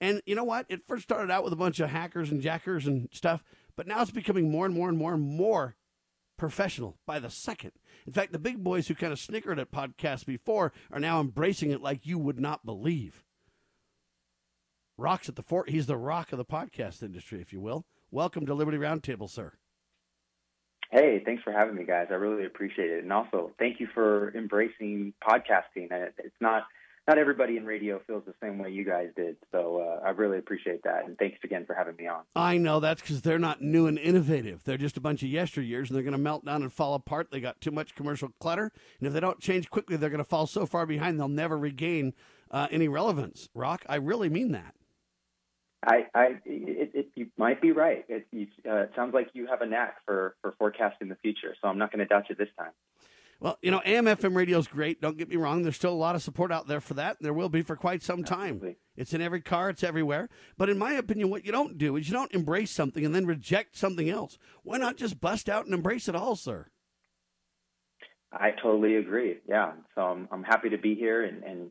[0.00, 0.66] And you know what?
[0.68, 3.42] It first started out with a bunch of hackers and jackers and stuff,
[3.76, 5.76] but now it's becoming more and more and more and more
[6.36, 7.72] professional by the second.
[8.06, 11.70] In fact, the big boys who kind of snickered at podcasts before are now embracing
[11.70, 13.24] it like you would not believe.
[14.98, 15.70] Rock's at the fort.
[15.70, 17.84] He's the rock of the podcast industry, if you will.
[18.10, 19.54] Welcome to Liberty Roundtable, sir.
[20.90, 22.08] Hey, thanks for having me, guys.
[22.10, 25.88] I really appreciate it, and also thank you for embracing podcasting.
[25.90, 26.64] It's not
[27.08, 30.38] not everybody in radio feels the same way you guys did, so uh, I really
[30.38, 31.04] appreciate that.
[31.06, 32.22] And thanks again for having me on.
[32.34, 34.64] I know that's because they're not new and innovative.
[34.64, 37.30] They're just a bunch of yesteryears, and they're going to melt down and fall apart.
[37.30, 40.24] They got too much commercial clutter, and if they don't change quickly, they're going to
[40.24, 42.12] fall so far behind they'll never regain
[42.50, 43.48] uh, any relevance.
[43.54, 44.74] Rock, I really mean that.
[45.86, 48.04] I, I it, it, you might be right.
[48.08, 51.54] It, you, uh, it sounds like you have a knack for for forecasting the future,
[51.60, 52.72] so I'm not going to doubt you this time.
[53.38, 55.00] Well, you know, AM FM radio is great.
[55.00, 55.62] Don't get me wrong.
[55.62, 57.18] There's still a lot of support out there for that.
[57.20, 58.76] There will be for quite some time.
[58.96, 59.68] It's in every car.
[59.68, 60.30] It's everywhere.
[60.56, 63.26] But in my opinion, what you don't do is you don't embrace something and then
[63.26, 64.38] reject something else.
[64.62, 66.68] Why not just bust out and embrace it all, sir?
[68.32, 69.36] I totally agree.
[69.46, 71.70] Yeah, so I'm I'm happy to be here and, and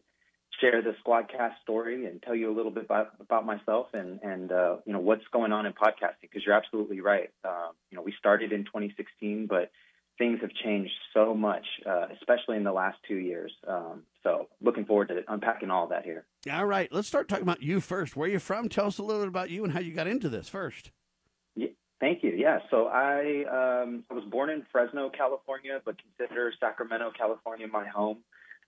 [0.59, 4.51] share the Squadcast story and tell you a little bit about about myself and and
[4.51, 7.31] uh, you know what's going on in podcasting because you're absolutely right.
[7.43, 9.71] Uh, you know, we started in 2016, but
[10.17, 13.51] things have changed so much, uh, especially in the last two years.
[13.67, 16.25] Um, so looking forward to unpacking all that here.
[16.45, 18.15] Yeah, all right, let's start talking about you first.
[18.15, 18.69] Where are you from?
[18.69, 20.91] Tell us a little bit about you and how you got into this first.
[21.55, 21.67] Yeah,
[21.99, 22.31] thank you.
[22.31, 27.87] Yeah, so I um, I was born in Fresno, California, but consider Sacramento, California, my
[27.87, 28.19] home.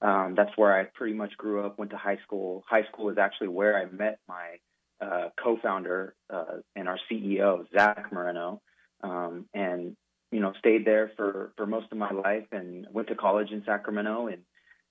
[0.02, 1.80] Um, that's where I pretty much grew up.
[1.80, 2.64] Went to high school.
[2.70, 4.58] High school is actually where I met my
[5.02, 8.62] uh, co-founder uh, and our CEO, Zach Moreno,
[9.04, 9.95] um, and
[10.32, 13.64] you know stayed there for for most of my life and went to college in
[13.66, 14.41] Sacramento and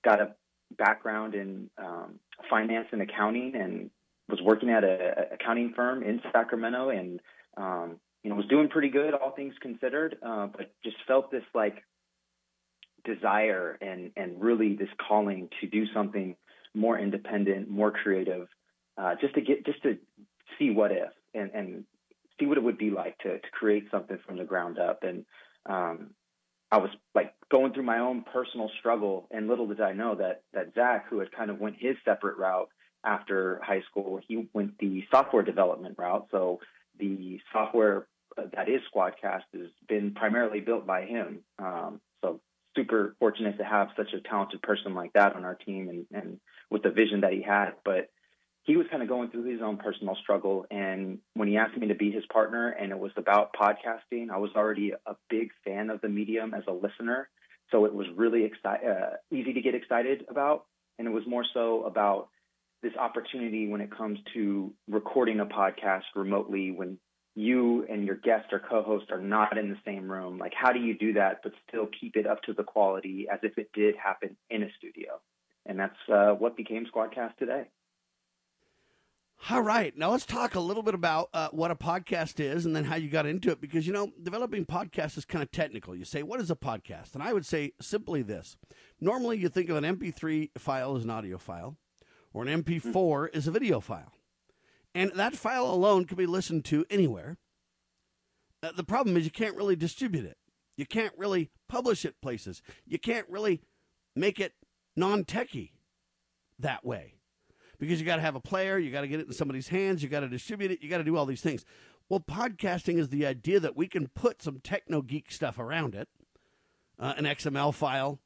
[0.04, 0.34] got a
[0.76, 2.18] background in um,
[2.50, 3.90] finance and accounting and
[4.28, 7.20] was working at a, accounting firm in Sacramento and
[7.56, 11.44] um, you know was doing pretty good all things considered, uh, but just felt this
[11.54, 11.82] like
[13.14, 16.36] desire and and really this calling to do something
[16.74, 18.48] more independent, more creative,
[18.98, 19.98] uh, just to get just to
[20.58, 21.84] see what if and and
[22.38, 25.24] see what it would be like to to create something from the ground up and
[25.66, 26.10] um,
[26.70, 30.42] I was like going through my own personal struggle, and little did I know that
[30.52, 32.68] that Zach, who had kind of went his separate route
[33.04, 36.26] after high school, he went the software development route.
[36.30, 36.60] So
[36.98, 41.40] the software uh, that is Squadcast has been primarily built by him.
[41.58, 42.40] Um, so
[42.76, 46.40] super fortunate to have such a talented person like that on our team, and, and
[46.70, 47.72] with the vision that he had.
[47.84, 48.10] But
[48.66, 50.66] he was kind of going through his own personal struggle.
[50.70, 54.38] And when he asked me to be his partner and it was about podcasting, I
[54.38, 57.28] was already a big fan of the medium as a listener.
[57.70, 60.64] So it was really exci- uh, easy to get excited about.
[60.98, 62.28] And it was more so about
[62.82, 66.98] this opportunity when it comes to recording a podcast remotely when
[67.36, 70.80] you and your guest or co-host are not in the same room like how do
[70.80, 73.94] you do that but still keep it up to the quality as if it did
[73.94, 75.20] happen in a studio?
[75.66, 77.64] And that's uh, what became squadcast today.
[79.50, 79.96] All right.
[79.96, 82.96] Now let's talk a little bit about uh, what a podcast is and then how
[82.96, 85.94] you got into it because you know developing podcasts is kind of technical.
[85.94, 87.14] You say what is a podcast?
[87.14, 88.56] And i would say simply this.
[89.00, 91.76] Normally you think of an mp3 file as an audio file
[92.32, 94.12] or an mp4 is a video file
[94.96, 97.36] and that file alone can be listened to anywhere.
[98.62, 100.38] Uh, the problem is you can't really distribute it.
[100.76, 102.62] You can't really publish it places.
[102.86, 103.60] You can't really
[104.14, 104.54] make it
[104.96, 105.72] non techie
[106.58, 107.14] that way
[107.78, 110.02] because you got to have a player, you got to get it in somebody's hands,
[110.02, 111.64] you got to distribute it, you got to do all these things.
[112.08, 116.08] Well, podcasting is the idea that we can put some techno geek stuff around it
[116.98, 118.20] uh, an XML file,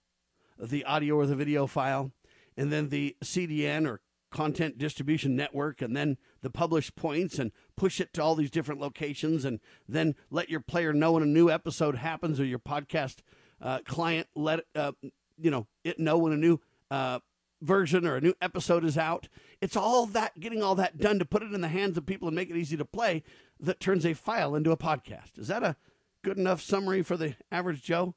[0.57, 2.13] the audio or the video file,
[2.57, 4.01] and then the CDN or
[4.31, 8.81] content distribution network and then the published points and push it to all these different
[8.81, 13.19] locations and then let your player know when a new episode happens or your podcast
[13.61, 14.93] uh, client let uh,
[15.39, 16.61] you know it know when a new
[16.91, 17.19] uh,
[17.61, 19.29] version or a new episode is out.
[19.61, 22.29] It's all that getting all that done to put it in the hands of people
[22.29, 23.23] and make it easy to play
[23.59, 25.39] that turns a file into a podcast.
[25.39, 25.77] Is that a
[26.23, 28.15] good enough summary for the average joe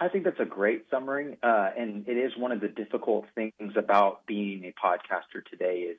[0.00, 3.74] I think that's a great summary, uh, and it is one of the difficult things
[3.76, 5.80] about being a podcaster today.
[5.90, 5.98] Is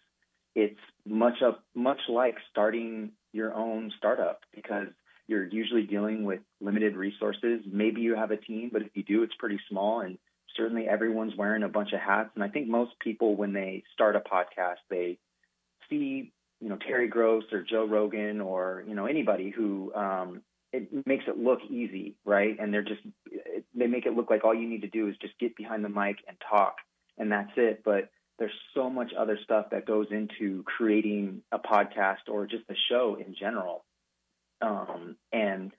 [0.53, 4.87] it's much up much like starting your own startup because
[5.27, 7.61] you're usually dealing with limited resources.
[7.65, 10.17] Maybe you have a team, but if you do, it's pretty small, and
[10.55, 12.31] certainly everyone's wearing a bunch of hats.
[12.35, 15.17] And I think most people, when they start a podcast, they
[15.89, 20.41] see you know Terry Gross or Joe Rogan or you know anybody who um,
[20.75, 22.57] it makes it look easy, right?
[22.59, 23.01] And they're just
[23.73, 25.89] they make it look like all you need to do is just get behind the
[25.89, 26.75] mic and talk,
[27.17, 27.83] and that's it.
[27.83, 32.75] But there's so much other stuff that goes into creating a podcast or just a
[32.89, 33.85] show in general,
[34.61, 35.71] um, and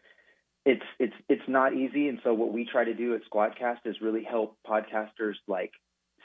[0.65, 2.09] it's it's it's not easy.
[2.09, 5.73] And so what we try to do at Squadcast is really help podcasters like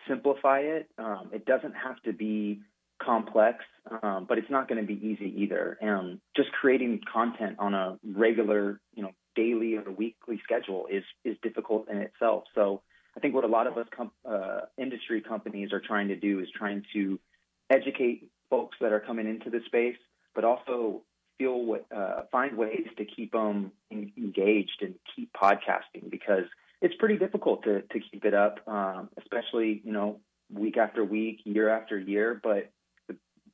[0.08, 0.90] simplify it.
[0.98, 2.62] Um, it doesn't have to be
[3.04, 3.64] complex,
[4.04, 5.78] um, but it's not going to be easy either.
[5.82, 11.38] And just creating content on a regular, you know, daily or weekly schedule is is
[11.42, 12.44] difficult in itself.
[12.54, 12.82] So
[13.16, 16.40] I think what a lot of us com- uh, industry companies are trying to do
[16.40, 17.20] is trying to
[17.70, 19.98] educate folks that are coming into the space,
[20.36, 21.02] but also
[21.38, 26.46] feel what, uh, find ways to keep them engaged and keep podcasting because
[26.82, 30.20] it's pretty difficult to to keep it up, um, especially you know
[30.54, 32.40] week after week, year after year.
[32.42, 32.72] But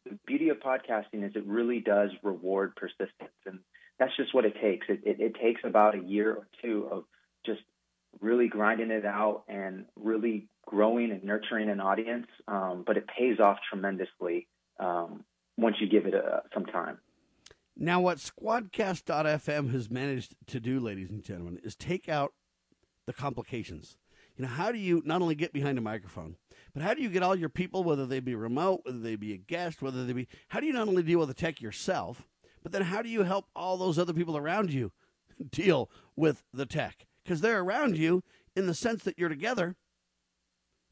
[0.09, 3.59] the beauty of podcasting is it really does reward persistence, and
[3.99, 4.87] that's just what it takes.
[4.89, 7.03] It, it, it takes about a year or two of
[7.45, 7.61] just
[8.21, 13.39] really grinding it out and really growing and nurturing an audience, um, but it pays
[13.39, 14.47] off tremendously
[14.79, 15.23] um,
[15.57, 16.99] once you give it a, uh, some time.
[17.75, 22.33] Now, what Squadcast.fm has managed to do, ladies and gentlemen, is take out
[23.05, 23.97] the complications.
[24.37, 26.35] You know, how do you not only get behind a microphone,
[26.73, 29.33] but how do you get all your people, whether they be remote, whether they be
[29.33, 32.27] a guest, whether they be, how do you not only deal with the tech yourself,
[32.61, 34.91] but then how do you help all those other people around you
[35.51, 37.07] deal with the tech?
[37.23, 38.23] Because they're around you
[38.55, 39.75] in the sense that you're together,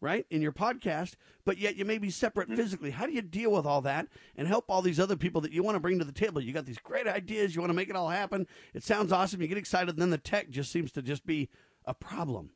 [0.02, 1.14] right, in your podcast,
[1.46, 2.58] but yet you may be separate mm-hmm.
[2.58, 2.90] physically.
[2.90, 5.62] How do you deal with all that and help all these other people that you
[5.62, 6.42] want to bring to the table?
[6.42, 8.48] You got these great ideas, you want to make it all happen.
[8.74, 11.48] It sounds awesome, you get excited, and then the tech just seems to just be
[11.86, 12.50] a problem.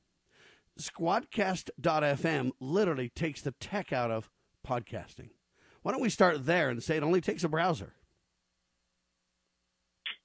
[0.80, 4.30] Squadcast.fm literally takes the tech out of
[4.68, 5.30] podcasting.
[5.82, 7.94] Why don't we start there and say it only takes a browser?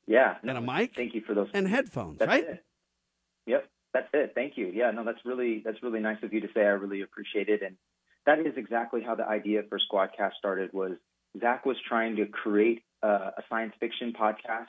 [0.06, 0.36] Yeah.
[0.42, 0.94] And a mic?
[0.94, 1.48] Thank you for those.
[1.54, 2.44] And headphones, that's right?
[2.44, 2.64] It.
[3.46, 3.68] Yep.
[3.92, 4.32] That's it.
[4.34, 4.70] Thank you.
[4.74, 6.62] Yeah, no, that's really that's really nice of you to say.
[6.62, 7.62] I really appreciate it.
[7.62, 7.76] And
[8.26, 10.92] that is exactly how the idea for Squadcast started was
[11.40, 14.66] Zach was trying to create a, a science fiction podcast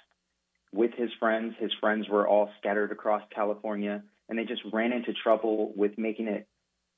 [0.72, 1.56] with his friends.
[1.60, 6.28] His friends were all scattered across California and they just ran into trouble with making
[6.28, 6.48] it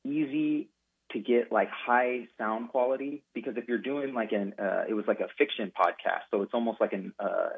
[0.06, 0.70] easy
[1.12, 3.24] to get like high sound quality.
[3.34, 6.54] Because if you're doing like an uh, it was like a fiction podcast so it's
[6.54, 7.50] almost like an uh,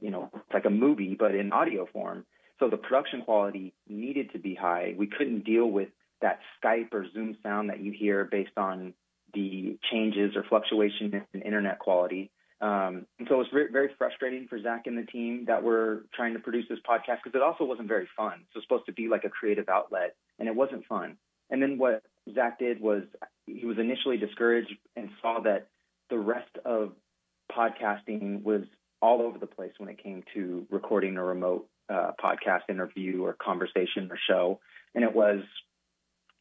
[0.00, 2.24] you know like a movie but in audio form.
[2.60, 4.94] So the production quality needed to be high.
[4.96, 5.88] We couldn't deal with
[6.22, 8.94] that skype or zoom sound that you hear based on
[9.34, 14.46] the changes or fluctuation in internet quality um, and so it was very, very frustrating
[14.48, 17.64] for Zach and the team that were trying to produce this podcast because it also
[17.64, 18.44] wasn't very fun.
[18.52, 21.16] So it was supposed to be like a creative outlet, and it wasn't fun.
[21.50, 22.02] And then what
[22.34, 23.02] Zach did was
[23.46, 25.68] he was initially discouraged and saw that
[26.10, 26.92] the rest of
[27.54, 28.62] podcasting was
[29.02, 33.34] all over the place when it came to recording a remote uh, podcast interview or
[33.34, 34.60] conversation or show.
[34.94, 35.40] And it was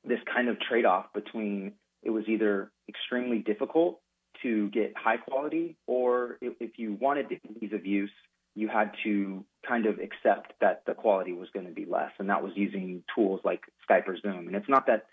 [0.05, 3.99] this kind of trade off between it was either extremely difficult
[4.43, 7.27] to get high quality, or if, if you wanted
[7.61, 8.11] ease of use,
[8.55, 12.29] you had to kind of accept that the quality was going to be less, and
[12.29, 14.47] that was using tools like Skype or Zoom.
[14.47, 15.07] And it's not that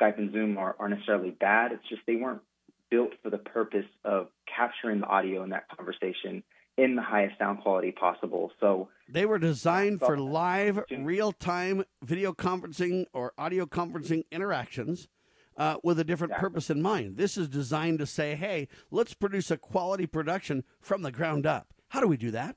[0.00, 2.42] Skype and Zoom are, are necessarily bad; it's just they weren't
[2.90, 6.42] built for the purpose of capturing the audio in that conversation
[6.76, 8.52] in the highest sound quality possible.
[8.60, 15.08] So they were designed for live, real time video conferencing or audio conferencing interactions.
[15.56, 16.48] Uh, with a different exactly.
[16.50, 17.16] purpose in mind.
[17.16, 21.72] This is designed to say, hey, let's produce a quality production from the ground up.
[21.88, 22.56] How do we do that?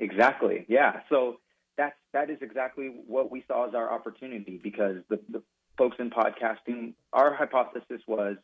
[0.00, 0.66] exactly.
[0.68, 1.00] Yeah.
[1.08, 1.36] So
[1.76, 5.42] that's that is exactly what we saw as our opportunity because the, the
[5.78, 8.36] folks in podcasting, our hypothesis was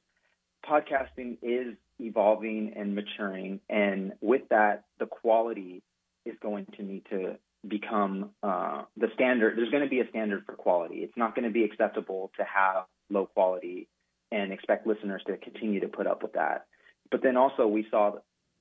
[0.69, 5.83] podcasting is evolving and maturing, and with that, the quality
[6.25, 9.57] is going to need to become uh, the standard.
[9.57, 10.97] There's going to be a standard for quality.
[10.97, 13.89] It's not going to be acceptable to have low quality
[14.31, 16.67] and expect listeners to continue to put up with that.
[17.11, 18.13] But then also, we saw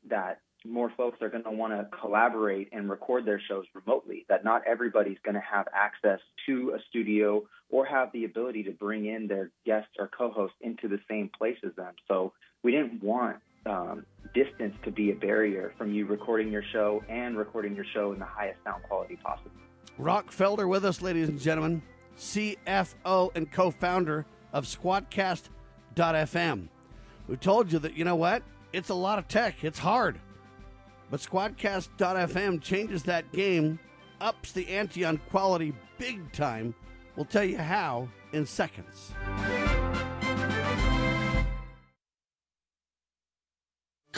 [0.09, 4.43] that more folks are going to want to collaborate and record their shows remotely, that
[4.43, 9.05] not everybody's going to have access to a studio or have the ability to bring
[9.05, 11.93] in their guests or co hosts into the same place as them.
[12.07, 12.33] So
[12.63, 17.37] we didn't want um, distance to be a barrier from you recording your show and
[17.37, 19.51] recording your show in the highest sound quality possible.
[19.97, 21.81] Rock Felder with us, ladies and gentlemen,
[22.17, 26.67] CFO and co founder of Squadcast.fm.
[27.27, 28.43] We told you that, you know what?
[28.73, 30.19] It's a lot of tech, it's hard.
[31.09, 33.79] But Squadcast.fm changes that game,
[34.21, 36.75] ups the ante on quality big time.
[37.15, 39.13] We'll tell you how in seconds.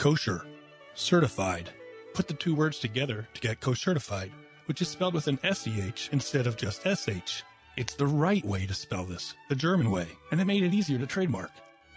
[0.00, 0.46] Kosher,
[0.94, 1.68] certified.
[2.14, 4.32] Put the two words together to get kosher certified,
[4.64, 7.42] which is spelled with an SCH instead of just SH.
[7.76, 10.96] It's the right way to spell this, the German way, and it made it easier
[10.96, 11.50] to trademark.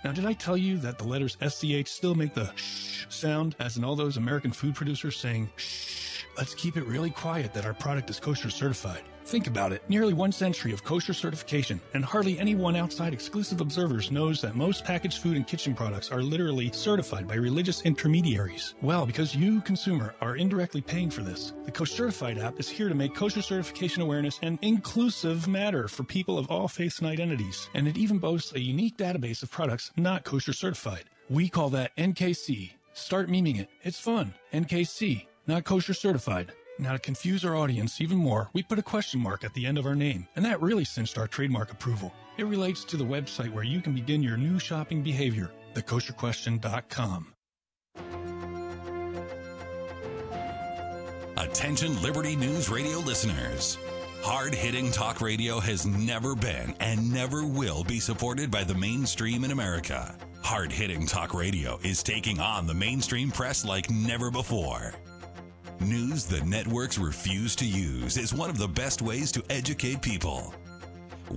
[0.04, 3.78] Now, did I tell you that the letters SCH still make the shh sound, as
[3.78, 7.74] in all those American food producers saying, shh, let's keep it really quiet that our
[7.74, 9.04] product is kosher certified?
[9.26, 9.82] Think about it.
[9.90, 14.84] Nearly one century of kosher certification, and hardly anyone outside exclusive observers knows that most
[14.84, 18.76] packaged food and kitchen products are literally certified by religious intermediaries.
[18.82, 22.90] Well, because you, consumer, are indirectly paying for this, the Kosher Certified app is here
[22.90, 27.70] to make kosher certification awareness an inclusive matter for people of all faiths and identities.
[27.74, 31.06] And it even boasts a unique database of products not kosher certified.
[31.30, 32.72] We call that NKC.
[32.94, 33.70] Start memeing it.
[33.84, 34.34] It's fun.
[34.54, 36.52] NKC, not kosher certified.
[36.80, 39.78] Now, to confuse our audience even more, we put a question mark at the end
[39.78, 42.12] of our name, and that really cinched our trademark approval.
[42.38, 47.28] It relates to the website where you can begin your new shopping behavior, thekosherquestion.com.
[51.38, 53.78] Attention Liberty News Radio listeners.
[54.22, 59.44] Hard hitting talk radio has never been and never will be supported by the mainstream
[59.44, 60.18] in America.
[60.42, 64.94] Hard hitting talk radio is taking on the mainstream press like never before.
[65.80, 70.54] News the networks refuse to use is one of the best ways to educate people.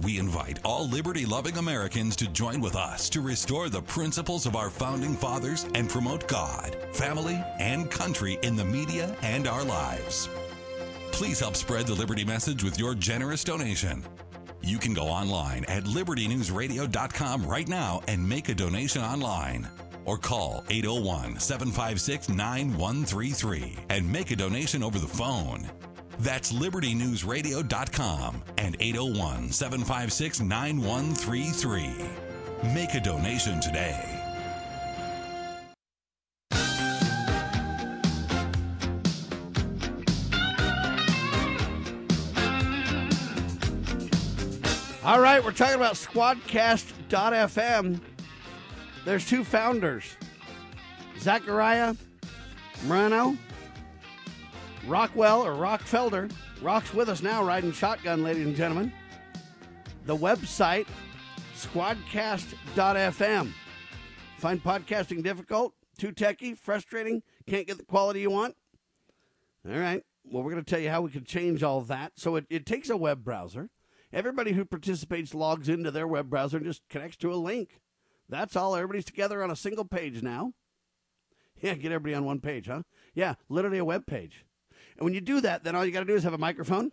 [0.03, 4.55] We invite all liberty loving Americans to join with us to restore the principles of
[4.55, 10.29] our founding fathers and promote God, family, and country in the media and our lives.
[11.13, 14.05] Please help spread the Liberty message with your generous donation.
[14.61, 19.69] You can go online at libertynewsradio.com right now and make a donation online
[20.07, 25.69] or call 801 756 9133 and make a donation over the phone.
[26.21, 32.73] That's libertynewsradio.com and 801 756 9133.
[32.73, 34.23] Make a donation today.
[45.05, 48.01] All right, we're talking about Squadcast.fm.
[49.07, 50.17] There's two founders
[51.21, 51.95] Zachariah
[52.87, 53.37] Moreno,
[54.85, 56.33] Rockwell or Rockfelder.
[56.61, 58.93] Rock's with us now, riding shotgun, ladies and gentlemen.
[60.07, 60.89] The website,
[61.55, 63.53] squadcast.fm.
[64.39, 68.57] Find podcasting difficult, too techy, frustrating, can't get the quality you want?
[69.71, 70.03] All right.
[70.25, 72.15] Well, we're going to tell you how we can change all that.
[72.17, 73.71] So it, it takes a web browser.
[74.13, 77.79] Everybody who participates logs into their web browser and just connects to a link.
[78.29, 78.75] That's all.
[78.75, 80.53] Everybody's together on a single page now.
[81.61, 82.83] Yeah, get everybody on one page, huh?
[83.15, 84.45] Yeah, literally a web page.
[84.97, 86.93] And when you do that, then all you got to do is have a microphone,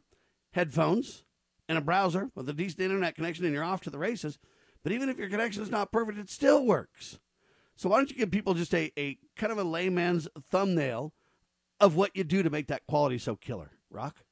[0.51, 1.23] headphones,
[1.67, 4.37] and a browser with a decent internet connection, and you're off to the races.
[4.83, 7.19] But even if your connection is not perfect, it still works.
[7.75, 11.13] So why don't you give people just a, a kind of a layman's thumbnail
[11.79, 13.71] of what you do to make that quality so killer?
[13.89, 14.22] Rock?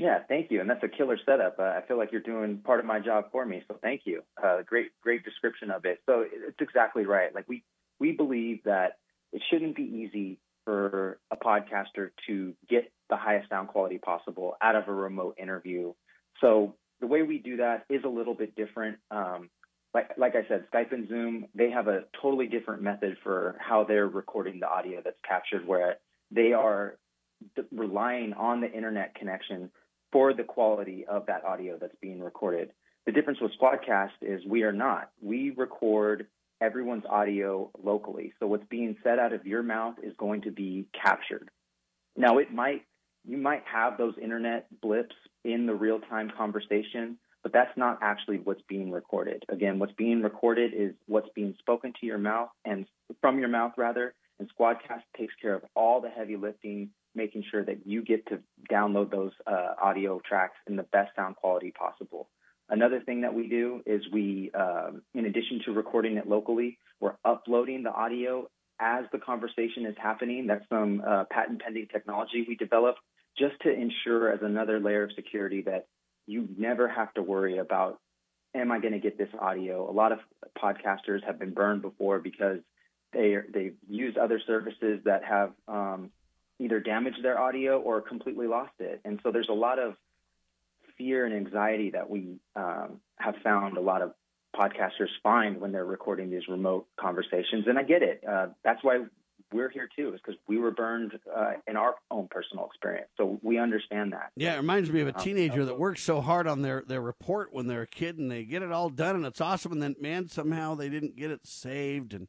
[0.00, 0.62] Yeah, thank you.
[0.62, 1.58] And that's a killer setup.
[1.58, 3.62] Uh, I feel like you're doing part of my job for me.
[3.68, 4.22] So thank you.
[4.42, 5.98] Uh, great, great description of it.
[6.06, 7.34] So it's exactly right.
[7.34, 7.64] Like we,
[7.98, 8.96] we believe that
[9.34, 14.74] it shouldn't be easy for a podcaster to get the highest sound quality possible out
[14.74, 15.92] of a remote interview.
[16.40, 18.96] So the way we do that is a little bit different.
[19.10, 19.50] Um,
[19.92, 23.84] like, like I said, Skype and Zoom, they have a totally different method for how
[23.84, 25.96] they're recording the audio that's captured, where
[26.30, 26.96] they are
[27.70, 29.70] relying on the internet connection
[30.12, 32.72] for the quality of that audio that's being recorded.
[33.06, 35.10] The difference with Squadcast is we are not.
[35.22, 36.26] We record
[36.60, 38.32] everyone's audio locally.
[38.38, 41.48] So what's being said out of your mouth is going to be captured.
[42.16, 42.82] Now it might
[43.26, 45.14] you might have those internet blips
[45.44, 49.44] in the real-time conversation, but that's not actually what's being recorded.
[49.50, 52.86] Again, what's being recorded is what's being spoken to your mouth and
[53.20, 57.64] from your mouth rather, and Squadcast takes care of all the heavy lifting making sure
[57.64, 58.38] that you get to
[58.70, 62.28] download those uh, audio tracks in the best sound quality possible.
[62.68, 67.16] Another thing that we do is we, um, in addition to recording it locally, we're
[67.24, 70.46] uploading the audio as the conversation is happening.
[70.46, 73.00] That's some uh, patent pending technology we developed
[73.36, 75.86] just to ensure, as another layer of security, that
[76.26, 77.98] you never have to worry about,
[78.54, 79.90] am I going to get this audio?
[79.90, 80.20] A lot of
[80.56, 82.58] podcasters have been burned before because
[83.12, 86.10] they they've used other services that have um,
[86.60, 89.00] either damaged their audio or completely lost it.
[89.04, 89.94] And so there's a lot of
[90.98, 94.12] fear and anxiety that we um, have found a lot of
[94.54, 97.64] podcasters find when they're recording these remote conversations.
[97.66, 98.22] And I get it.
[98.28, 99.04] Uh, that's why
[99.52, 103.08] we're here too, is because we were burned uh, in our own personal experience.
[103.16, 104.30] So we understand that.
[104.36, 107.00] Yeah, it reminds me of a um, teenager that works so hard on their, their
[107.00, 109.72] report when they're a kid and they get it all done and it's awesome.
[109.72, 112.12] And then, man, somehow they didn't get it saved.
[112.12, 112.28] And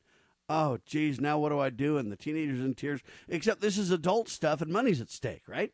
[0.52, 1.98] oh, geez, now what do I do?
[1.98, 3.02] And the teenager's in tears.
[3.28, 5.72] Except this is adult stuff and money's at stake, right?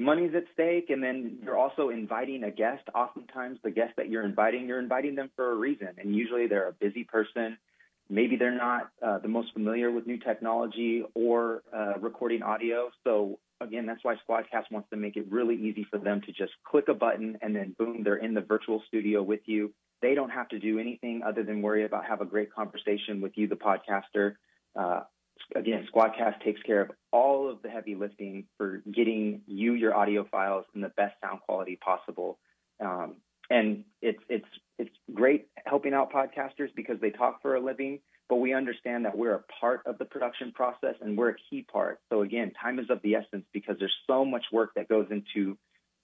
[0.00, 2.84] Money's at stake, and then you're also inviting a guest.
[2.94, 6.68] Oftentimes, the guest that you're inviting, you're inviting them for a reason, and usually they're
[6.68, 7.58] a busy person.
[8.08, 12.90] Maybe they're not uh, the most familiar with new technology or uh, recording audio.
[13.02, 16.52] So again, that's why Squadcast wants to make it really easy for them to just
[16.64, 19.72] click a button and then boom, they're in the virtual studio with you.
[20.00, 23.32] They don't have to do anything other than worry about have a great conversation with
[23.36, 24.34] you, the podcaster.
[24.78, 25.00] Uh,
[25.56, 30.24] again, Squadcast takes care of all of the heavy lifting for getting you your audio
[30.30, 32.38] files in the best sound quality possible.
[32.80, 33.16] Um,
[33.50, 34.48] and it's it's
[34.78, 39.16] it's great helping out podcasters because they talk for a living, but we understand that
[39.16, 41.98] we're a part of the production process and we're a key part.
[42.10, 45.56] So again, time is of the essence because there's so much work that goes into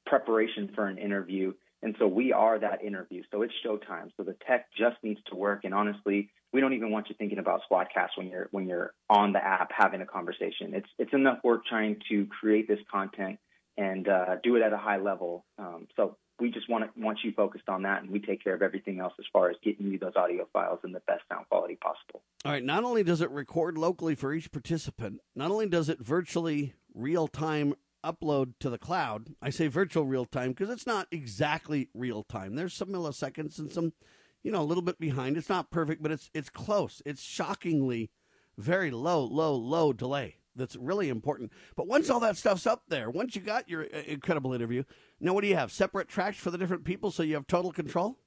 [0.06, 1.52] preparation for an interview
[1.84, 3.22] and so we are that interview.
[3.30, 4.10] So it's showtime.
[4.16, 5.64] So the tech just needs to work.
[5.64, 9.34] And honestly, we don't even want you thinking about Squadcast when you're when you're on
[9.34, 10.72] the app having a conversation.
[10.72, 13.38] It's it's enough work trying to create this content
[13.76, 15.44] and uh, do it at a high level.
[15.58, 18.54] Um, so we just want to, want you focused on that, and we take care
[18.54, 21.46] of everything else as far as getting you those audio files in the best sound
[21.48, 22.22] quality possible.
[22.44, 22.64] All right.
[22.64, 27.28] Not only does it record locally for each participant, not only does it virtually real
[27.28, 27.74] time
[28.04, 29.34] upload to the cloud.
[29.40, 32.54] I say virtual real time because it's not exactly real time.
[32.54, 33.94] There's some milliseconds and some,
[34.42, 35.36] you know, a little bit behind.
[35.36, 37.00] It's not perfect, but it's it's close.
[37.06, 38.10] It's shockingly
[38.58, 40.36] very low, low, low delay.
[40.56, 41.52] That's really important.
[41.76, 44.84] But once all that stuff's up there, once you got your uh, incredible interview,
[45.20, 45.72] now what do you have?
[45.72, 48.18] Separate tracks for the different people so you have total control?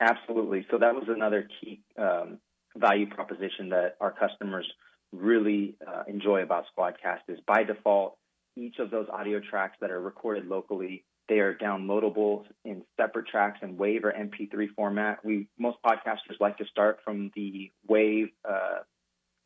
[0.00, 0.66] Absolutely.
[0.70, 2.38] So that was another key um,
[2.76, 4.66] value proposition that our customers
[5.12, 8.16] really uh, enjoy about Squadcast is by default
[8.56, 11.04] each of those audio tracks that are recorded locally.
[11.28, 15.24] They are downloadable in separate tracks in WAV or MP3 format.
[15.24, 18.78] We most podcasters like to start from the WAV uh,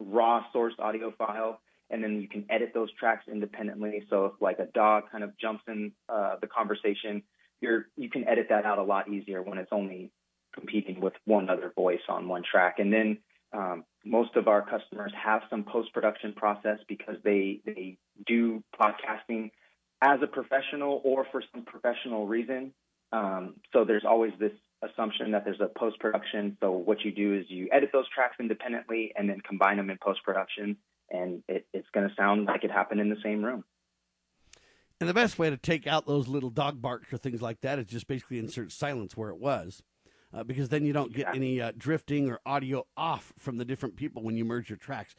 [0.01, 1.61] raw source audio file,
[1.91, 4.05] and then you can edit those tracks independently.
[4.11, 7.23] So if like a dog kind of jumps in uh, the conversation,
[7.61, 10.11] you're you can edit that out a lot easier when it's only
[10.55, 12.77] competing with one other voice on one track.
[12.79, 13.19] And then
[13.53, 19.51] um, most of our customers have some post production process because they they do podcasting
[20.03, 22.73] as a professional or for some professional reason.
[23.13, 26.57] Um, so there's always this assumption that there's a post production.
[26.61, 29.99] So what you do is you edit those tracks independently and then combine them in
[29.99, 30.77] post production,
[31.11, 33.65] and it, it's going to sound like it happened in the same room.
[35.01, 37.79] And the best way to take out those little dog barks or things like that
[37.79, 39.83] is just basically insert silence where it was
[40.33, 43.97] uh, because then you don't get any uh, drifting or audio off from the different
[43.97, 45.15] people when you merge your tracks.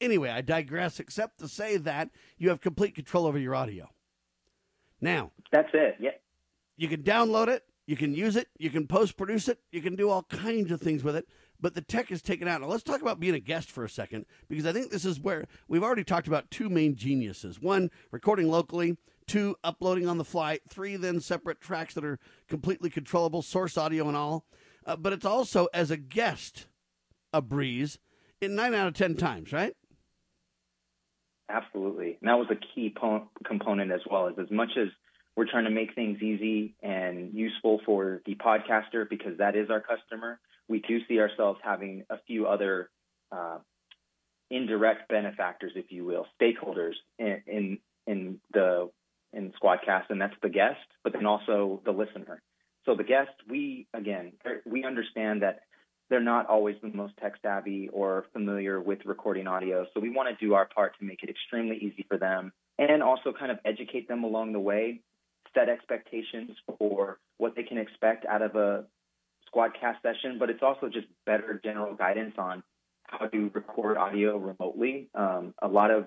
[0.00, 3.88] Anyway, I digress, except to say that you have complete control over your audio.
[5.00, 5.96] Now, that's it.
[6.00, 6.10] Yeah.
[6.76, 9.96] You can download it, you can use it, you can post produce it, you can
[9.96, 11.26] do all kinds of things with it,
[11.60, 12.60] but the tech is taken out.
[12.60, 15.20] Now, let's talk about being a guest for a second, because I think this is
[15.20, 18.96] where we've already talked about two main geniuses one, recording locally,
[19.26, 22.18] two uploading on the fly, three then separate tracks that are
[22.48, 24.44] completely controllable, source audio and all.
[24.84, 26.66] Uh, but it's also as a guest
[27.32, 27.98] a breeze
[28.40, 29.74] in nine out of ten times, right?
[31.48, 32.18] Absolutely.
[32.20, 34.26] And that was a key po- component as well.
[34.28, 34.88] Is as much as
[35.36, 39.80] we're trying to make things easy and useful for the podcaster because that is our
[39.80, 40.38] customer,
[40.68, 42.90] we do see ourselves having a few other
[43.30, 43.58] uh,
[44.50, 48.90] indirect benefactors, if you will, stakeholders in, in in the
[49.32, 52.42] in Squadcast, and that's the guest, but then also the listener.
[52.84, 54.32] So the guest, we again,
[54.66, 55.60] we understand that
[56.10, 59.86] they're not always the most tech savvy or familiar with recording audio.
[59.94, 63.02] So we want to do our part to make it extremely easy for them and
[63.02, 65.00] also kind of educate them along the way,
[65.54, 68.84] set expectations for what they can expect out of a
[69.54, 72.62] Squadcast session, but it's also just better general guidance on
[73.04, 75.10] how to record audio remotely.
[75.14, 76.06] Um, a lot of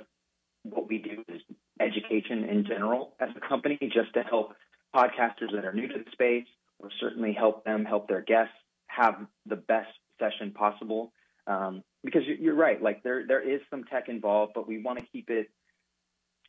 [0.64, 1.42] what we do is
[1.80, 4.54] education in general as a company, just to help
[4.96, 6.48] podcasters that are new to the space,
[6.80, 8.54] or certainly help them help their guests
[8.88, 11.12] have the best session possible.
[11.48, 15.06] Um, because you're right, like there there is some tech involved, but we want to
[15.12, 15.50] keep it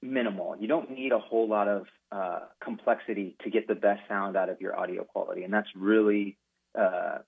[0.06, 0.56] minimal.
[0.58, 4.48] You don't need a whole lot of uh, complexity to get the best sound out
[4.48, 6.36] of your audio quality, and that's really
[6.78, 7.18] uh,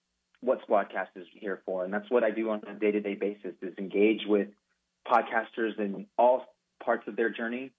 [0.41, 1.85] what Squadcast is here for.
[1.85, 4.49] And that's what I do on a day to day basis: is engage with
[5.07, 6.45] podcasters in all
[6.83, 7.73] parts of their journey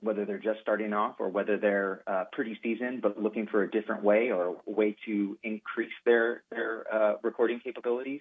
[0.00, 3.70] whether they're just starting off or whether they're uh, pretty seasoned but looking for a
[3.70, 8.20] different way or a way to increase their their uh, recording capabilities.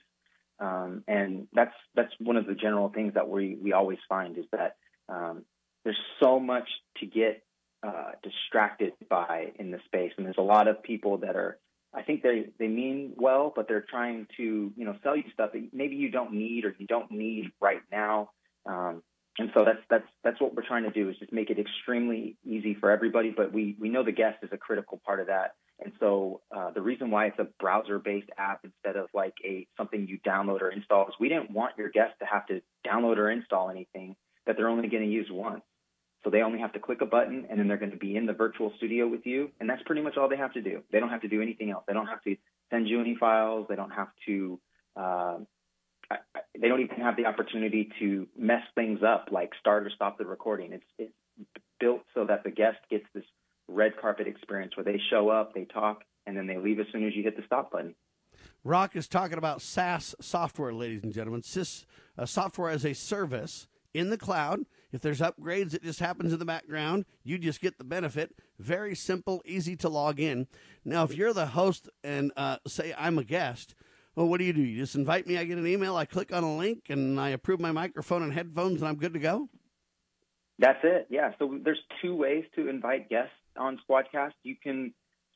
[0.60, 4.46] Um, and that's that's one of the general things that we we always find is
[4.52, 4.78] that
[5.08, 5.44] um,
[5.88, 7.44] there's so much to get
[7.82, 11.58] uh, distracted by in the space, and there's a lot of people that are.
[11.94, 14.44] I think they they mean well, but they're trying to
[14.76, 17.82] you know sell you stuff that maybe you don't need or you don't need right
[17.90, 18.32] now.
[18.66, 19.02] Um,
[19.40, 22.36] and so that's that's that's what we're trying to do is just make it extremely
[22.44, 23.30] easy for everybody.
[23.30, 25.56] But we we know the guest is a critical part of that.
[25.80, 30.06] And so uh, the reason why it's a browser-based app instead of like a something
[30.06, 33.32] you download or install is we didn't want your guest to have to download or
[33.32, 35.62] install anything that they're only going to use once.
[36.24, 38.26] So they only have to click a button and then they're going to be in
[38.26, 39.52] the virtual studio with you.
[39.60, 40.82] And that's pretty much all they have to do.
[40.92, 41.84] They don't have to do anything else.
[41.88, 42.36] They don't have to
[42.70, 43.68] send you any files.
[43.70, 44.60] They don't have to
[44.96, 45.38] uh,
[46.60, 50.26] they don't even have the opportunity to mess things up, like start or stop the
[50.26, 50.74] recording.
[50.74, 51.14] It's, it's
[51.80, 53.26] built so that the guest gets this
[53.68, 57.06] red carpet experience where they show up, they talk, and then they leave as soon
[57.06, 57.94] as you hit the stop button.
[58.64, 61.44] Rock is talking about SaaS software, ladies and gentlemen.
[61.44, 61.86] SIS
[62.18, 64.66] uh, software as a service in the cloud.
[64.98, 67.06] If there's upgrades, it just happens in the background.
[67.24, 68.34] You just get the benefit.
[68.58, 70.48] Very simple, easy to log in.
[70.84, 73.76] Now, if you're the host and uh, say I'm a guest,
[74.16, 74.62] well, what do you do?
[74.64, 77.30] You just invite me, I get an email, I click on a link, and I
[77.30, 79.50] approve my microphone and headphones, and I'm good to go?
[80.58, 81.06] That's it.
[81.12, 81.34] Yeah.
[81.38, 84.32] So there's two ways to invite guests on Squadcast.
[84.42, 84.96] You can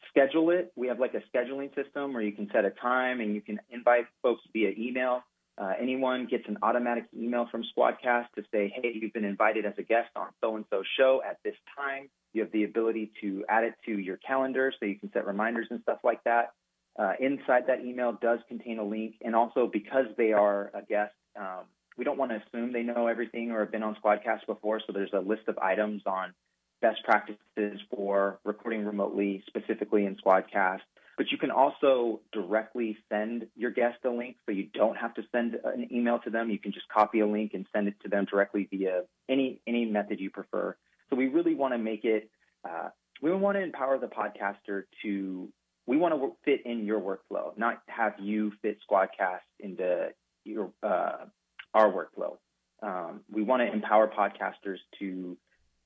[0.10, 0.72] schedule it.
[0.76, 3.60] We have like a scheduling system where you can set a time and you can
[3.70, 5.22] invite folks via email.
[5.58, 9.74] Uh, anyone gets an automatic email from Squadcast to say, hey, you've been invited as
[9.78, 12.10] a guest on so and so show at this time.
[12.34, 15.68] You have the ability to add it to your calendar so you can set reminders
[15.70, 16.54] and stuff like that.
[16.98, 21.14] Uh, inside that email does contain a link, and also because they are a guest,
[21.40, 21.66] um,
[21.98, 24.82] we don't want to assume they know everything or have been on Squadcast before.
[24.86, 26.34] So there's a list of items on
[26.82, 30.80] best practices for recording remotely, specifically in Squadcast.
[31.18, 35.24] But you can also directly send your guest a link, so you don't have to
[35.32, 36.50] send an email to them.
[36.50, 39.86] You can just copy a link and send it to them directly via any any
[39.86, 40.76] method you prefer.
[41.10, 42.30] So we really want to make it.
[42.68, 42.90] Uh,
[43.22, 45.50] we want to empower the podcaster to
[45.86, 50.10] we want to fit in your workflow, not have you fit Squadcast into
[50.46, 51.26] your uh,
[51.74, 52.38] our workflow.
[52.84, 55.38] Um, we want to empower podcasters to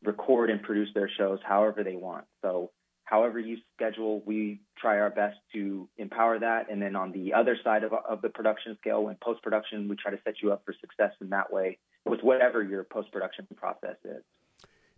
[0.03, 2.25] record and produce their shows however they want.
[2.41, 2.71] So,
[3.05, 6.69] however you schedule, we try our best to empower that.
[6.69, 9.95] And then on the other side of, of the production scale, when post production, we
[9.95, 13.47] try to set you up for success in that way with whatever your post production
[13.55, 14.23] process is.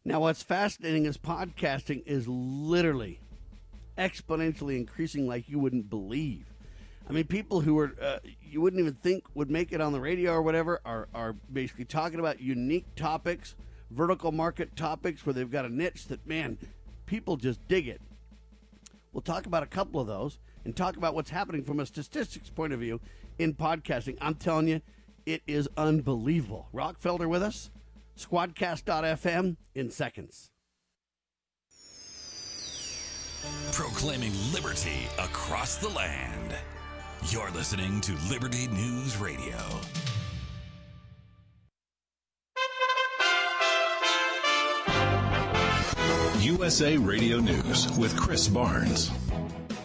[0.04, 3.20] Now, what's fascinating is podcasting is literally
[3.98, 6.46] exponentially increasing like you wouldn't believe.
[7.10, 10.00] I mean, people who are uh, you wouldn't even think would make it on the
[10.00, 13.56] radio or whatever are are basically talking about unique topics,
[13.90, 16.58] vertical market topics where they've got a niche that man,
[17.08, 18.02] people just dig it.
[19.12, 22.52] We'll talk about a couple of those and talk about what's happening from a statistics
[22.52, 23.02] point of view
[23.40, 24.18] in podcasting.
[24.22, 24.82] I'm telling you,
[25.26, 26.68] it is unbelievable.
[26.72, 27.72] Rock Felder with us,
[28.16, 30.52] squadcast.fm in seconds.
[33.72, 36.56] Proclaiming liberty across the land.
[37.30, 39.58] You're listening to Liberty News Radio.
[46.48, 49.12] USA Radio News with Chris Barnes.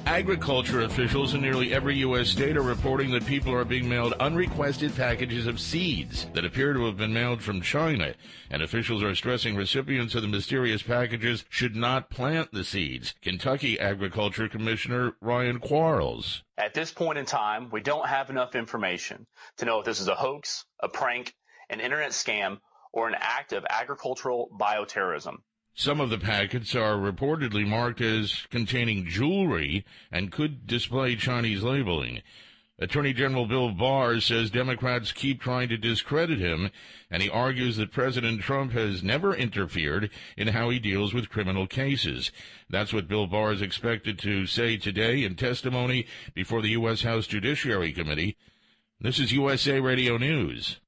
[0.06, 2.28] Agriculture officials in nearly every U.S.
[2.28, 6.86] state are reporting that people are being mailed unrequested packages of seeds that appear to
[6.86, 8.14] have been mailed from China.
[8.48, 13.16] And officials are stressing recipients of the mysterious packages should not plant the seeds.
[13.20, 16.44] Kentucky Agriculture Commissioner Ryan Quarles.
[16.56, 19.26] At this point in time, we don't have enough information
[19.56, 21.34] to know if this is a hoax, a prank,
[21.70, 22.58] an internet scam,
[22.92, 25.38] or an act of agricultural bioterrorism.
[25.74, 32.22] Some of the packets are reportedly marked as containing jewelry and could display Chinese labeling.
[32.78, 36.70] Attorney General Bill Barr says Democrats keep trying to discredit him,
[37.10, 41.66] and he argues that President Trump has never interfered in how he deals with criminal
[41.66, 42.32] cases.
[42.68, 47.02] That's what Bill Barr is expected to say today in testimony before the U.S.
[47.02, 48.36] House Judiciary Committee.
[49.00, 50.80] This is USA Radio News.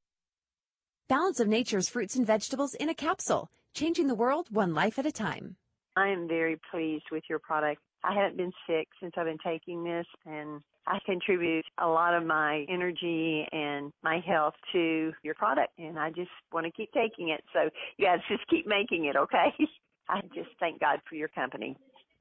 [1.08, 5.06] Balance of Nature's fruits and vegetables in a capsule changing the world one life at
[5.06, 5.56] a time.
[5.96, 7.80] I am very pleased with your product.
[8.02, 12.24] I haven't been sick since I've been taking this, and I contribute a lot of
[12.24, 17.30] my energy and my health to your product, and I just want to keep taking
[17.30, 17.42] it.
[17.52, 19.52] So you guys just keep making it, okay?
[20.08, 21.76] I just thank God for your company.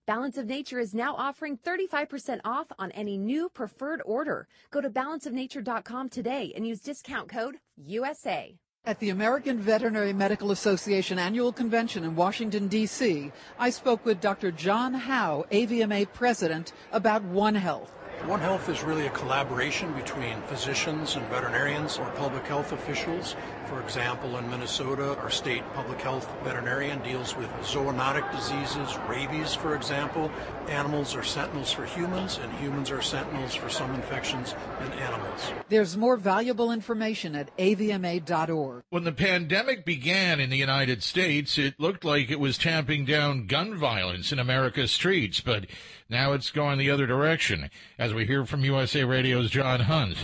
[0.05, 4.47] Balance of Nature is now offering 35% off on any new preferred order.
[4.71, 8.57] Go to balanceofnature.com today and use discount code USA.
[8.85, 14.51] At the American Veterinary Medical Association annual convention in Washington, D.C., I spoke with Dr.
[14.51, 17.93] John Howe, AVMA president, about One Health.
[18.21, 23.35] One Health is really a collaboration between physicians and veterinarians or public health officials.
[23.65, 29.75] For example, in Minnesota, our state public health veterinarian deals with zoonotic diseases, rabies, for
[29.75, 30.31] example.
[30.69, 35.51] Animals are sentinels for humans, and humans are sentinels for some infections in animals.
[35.67, 38.83] There's more valuable information at avma.org.
[38.89, 43.47] When the pandemic began in the United States, it looked like it was tamping down
[43.47, 45.65] gun violence in America's streets, but
[46.09, 47.69] now it's going the other direction,
[48.03, 50.17] as we hear from USA Radio's John Hunt.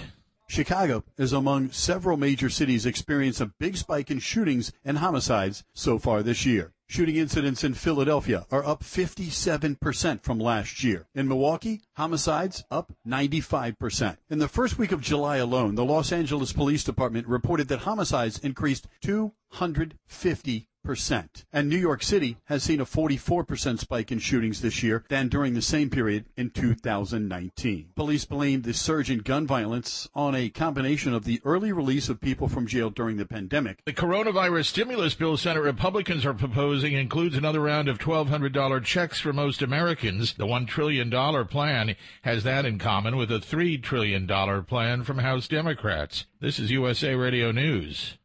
[0.49, 5.97] Chicago is among several major cities experiencing a big spike in shootings and homicides so
[5.97, 6.73] far this year.
[6.87, 11.07] Shooting incidents in Philadelphia are up 57% from last year.
[11.15, 14.15] In Milwaukee, homicides up 95%.
[14.29, 18.39] In the first week of July alone, the Los Angeles Police Department reported that homicides
[18.39, 21.45] increased 250 percent.
[21.51, 25.53] And New York City has seen a 44% spike in shootings this year than during
[25.53, 27.89] the same period in 2019.
[27.95, 32.21] Police blame the surge in gun violence on a combination of the early release of
[32.21, 33.83] people from jail during the pandemic.
[33.85, 39.33] The coronavirus stimulus bill Senate Republicans are proposing includes another round of $1,200 checks for
[39.33, 40.33] most Americans.
[40.33, 41.11] The $1 trillion
[41.47, 41.88] plan
[42.23, 44.27] has that in common with a $3 trillion
[44.65, 46.25] plan from House Democrats.
[46.39, 48.17] This is USA Radio News.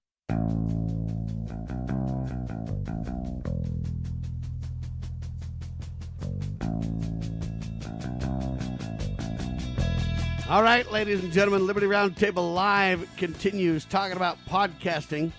[10.46, 15.32] All right, ladies and gentlemen, Liberty Roundtable Live continues talking about podcasting.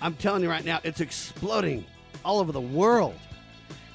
[0.00, 1.84] I'm telling you right now, it's exploding
[2.24, 3.14] all over the world.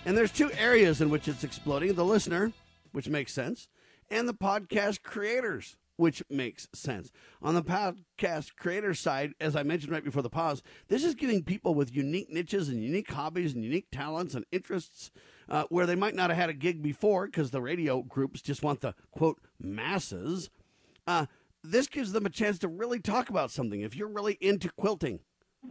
[0.06, 2.54] And there's two areas in which it's exploding the listener,
[2.92, 3.68] which makes sense,
[4.12, 7.12] and the podcast creators, which makes sense.
[7.42, 11.44] On the podcast creator side, as I mentioned right before the pause, this is giving
[11.44, 15.12] people with unique niches and unique hobbies and unique talents and interests
[15.50, 18.62] uh, where they might not have had a gig before because the radio groups just
[18.62, 20.50] want the quote masses.
[21.08, 21.26] Uh,
[21.64, 23.82] this gives them a chance to really talk about something.
[23.82, 25.22] If you're really into quilting,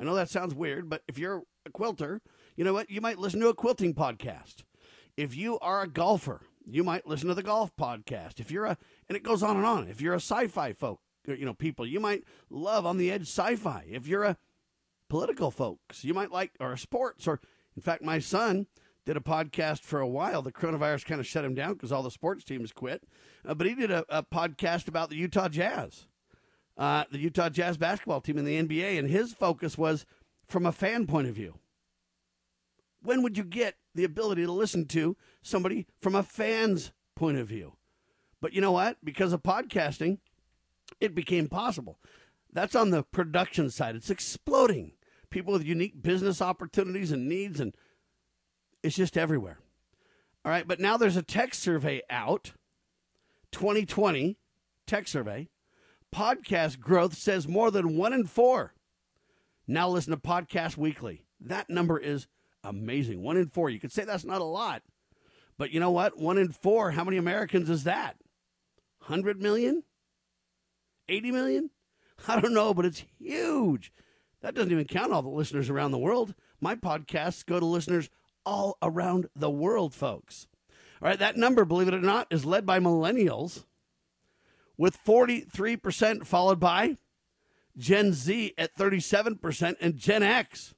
[0.01, 2.23] I know that sounds weird, but if you're a quilter,
[2.57, 2.91] you know what?
[2.91, 4.63] You might listen to a quilting podcast.
[5.17, 6.43] If you are a golfer,
[6.75, 8.41] you might listen to the golf podcast.
[8.41, 8.77] If you're a,
[9.09, 9.89] and it goes on and on.
[9.89, 13.87] If you're a sci-fi folk, you know, people, you might love on the edge sci-fi.
[13.89, 14.37] If you're a
[15.09, 17.41] political folks, you might like, or sports, or
[17.77, 18.67] in fact, my son
[19.07, 20.43] did a podcast for a while.
[20.43, 23.03] The coronavirus kind of shut him down because all the sports teams quit.
[23.45, 26.07] Uh, but he did a, a, podcast about the Utah Jazz,
[26.77, 30.05] uh, the Utah Jazz basketball team in the NBA, and his focus was
[30.47, 31.55] from a fan point of view.
[33.03, 37.49] When would you get the ability to listen to somebody from a fan's point of
[37.49, 37.75] view?
[38.41, 38.97] But you know what?
[39.05, 40.19] Because of podcasting,
[41.01, 41.99] it became possible.
[42.53, 43.97] That's on the production side.
[43.97, 44.93] It's exploding.
[45.31, 47.75] People with unique business opportunities and needs and
[48.83, 49.59] it's just everywhere.
[50.45, 52.53] All right, but now there's a tech survey out
[53.53, 54.39] 2020
[54.87, 55.49] tech survey.
[56.13, 58.75] Podcast growth says more than one in four
[59.71, 61.23] now listen to Podcast Weekly.
[61.41, 62.27] That number is
[62.65, 63.23] amazing.
[63.23, 63.71] One in four.
[63.71, 64.83] You could say that's not a lot,
[65.59, 66.19] but you know what?
[66.19, 68.17] One in four, how many Americans is that?
[69.07, 69.83] 100 million?
[71.09, 71.71] 80 million?
[72.29, 73.93] I don't know, but it's huge.
[74.43, 76.35] That doesn't even count all the listeners around the world.
[76.61, 78.09] My podcasts go to listeners
[78.47, 80.47] all around the world, folks.
[81.03, 83.65] All right, that number, believe it or not, is led by millennials
[84.77, 86.97] with 43%, followed by
[87.77, 90.75] Gen Z at 37%, and Gen X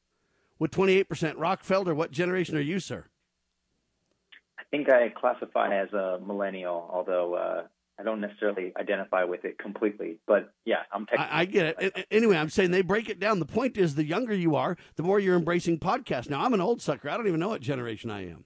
[0.62, 1.34] with 28%.
[1.38, 3.06] Rock Felder, what generation are you, sir?
[4.56, 7.62] I think I classify as a millennial, although uh,
[7.98, 10.18] I don't necessarily identify with it completely.
[10.24, 11.32] But yeah, I'm technically.
[11.32, 12.06] I, I get it.
[12.12, 13.40] Anyway, I'm saying they break it down.
[13.40, 16.30] The point is, the younger you are, the more you're embracing podcasts.
[16.30, 17.10] Now, I'm an old sucker.
[17.10, 18.44] I don't even know what generation I am.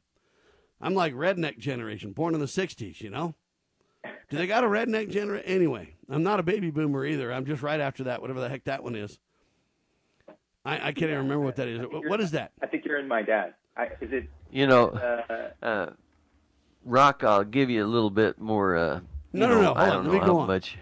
[0.80, 3.34] I'm like redneck generation, born in the 60s, you know?
[4.30, 5.47] Do they got a redneck generation?
[5.47, 7.30] Anyway, I'm not a baby boomer either.
[7.30, 9.18] I'm just right after that, whatever the heck that one is.
[10.66, 11.80] I, I can't even remember what that is.
[11.90, 12.52] What is that?
[12.62, 13.55] I think you're in my dad.
[13.76, 14.28] I, is it?
[14.51, 15.90] You know, Uh, uh,
[16.84, 18.76] Rock, I'll give you a little bit more.
[18.76, 19.01] Uh,
[19.32, 20.47] you No, no, no, I don't on, know let me how go on.
[20.48, 20.76] much.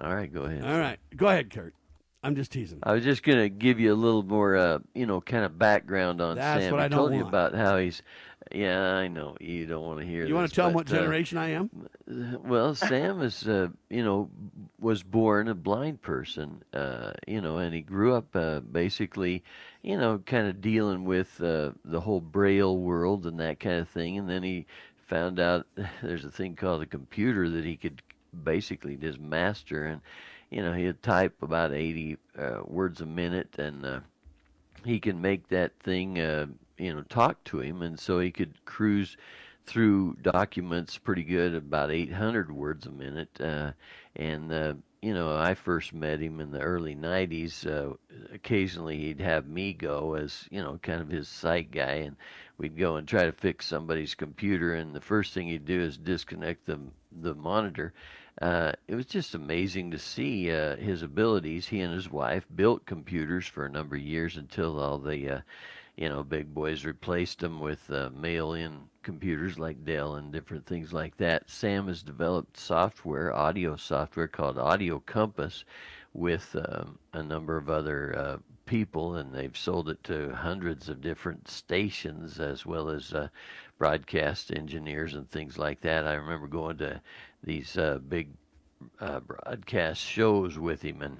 [0.00, 0.62] All right, go ahead.
[0.64, 0.98] All right.
[1.16, 1.74] Go ahead, Kurt.
[2.22, 2.80] I'm just teasing.
[2.82, 6.20] I was just gonna give you a little more, uh, you know, kind of background
[6.20, 6.72] on That's Sam.
[6.72, 8.02] what I I told you about how he's.
[8.52, 10.24] Yeah, I know you don't want to hear.
[10.24, 11.88] You want to tell them what but, uh, generation I am?
[12.44, 14.30] well, Sam is, uh, you know,
[14.78, 19.42] was born a blind person, uh, you know, and he grew up uh, basically,
[19.82, 23.88] you know, kind of dealing with uh, the whole Braille world and that kind of
[23.88, 24.16] thing.
[24.16, 24.66] And then he
[25.08, 25.66] found out
[26.02, 28.00] there's a thing called a computer that he could
[28.44, 29.86] basically just master.
[29.86, 30.00] And,
[30.50, 34.00] you know, he'd type about 80 uh, words a minute and uh,
[34.84, 36.46] he can make that thing, uh,
[36.78, 37.82] you know, talk to him.
[37.82, 39.16] And so he could cruise
[39.66, 43.40] through documents pretty good, about 800 words a minute.
[43.40, 43.72] Uh,
[44.14, 47.66] and, uh, you know, I first met him in the early 90s.
[47.66, 47.94] Uh,
[48.32, 52.04] occasionally he'd have me go as, you know, kind of his sight guy.
[52.06, 52.16] And
[52.56, 54.74] we'd go and try to fix somebody's computer.
[54.74, 56.78] And the first thing he'd do is disconnect the,
[57.20, 57.92] the monitor.
[58.40, 61.68] Uh, it was just amazing to see uh, his abilities.
[61.68, 65.40] He and his wife built computers for a number of years until all the, uh,
[65.96, 70.92] you know, big boys replaced them with uh, mail-in computers like Dell and different things
[70.92, 71.48] like that.
[71.48, 75.64] Sam has developed software, audio software called Audio Compass,
[76.12, 81.00] with um, a number of other uh, people, and they've sold it to hundreds of
[81.00, 83.28] different stations as well as uh,
[83.78, 86.06] broadcast engineers and things like that.
[86.06, 87.00] I remember going to
[87.46, 88.28] these uh, big
[89.00, 91.18] uh, broadcast shows with him and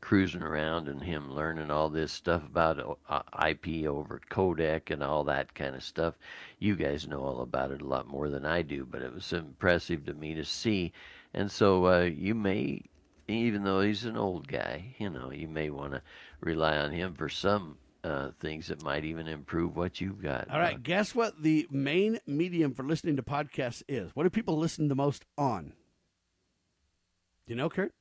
[0.00, 5.24] cruising around and him learning all this stuff about uh, IP over codec and all
[5.24, 6.14] that kind of stuff.
[6.58, 9.32] You guys know all about it a lot more than I do, but it was
[9.32, 10.92] impressive to me to see.
[11.32, 12.82] And so uh, you may,
[13.28, 16.02] even though he's an old guy, you know, you may want to
[16.40, 20.50] rely on him for some uh, things that might even improve what you've got.
[20.50, 20.80] All right.
[20.80, 24.10] Guess what the main medium for listening to podcasts is?
[24.14, 25.72] What do people listen the most on?
[27.46, 27.92] Do you know, Kurt?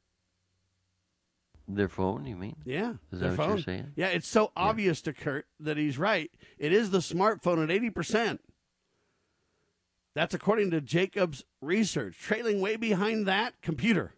[1.67, 2.57] Their phone, you mean?
[2.65, 2.95] Yeah.
[3.11, 3.55] Is their that what phone.
[3.55, 3.91] you're saying?
[3.95, 6.29] Yeah, it's so obvious to Kurt that he's right.
[6.57, 8.39] It is the smartphone at 80%.
[10.13, 12.17] That's according to Jacobs research.
[12.19, 14.13] Trailing way behind that, computer.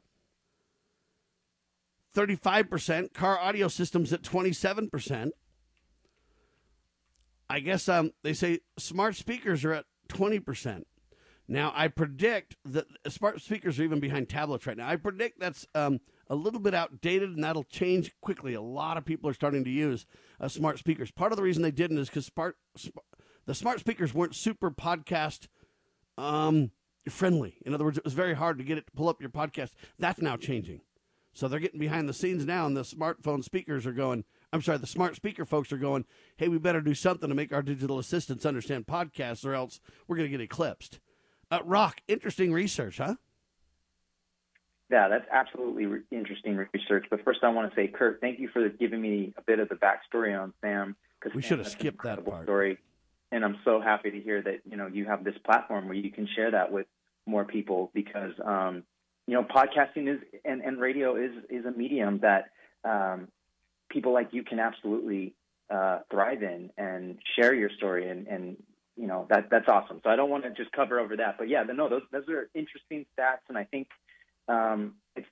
[2.15, 3.13] 35%.
[3.13, 5.29] Car audio systems at 27%.
[7.49, 10.83] I guess um, they say smart speakers are at 20%.
[11.47, 14.89] Now, I predict that smart speakers are even behind tablets right now.
[14.89, 18.55] I predict that's um, a little bit outdated and that'll change quickly.
[18.55, 20.07] A lot of people are starting to use
[20.39, 21.11] uh, smart speakers.
[21.11, 22.57] Part of the reason they didn't is because smart,
[23.45, 25.47] the smart speakers weren't super podcast
[26.17, 26.71] um,
[27.07, 27.57] friendly.
[27.63, 29.71] In other words, it was very hard to get it to pull up your podcast.
[29.99, 30.81] That's now changing.
[31.33, 34.23] So they're getting behind the scenes now, and the smartphone speakers are going.
[34.55, 36.05] I'm sorry, the smart speaker folks are going.
[36.37, 40.15] Hey, we better do something to make our digital assistants understand podcasts, or else we're
[40.15, 40.99] going to get eclipsed.
[41.51, 43.15] Uh, Rock, interesting research, huh?
[44.89, 47.05] Yeah, that's absolutely re- interesting research.
[47.09, 49.67] But first, I want to say, Kurt, thank you for giving me a bit of
[49.67, 50.95] the backstory on Sam.
[51.33, 52.45] We should have skipped that part.
[52.45, 52.77] Story,
[53.33, 56.11] and I'm so happy to hear that you know you have this platform where you
[56.11, 56.87] can share that with
[57.25, 58.83] more people because um,
[59.27, 62.51] you know podcasting is and, and radio is is a medium that
[62.85, 63.27] um,
[63.89, 65.33] people like you can absolutely
[65.69, 68.57] uh, thrive in and share your story and, and
[68.95, 69.99] you know that that's awesome.
[70.03, 72.49] So I don't want to just cover over that, but yeah, no, those those are
[72.53, 73.87] interesting stats, and I think
[74.47, 75.27] um, it's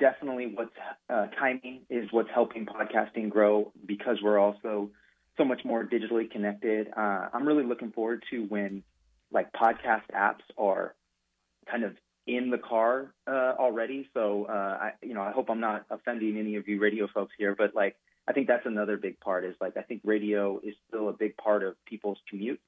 [0.00, 0.70] definitely what's
[1.10, 4.90] uh, timing is what's helping podcasting grow because we're also
[5.36, 6.88] so much more digitally connected.
[6.96, 8.82] Uh, I'm really looking forward to when
[9.30, 10.94] like podcast apps are
[11.70, 11.92] kind of
[12.26, 14.08] in the car uh, already.
[14.14, 17.32] So uh, I, you know, I hope I'm not offending any of you radio folks
[17.36, 17.96] here, but like
[18.28, 19.44] I think that's another big part.
[19.44, 22.58] Is like I think radio is still a big part of people's commutes,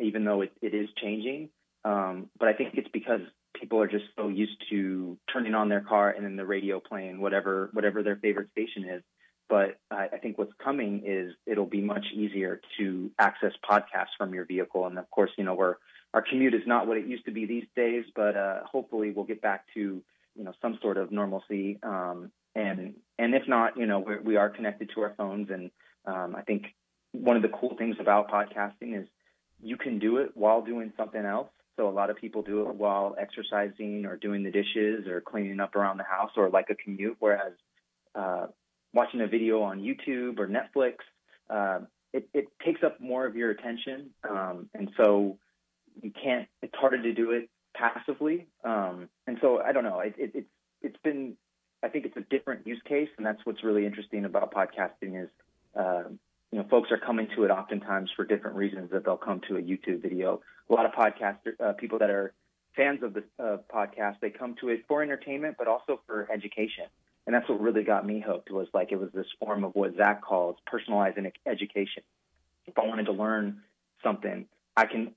[0.00, 1.50] even though it, it is changing.
[1.84, 3.20] Um, but I think it's because
[3.54, 7.20] people are just so used to turning on their car and then the radio playing
[7.20, 9.02] whatever whatever their favorite station is.
[9.48, 14.34] but I, I think what's coming is it'll be much easier to access podcasts from
[14.34, 14.86] your vehicle.
[14.86, 15.76] And of course, you know, we're
[16.14, 19.24] our commute is not what it used to be these days, but uh, hopefully we'll
[19.24, 20.02] get back to
[20.34, 21.78] you know some sort of normalcy.
[21.82, 25.70] Um, and and if not, you know, we're, we are connected to our phones, and
[26.06, 26.66] um, I think
[27.12, 29.06] one of the cool things about podcasting is
[29.62, 31.48] you can do it while doing something else.
[31.76, 35.60] So a lot of people do it while exercising or doing the dishes or cleaning
[35.60, 37.16] up around the house or like a commute.
[37.18, 37.52] Whereas
[38.14, 38.46] uh,
[38.94, 40.94] watching a video on YouTube or Netflix,
[41.50, 41.84] uh,
[42.14, 45.38] it, it takes up more of your attention, um, and so
[46.00, 46.48] you can't.
[46.62, 48.46] It's harder to do it passively.
[48.64, 50.00] Um, and so I don't know.
[50.00, 50.48] It, it, it's
[50.82, 51.36] it's been.
[51.82, 55.28] I think it's a different use case, and that's what's really interesting about podcasting is.
[55.74, 56.04] Uh,
[56.52, 59.56] you know, folks are coming to it oftentimes for different reasons that they'll come to
[59.56, 60.40] a YouTube video.
[60.70, 62.32] A lot of podcast uh, people that are
[62.76, 66.84] fans of the uh, podcast, they come to it for entertainment, but also for education.
[67.26, 69.96] And that's what really got me hooked was like it was this form of what
[69.96, 72.04] Zach calls personalized education.
[72.66, 73.62] If I wanted to learn
[74.02, 74.46] something,
[74.76, 75.12] I can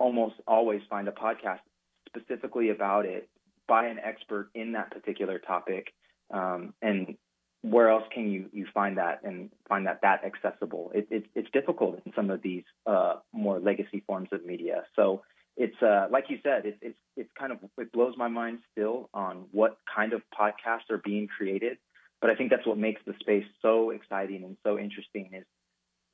[0.00, 1.60] almost always find a podcast
[2.08, 3.28] specifically about it
[3.68, 5.92] by an expert in that particular topic.
[6.32, 7.16] Um, and
[7.62, 10.90] where else can you, you find that and find that that accessible?
[10.94, 14.84] It, it, it's difficult in some of these uh, more legacy forms of media.
[14.96, 15.22] So
[15.56, 19.10] it's uh, like you said, it's it's it's kind of it blows my mind still
[19.12, 21.76] on what kind of podcasts are being created.
[22.20, 25.44] But I think that's what makes the space so exciting and so interesting is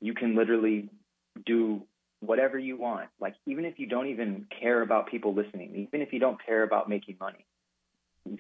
[0.01, 0.89] you can literally
[1.45, 1.83] do
[2.27, 3.09] whatever you want.
[3.21, 6.63] Like even if you don't even care about people listening, even if you don't care
[6.63, 7.47] about making money,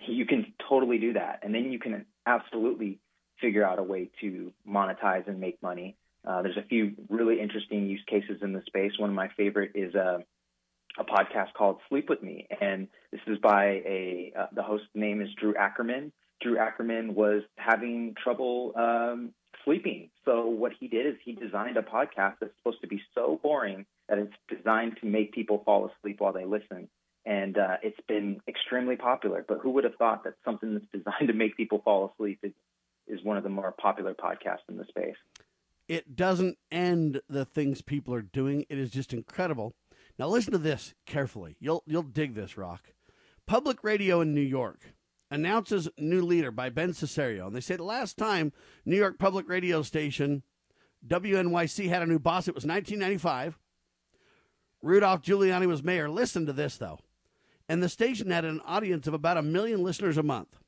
[0.06, 2.98] you can totally do that, and then you can absolutely
[3.40, 5.96] figure out a way to monetize and make money.
[6.26, 8.92] Uh, there's a few really interesting use cases in the space.
[8.98, 10.18] One of my favorite is uh,
[10.98, 15.20] a podcast called Sleep with Me, and this is by a uh, the host name
[15.20, 16.12] is Drew Ackerman.
[16.40, 19.32] Drew Ackerman was having trouble um,
[19.64, 23.38] sleeping, so what he did is he designed a podcast that's supposed to be so
[23.42, 26.88] boring that it's designed to make people fall asleep while they listen.
[27.24, 29.44] And uh, it's been extremely popular.
[29.46, 32.52] But who would have thought that something that's designed to make people fall asleep is,
[33.08, 35.16] is one of the more popular podcasts in the space?
[35.88, 38.66] It doesn't end the things people are doing.
[38.68, 39.74] It is just incredible
[40.18, 41.56] now listen to this carefully.
[41.60, 42.92] You'll you'll dig this, Rock.
[43.46, 44.94] Public radio in New York
[45.30, 47.46] announces new leader by Ben Sisario.
[47.46, 48.52] And they say the last time
[48.84, 50.42] New York public radio station
[51.06, 53.58] WNYC had a new boss, it was 1995.
[54.82, 56.08] Rudolph Giuliani was mayor.
[56.08, 56.98] Listen to this, though.
[57.68, 60.58] And the station had an audience of about a million listeners a month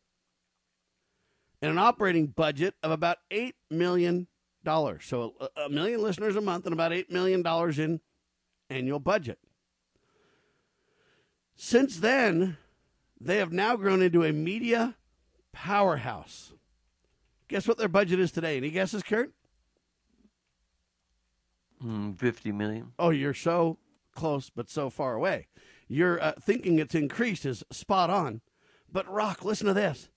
[1.62, 4.26] and an operating budget of about $8 million.
[5.00, 7.42] So a million listeners a month and about $8 million
[7.80, 8.00] in
[8.68, 9.38] annual budget.
[11.56, 12.58] Since then,
[13.20, 14.96] they have now grown into a media
[15.52, 16.52] powerhouse.
[17.48, 18.56] Guess what their budget is today?
[18.56, 19.32] Any guesses, Kurt?
[21.82, 22.92] Mm, 50 million.
[22.98, 23.78] Oh, you're so
[24.14, 25.46] close, but so far away.
[25.86, 28.40] You're uh, thinking it's increased is spot on.
[28.90, 30.10] But, Rock, listen to this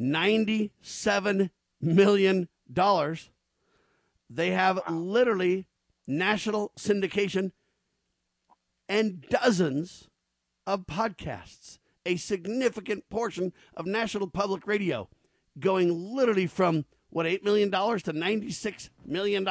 [0.00, 2.48] $97 million.
[4.30, 5.66] They have literally
[6.08, 7.52] national syndication,
[8.88, 10.08] and dozens
[10.66, 11.77] of podcasts.
[12.08, 15.10] A significant portion of national public radio
[15.60, 19.46] going literally from what $8 million to $96 million.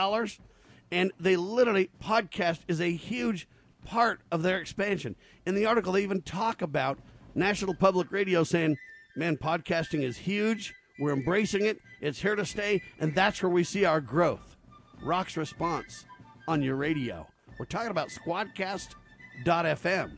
[0.91, 3.47] And they literally, podcast is a huge
[3.85, 5.15] part of their expansion.
[5.45, 6.97] In the article, they even talk about
[7.35, 8.77] national public radio saying,
[9.15, 10.73] man, podcasting is huge.
[10.99, 11.79] We're embracing it.
[12.01, 12.81] It's here to stay.
[12.99, 14.57] And that's where we see our growth.
[15.03, 16.05] Rock's response
[16.47, 17.27] on your radio.
[17.59, 20.17] We're talking about squadcast.fm.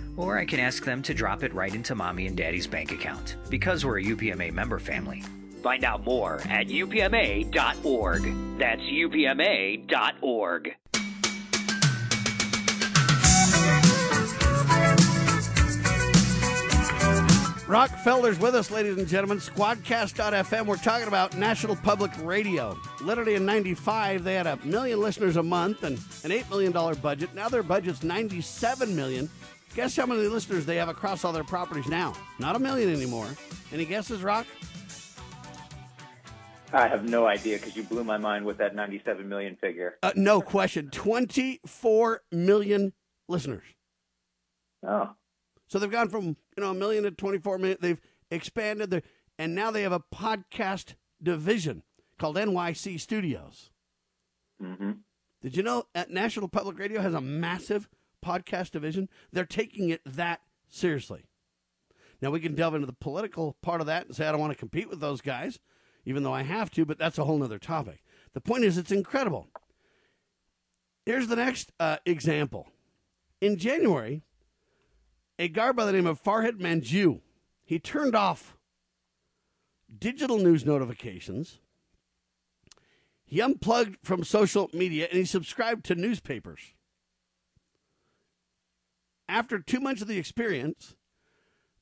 [0.17, 3.37] Or I can ask them to drop it right into mommy and daddy's bank account,
[3.49, 5.23] because we're a UPMA member family.
[5.63, 8.57] Find out more at upma.org.
[8.57, 10.75] That's upma.org.
[17.71, 19.37] Rock Felder's with us, ladies and gentlemen.
[19.37, 20.65] Squadcast.fm.
[20.65, 22.77] We're talking about National Public Radio.
[22.99, 27.33] Literally in 95, they had a million listeners a month and an $8 million budget.
[27.33, 29.29] Now their budget's $97 million.
[29.73, 32.13] Guess how many listeners they have across all their properties now?
[32.39, 33.29] Not a million anymore.
[33.71, 34.45] Any guesses, Rock?
[36.73, 39.97] I have no idea because you blew my mind with that 97 million figure.
[40.03, 40.89] Uh, no question.
[40.89, 42.93] 24 million
[43.27, 43.63] listeners.
[44.85, 45.11] Oh.
[45.67, 47.77] So they've gone from, you know, a million to 24 million.
[47.81, 49.03] They've expanded their,
[49.37, 51.83] and now they have a podcast division
[52.19, 53.71] called NYC Studios.
[54.61, 54.91] Mm-hmm.
[55.41, 57.89] Did you know at National Public Radio has a massive
[58.21, 59.09] podcast division?
[59.31, 61.25] They're taking it that seriously.
[62.21, 64.53] Now we can delve into the political part of that and say I don't want
[64.53, 65.59] to compete with those guys,
[66.05, 68.03] even though I have to, but that's a whole other topic.
[68.33, 69.47] The point is, it's incredible.
[71.05, 72.69] Here's the next uh, example.
[73.41, 74.21] In January,
[75.39, 77.21] a guy by the name of Farhad Manjoo,
[77.63, 78.55] he turned off
[79.97, 81.59] digital news notifications.
[83.25, 86.73] He unplugged from social media and he subscribed to newspapers.
[89.31, 90.93] After two months of the experience,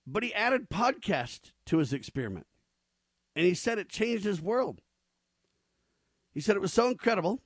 [0.06, 2.46] but he added podcast to his experiment.
[3.36, 4.82] And he said it changed his world.
[6.32, 7.42] He said it was so incredible.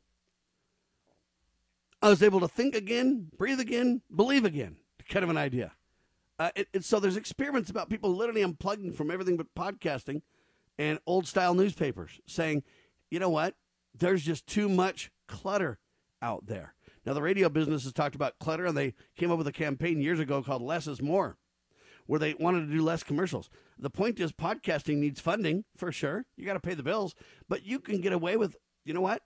[2.01, 4.75] I was able to think again, breathe again, believe again.
[5.07, 5.71] Kind of an idea.
[6.38, 10.21] Uh, it, it, so there's experiments about people literally unplugging from everything but podcasting
[10.77, 12.63] and old style newspapers, saying,
[13.09, 13.55] you know what,
[13.97, 15.80] there's just too much clutter
[16.21, 16.73] out there.
[17.05, 20.01] Now the radio business has talked about clutter, and they came up with a campaign
[20.01, 21.38] years ago called "Less Is More,"
[22.05, 23.49] where they wanted to do less commercials.
[23.77, 26.25] The point is, podcasting needs funding for sure.
[26.35, 27.15] You got to pay the bills,
[27.49, 28.55] but you can get away with,
[28.85, 29.21] you know what,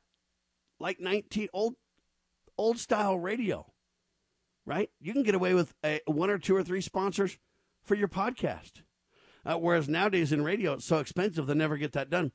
[0.79, 1.75] like 19 old
[2.57, 3.71] old style radio
[4.67, 4.91] right?
[4.99, 7.39] You can get away with a, one or two or three sponsors
[7.83, 8.83] for your podcast.
[9.45, 12.33] Uh, whereas nowadays in radio, it's so expensive, they never get that done.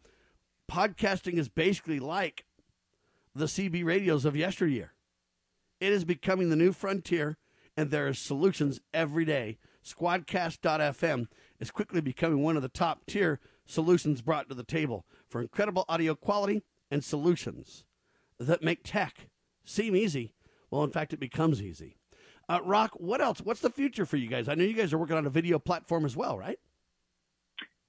[0.69, 2.47] Podcasting is basically like
[3.35, 4.95] the CB radios of yesteryear.
[5.83, 7.39] It is becoming the new frontier,
[7.77, 9.59] and there are solutions every day.
[9.85, 11.27] Squadcast.fm
[11.59, 15.85] is quickly becoming one of the top tier solutions brought to the table for incredible
[15.89, 17.83] audio quality and solutions
[18.39, 19.27] that make tech
[19.65, 20.35] seem easy.
[20.71, 21.97] Well, in fact, it becomes easy.
[22.49, 23.41] Uh, Rock, what else?
[23.41, 24.49] What's the future for you guys?
[24.49, 26.61] I know you guys are working on a video platform as well, right?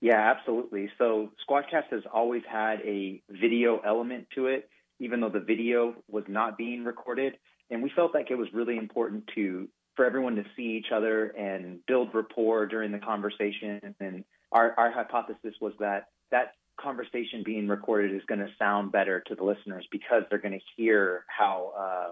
[0.01, 0.89] Yeah, absolutely.
[0.97, 4.67] So Squadcast has always had a video element to it,
[4.99, 7.35] even though the video was not being recorded.
[7.73, 11.27] And we felt like it was really important to for everyone to see each other
[11.27, 13.95] and build rapport during the conversation.
[13.99, 19.23] And our, our hypothesis was that that conversation being recorded is going to sound better
[19.27, 22.11] to the listeners because they're going to hear how uh,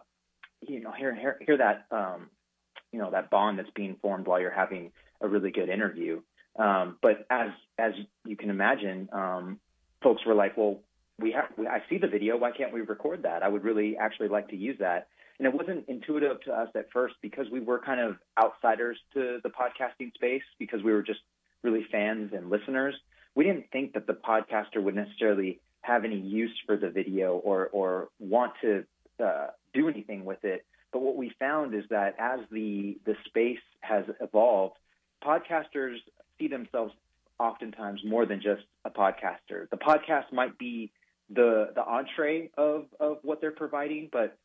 [0.68, 2.30] you know hear hear, hear that um,
[2.92, 6.22] you know that bond that's being formed while you're having a really good interview.
[6.58, 7.94] Um, but as as
[8.26, 9.60] you can imagine, um,
[10.04, 10.80] folks were like, "Well,
[11.20, 12.38] we have I see the video.
[12.38, 13.42] Why can't we record that?
[13.42, 15.08] I would really actually like to use that."
[15.42, 19.40] And it wasn't intuitive to us at first because we were kind of outsiders to
[19.42, 21.22] the podcasting space because we were just
[21.64, 22.94] really fans and listeners.
[23.34, 27.70] We didn't think that the podcaster would necessarily have any use for the video or
[27.70, 28.84] or want to
[29.20, 30.64] uh, do anything with it.
[30.94, 34.78] But what we found is that as the the space has evolved,
[35.26, 35.96] podcasters
[36.38, 36.94] see themselves
[37.40, 39.68] oftentimes more than just a podcaster.
[39.72, 40.92] The podcast might be
[41.34, 44.38] the the entree of of what they're providing, but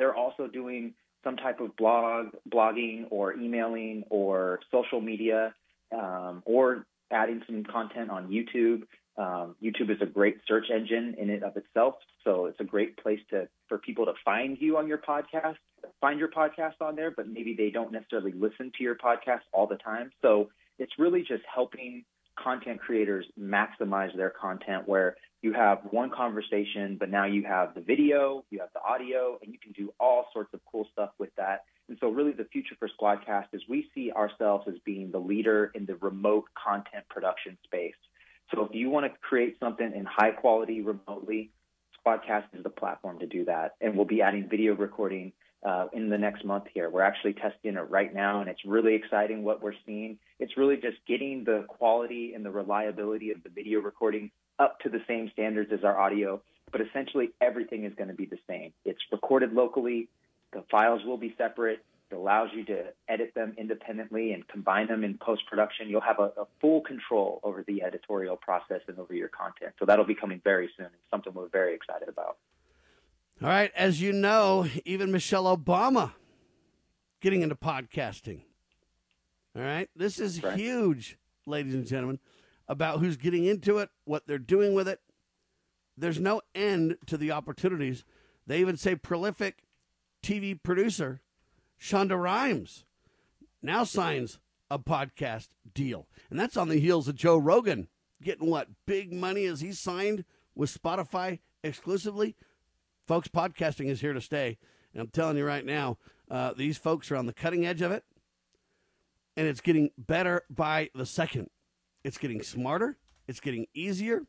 [0.00, 5.54] they're also doing some type of blog, blogging, or emailing, or social media,
[5.92, 8.84] um, or adding some content on YouTube.
[9.18, 12.96] Um, YouTube is a great search engine in and of itself, so it's a great
[12.96, 15.56] place to for people to find you on your podcast,
[16.00, 19.66] find your podcast on there, but maybe they don't necessarily listen to your podcast all
[19.66, 20.10] the time.
[20.22, 20.48] So
[20.78, 22.04] it's really just helping
[22.42, 27.80] content creators maximize their content where you have one conversation, but now you have the
[27.80, 31.30] video, you have the audio, and you can do all sorts of cool stuff with
[31.36, 31.64] that.
[31.88, 35.72] And so, really, the future for Squadcast is we see ourselves as being the leader
[35.74, 37.94] in the remote content production space.
[38.54, 41.50] So, if you want to create something in high quality remotely,
[42.06, 43.72] Squadcast is the platform to do that.
[43.80, 46.88] And we'll be adding video recording uh, in the next month here.
[46.88, 50.18] We're actually testing it right now, and it's really exciting what we're seeing.
[50.38, 54.88] It's really just getting the quality and the reliability of the video recording up to
[54.88, 58.72] the same standards as our audio, but essentially everything is going to be the same.
[58.84, 60.08] It's recorded locally,
[60.52, 61.84] the files will be separate.
[62.10, 65.88] It allows you to edit them independently and combine them in post production.
[65.88, 69.74] You'll have a, a, full control over the editorial process and over your content.
[69.78, 70.86] So that'll be coming very soon.
[70.86, 72.36] It's something we're very excited about.
[73.42, 76.12] All right, as you know, even Michelle Obama
[77.22, 78.42] getting into podcasting.
[79.56, 80.58] All right, this is right.
[80.58, 82.18] huge, ladies and gentlemen,
[82.68, 85.00] about who's getting into it, what they're doing with it.
[85.96, 88.04] There's no end to the opportunities.
[88.46, 89.64] They even say prolific
[90.22, 91.22] TV producer
[91.80, 92.84] Shonda Rhimes
[93.62, 94.38] now signs
[94.70, 96.08] a podcast deal.
[96.28, 97.88] And that's on the heels of Joe Rogan
[98.22, 102.36] getting what big money as he signed with Spotify exclusively
[103.10, 104.56] Folks, podcasting is here to stay.
[104.94, 105.98] And I'm telling you right now,
[106.30, 108.04] uh, these folks are on the cutting edge of it,
[109.36, 111.50] and it's getting better by the second.
[112.04, 114.26] It's getting smarter, it's getting easier.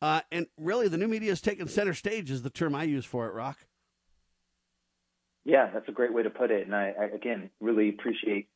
[0.00, 3.04] Uh, and really, the new media is taking center stage, is the term I use
[3.04, 3.66] for it, Rock.
[5.44, 6.66] Yeah, that's a great way to put it.
[6.66, 8.48] And I, I again, really appreciate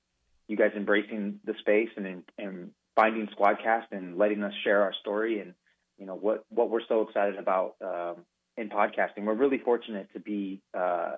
[0.49, 5.39] you guys embracing the space and, and finding Squadcast and letting us share our story
[5.39, 5.55] and
[6.01, 8.25] you know what what we're so excited about um,
[8.57, 9.25] in podcasting.
[9.25, 11.13] We're really fortunate to be, uh,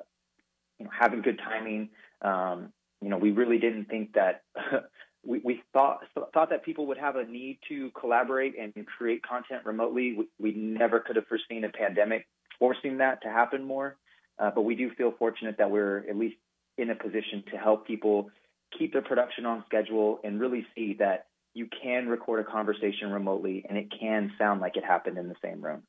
[0.78, 1.90] you know, having good timing.
[2.22, 4.42] Um, you know, we really didn't think that
[5.24, 6.00] we, we thought
[6.34, 10.14] thought that people would have a need to collaborate and create content remotely.
[10.16, 12.26] We, we never could have foreseen a pandemic
[12.58, 13.96] forcing that to happen more.
[14.38, 16.36] Uh, but we do feel fortunate that we're at least
[16.76, 18.30] in a position to help people
[18.76, 23.64] keep their production on schedule and really see that you can record a conversation remotely
[23.68, 25.82] and it can sound like it happened in the same room.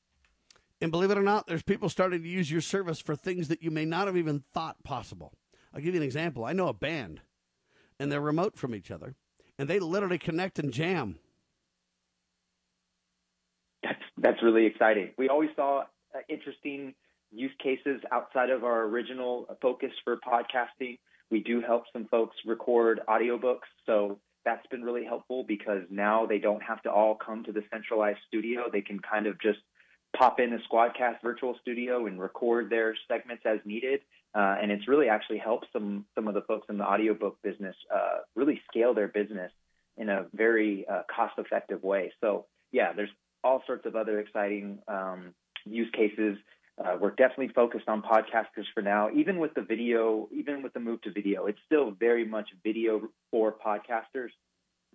[0.81, 3.61] And believe it or not, there's people starting to use your service for things that
[3.61, 5.33] you may not have even thought possible.
[5.73, 6.45] I'll give you an example.
[6.45, 7.21] I know a band,
[7.99, 9.15] and they're remote from each other,
[9.57, 11.19] and they literally connect and jam.
[13.83, 15.11] That's that's really exciting.
[15.17, 15.83] We always saw
[16.15, 16.93] uh, interesting
[17.31, 20.97] use cases outside of our original focus for podcasting.
[21.29, 26.39] We do help some folks record audiobooks, so that's been really helpful because now they
[26.39, 28.63] don't have to all come to the centralized studio.
[28.71, 29.59] They can kind of just
[30.15, 34.01] pop in a Squadcast virtual studio and record their segments as needed.
[34.35, 37.75] Uh, and it's really actually helped some some of the folks in the audiobook business
[37.93, 39.51] uh, really scale their business
[39.97, 42.11] in a very uh, cost effective way.
[42.21, 43.09] So yeah, there's
[43.43, 45.33] all sorts of other exciting um,
[45.65, 46.37] use cases.
[46.77, 49.09] Uh, we're definitely focused on podcasters for now.
[49.13, 53.01] Even with the video, even with the move to video, it's still very much video
[53.31, 54.29] for podcasters.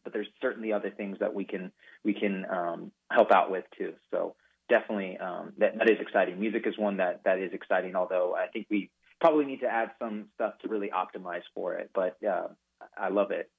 [0.04, 1.72] But there's certainly other things that we can
[2.04, 3.94] we can um, help out with too.
[4.10, 4.36] So
[4.68, 6.40] definitely um, that that is exciting.
[6.40, 7.96] Music is one that that is exciting.
[7.96, 11.90] Although I think we probably need to add some stuff to really optimize for it.
[11.94, 12.48] But uh,
[12.96, 13.50] I love it.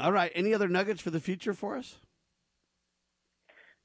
[0.00, 0.32] All right.
[0.34, 1.96] Any other nuggets for the future for us?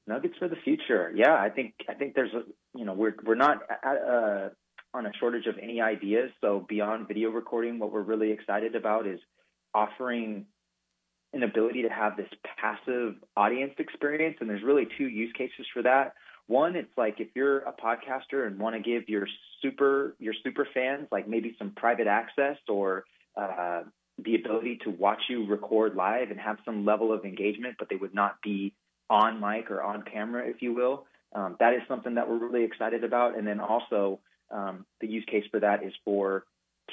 [0.06, 1.12] Nuggets for the future.
[1.14, 2.42] Yeah, I think I think there's a
[2.76, 4.48] you know we're we're not uh,
[4.94, 6.30] on a shortage of any ideas.
[6.40, 9.20] So beyond video recording, what we're really excited about is
[9.74, 10.46] offering
[11.34, 12.28] an ability to have this
[12.58, 14.38] passive audience experience.
[14.40, 16.14] And there's really two use cases for that.
[16.48, 19.28] One, it's like if you're a podcaster and want to give your
[19.62, 23.04] super your super fans like maybe some private access or
[23.36, 23.82] uh,
[24.18, 27.96] the ability to watch you record live and have some level of engagement, but they
[27.96, 28.74] would not be
[29.10, 31.06] on mic or on camera, if you will.
[31.34, 33.36] Um, that is something that we're really excited about.
[33.36, 34.18] And then also
[34.50, 36.44] um, the use case for that is for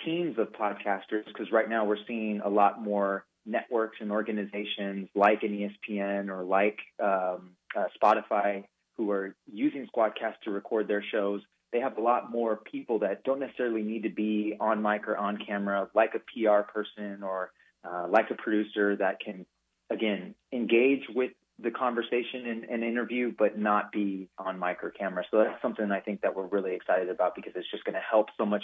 [0.03, 5.43] teams of podcasters because right now we're seeing a lot more networks and organizations like
[5.43, 8.65] an ESPN or like um, uh, Spotify
[8.97, 11.41] who are using Squadcast to record their shows,
[11.71, 15.17] they have a lot more people that don't necessarily need to be on mic or
[15.17, 17.51] on camera, like a PR person or
[17.83, 19.45] uh, like a producer that can,
[19.89, 25.23] again, engage with the conversation and, and, interview, but not be on mic or camera.
[25.31, 28.01] So that's something I think that we're really excited about because it's just going to
[28.01, 28.63] help so much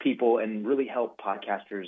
[0.00, 1.86] people and really help podcasters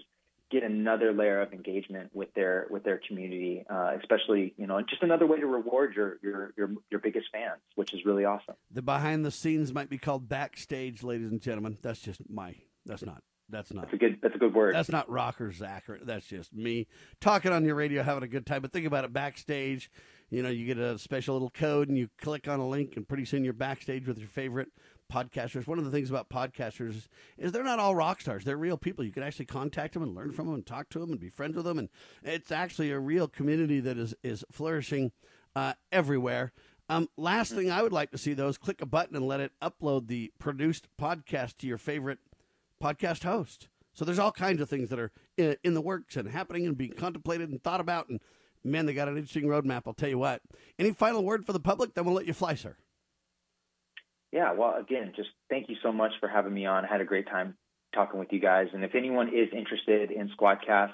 [0.50, 5.02] get another layer of engagement with their with their community, uh, especially you know just
[5.02, 8.54] another way to reward your your your your biggest fans, which is really awesome.
[8.70, 11.78] The behind the scenes might be called backstage, ladies and gentlemen.
[11.82, 12.54] That's just my.
[12.86, 13.22] That's not.
[13.48, 13.84] That's not.
[13.84, 14.18] That's a good.
[14.22, 14.74] That's a good word.
[14.74, 15.84] That's not Rock or Zach.
[16.02, 16.86] That's just me
[17.20, 18.62] talking on your radio, having a good time.
[18.62, 19.90] But think about it backstage.
[20.30, 23.06] You know, you get a special little code, and you click on a link, and
[23.06, 24.68] pretty soon you're backstage with your favorite
[25.12, 25.66] podcasters.
[25.66, 27.08] One of the things about podcasters
[27.38, 28.44] is they're not all rock stars.
[28.44, 29.04] They're real people.
[29.04, 31.28] You can actually contact them and learn from them and talk to them and be
[31.28, 31.78] friends with them.
[31.78, 31.88] And
[32.22, 35.12] it's actually a real community that is, is flourishing
[35.54, 36.52] uh, everywhere.
[36.88, 39.40] Um, last thing I would like to see, though, is click a button and let
[39.40, 42.18] it upload the produced podcast to your favorite
[42.82, 43.68] podcast host.
[43.94, 46.76] So there's all kinds of things that are in, in the works and happening and
[46.76, 48.08] being contemplated and thought about.
[48.08, 48.20] And
[48.64, 49.82] man, they got an interesting roadmap.
[49.86, 50.42] I'll tell you what.
[50.78, 51.94] Any final word for the public?
[51.94, 52.76] Then we'll let you fly, sir.
[54.34, 56.84] Yeah, well, again, just thank you so much for having me on.
[56.84, 57.56] I had a great time
[57.94, 58.66] talking with you guys.
[58.72, 60.90] And if anyone is interested in Squadcast,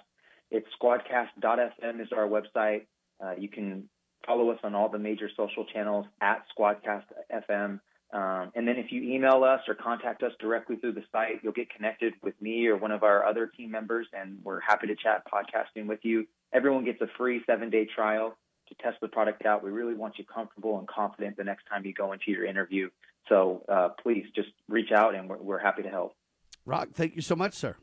[0.51, 2.83] it's squadcast.fm is our website.
[3.19, 3.89] Uh, you can
[4.27, 7.81] follow us on all the major social channels at squadcast.fm.
[8.13, 11.55] Um, and then if you email us or contact us directly through the site, you'll
[11.55, 14.97] get connected with me or one of our other team members, and we're happy to
[14.97, 16.27] chat podcasting with you.
[16.53, 18.37] Everyone gets a free seven day trial
[18.69, 19.65] to test the product out.
[19.65, 22.91] We really want you comfortable and confident the next time you go into your interview.
[23.29, 26.15] So uh, please just reach out and we're, we're happy to help.
[26.65, 27.77] Rock, thank you so much, sir.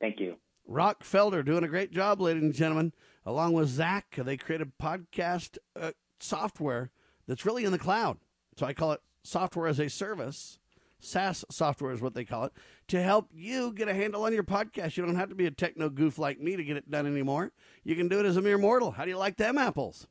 [0.00, 0.36] Thank you.
[0.66, 2.92] Rock Felder doing a great job, ladies and gentlemen.
[3.24, 6.90] Along with Zach, they created podcast uh, software
[7.26, 8.18] that's really in the cloud.
[8.56, 10.58] So I call it software as a service.
[11.00, 12.52] SaaS software is what they call it
[12.88, 14.96] to help you get a handle on your podcast.
[14.96, 17.52] You don't have to be a techno goof like me to get it done anymore.
[17.84, 18.90] You can do it as a mere mortal.
[18.90, 20.08] How do you like them apples?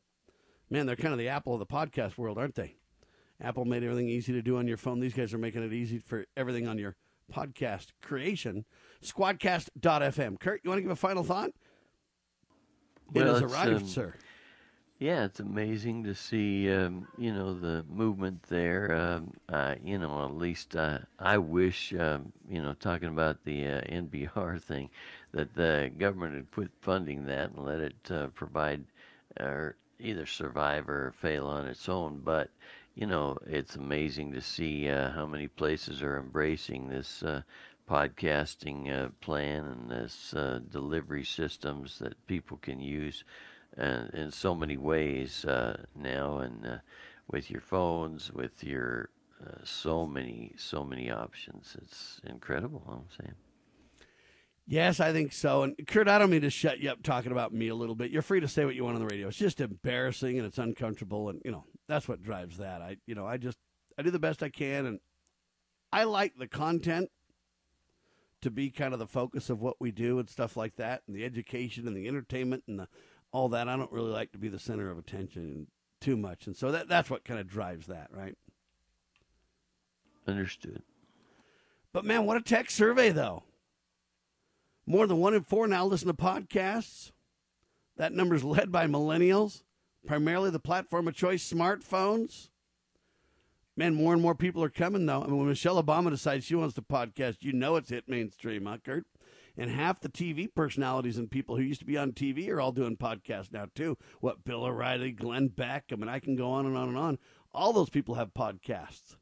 [0.69, 2.76] Man, they're kind of the apple of the podcast world, aren't they?
[3.41, 4.99] Apple made everything easy to do on your phone.
[4.99, 6.95] These guys are making it easy for everything on your
[7.31, 8.65] podcast creation.
[9.03, 10.39] Squadcast.fm.
[10.39, 11.51] Kurt, you want to give a final thought?
[13.14, 14.14] Well, it has arrived, um, sir.
[14.99, 18.95] Yeah, it's amazing to see, um, you know, the movement there.
[18.95, 23.68] Um, uh, you know, at least uh, I wish, um, you know, talking about the
[23.68, 24.89] uh, NPR thing,
[25.34, 28.85] that the government had quit funding that and let it uh, provide
[29.39, 32.22] or either survive or fail on its own.
[32.23, 32.49] But
[32.98, 37.44] you know, it's amazing to see uh, how many places are embracing this uh,
[37.88, 43.24] podcasting uh, plan and this uh, delivery systems that people can use
[43.80, 46.82] uh, in so many ways uh, now, and
[47.30, 49.11] with your phones, with your
[49.64, 51.78] so many, so many options.
[51.80, 52.82] It's incredible.
[52.90, 53.36] I'm saying.
[54.65, 55.61] Yes, I think so.
[55.61, 58.10] And Kurt, I don't mean to shut you up talking about me a little bit.
[58.10, 59.28] You're free to say what you want on the radio.
[59.28, 62.81] It's just embarrassing and it's uncomfortable, and you know that's what drives that.
[62.81, 63.57] I, you know, I just
[63.97, 64.99] I do the best I can, and
[65.91, 67.09] I like the content
[68.41, 71.15] to be kind of the focus of what we do and stuff like that, and
[71.15, 72.88] the education and the entertainment and the
[73.31, 73.68] all that.
[73.68, 75.68] I don't really like to be the center of attention
[75.99, 78.38] too much, and so that that's what kind of drives that, right?
[80.27, 80.84] Understood.
[81.93, 83.43] But man, what a tech survey though.
[84.85, 87.11] More than one in four now listen to podcasts.
[87.97, 89.64] That number's led by millennials,
[90.06, 92.49] primarily the platform of choice, smartphones.
[93.76, 95.22] Man, more and more people are coming, though.
[95.22, 98.65] I mean, when Michelle Obama decides she wants to podcast, you know it's hit mainstream,
[98.65, 99.06] huh, Kurt?
[99.56, 102.72] And half the TV personalities and people who used to be on TV are all
[102.72, 103.98] doing podcasts now, too.
[104.19, 105.86] What, Bill O'Reilly, Glenn Beck?
[105.91, 107.19] I mean, I can go on and on and on.
[107.53, 109.15] All those people have podcasts.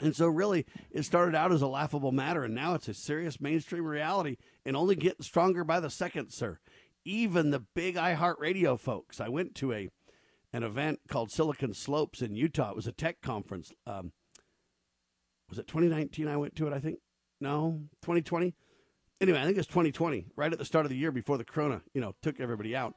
[0.00, 3.40] And so, really, it started out as a laughable matter, and now it's a serious
[3.40, 6.58] mainstream reality and only getting stronger by the second, sir.
[7.04, 9.20] Even the big iHeartRadio folks.
[9.20, 9.88] I went to a
[10.52, 12.70] an event called Silicon Slopes in Utah.
[12.70, 13.72] It was a tech conference.
[13.86, 14.12] Um,
[15.48, 16.28] was it 2019?
[16.28, 16.98] I went to it, I think.
[17.40, 18.54] No, 2020.
[19.20, 21.82] Anyway, I think it's 2020, right at the start of the year before the Corona,
[21.94, 22.94] you know, took everybody out.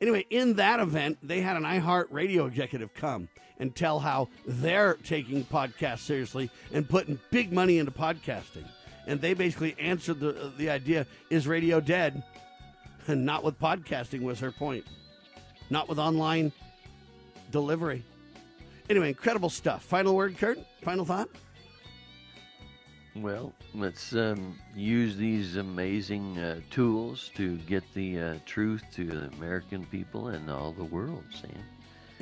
[0.00, 4.94] Anyway, in that event, they had an iHeart Radio executive come and tell how they're
[4.94, 8.64] taking podcasts seriously and putting big money into podcasting.
[9.06, 12.22] And they basically answered the the idea: Is radio dead?
[13.06, 14.84] And not with podcasting was her point.
[15.70, 16.52] Not with online
[17.52, 18.02] delivery.
[18.90, 19.82] Anyway, incredible stuff.
[19.84, 20.58] Final word, Kurt.
[20.82, 21.28] Final thought.
[23.14, 29.26] Well, let's um, use these amazing uh, tools to get the uh, truth to the
[29.36, 31.50] American people and all the world, Sam.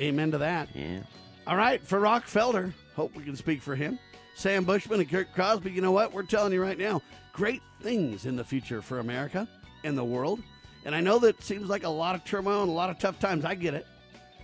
[0.01, 0.67] Amen to that.
[0.75, 0.99] Yeah.
[1.47, 3.97] All right, for Rock Felder, hope we can speak for him.
[4.35, 6.13] Sam Bushman and Kurt Crosby, you know what?
[6.13, 7.01] We're telling you right now,
[7.31, 9.47] great things in the future for America
[9.83, 10.41] and the world.
[10.83, 13.19] And I know that seems like a lot of turmoil and a lot of tough
[13.19, 13.45] times.
[13.45, 13.87] I get it.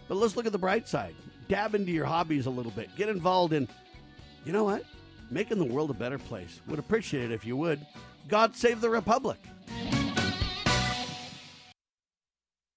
[0.07, 1.15] But let's look at the bright side.
[1.47, 2.95] Dab into your hobbies a little bit.
[2.95, 3.67] Get involved in,
[4.45, 4.83] you know what?
[5.29, 6.61] Making the world a better place.
[6.67, 7.85] Would appreciate it if you would.
[8.27, 9.39] God save the Republic.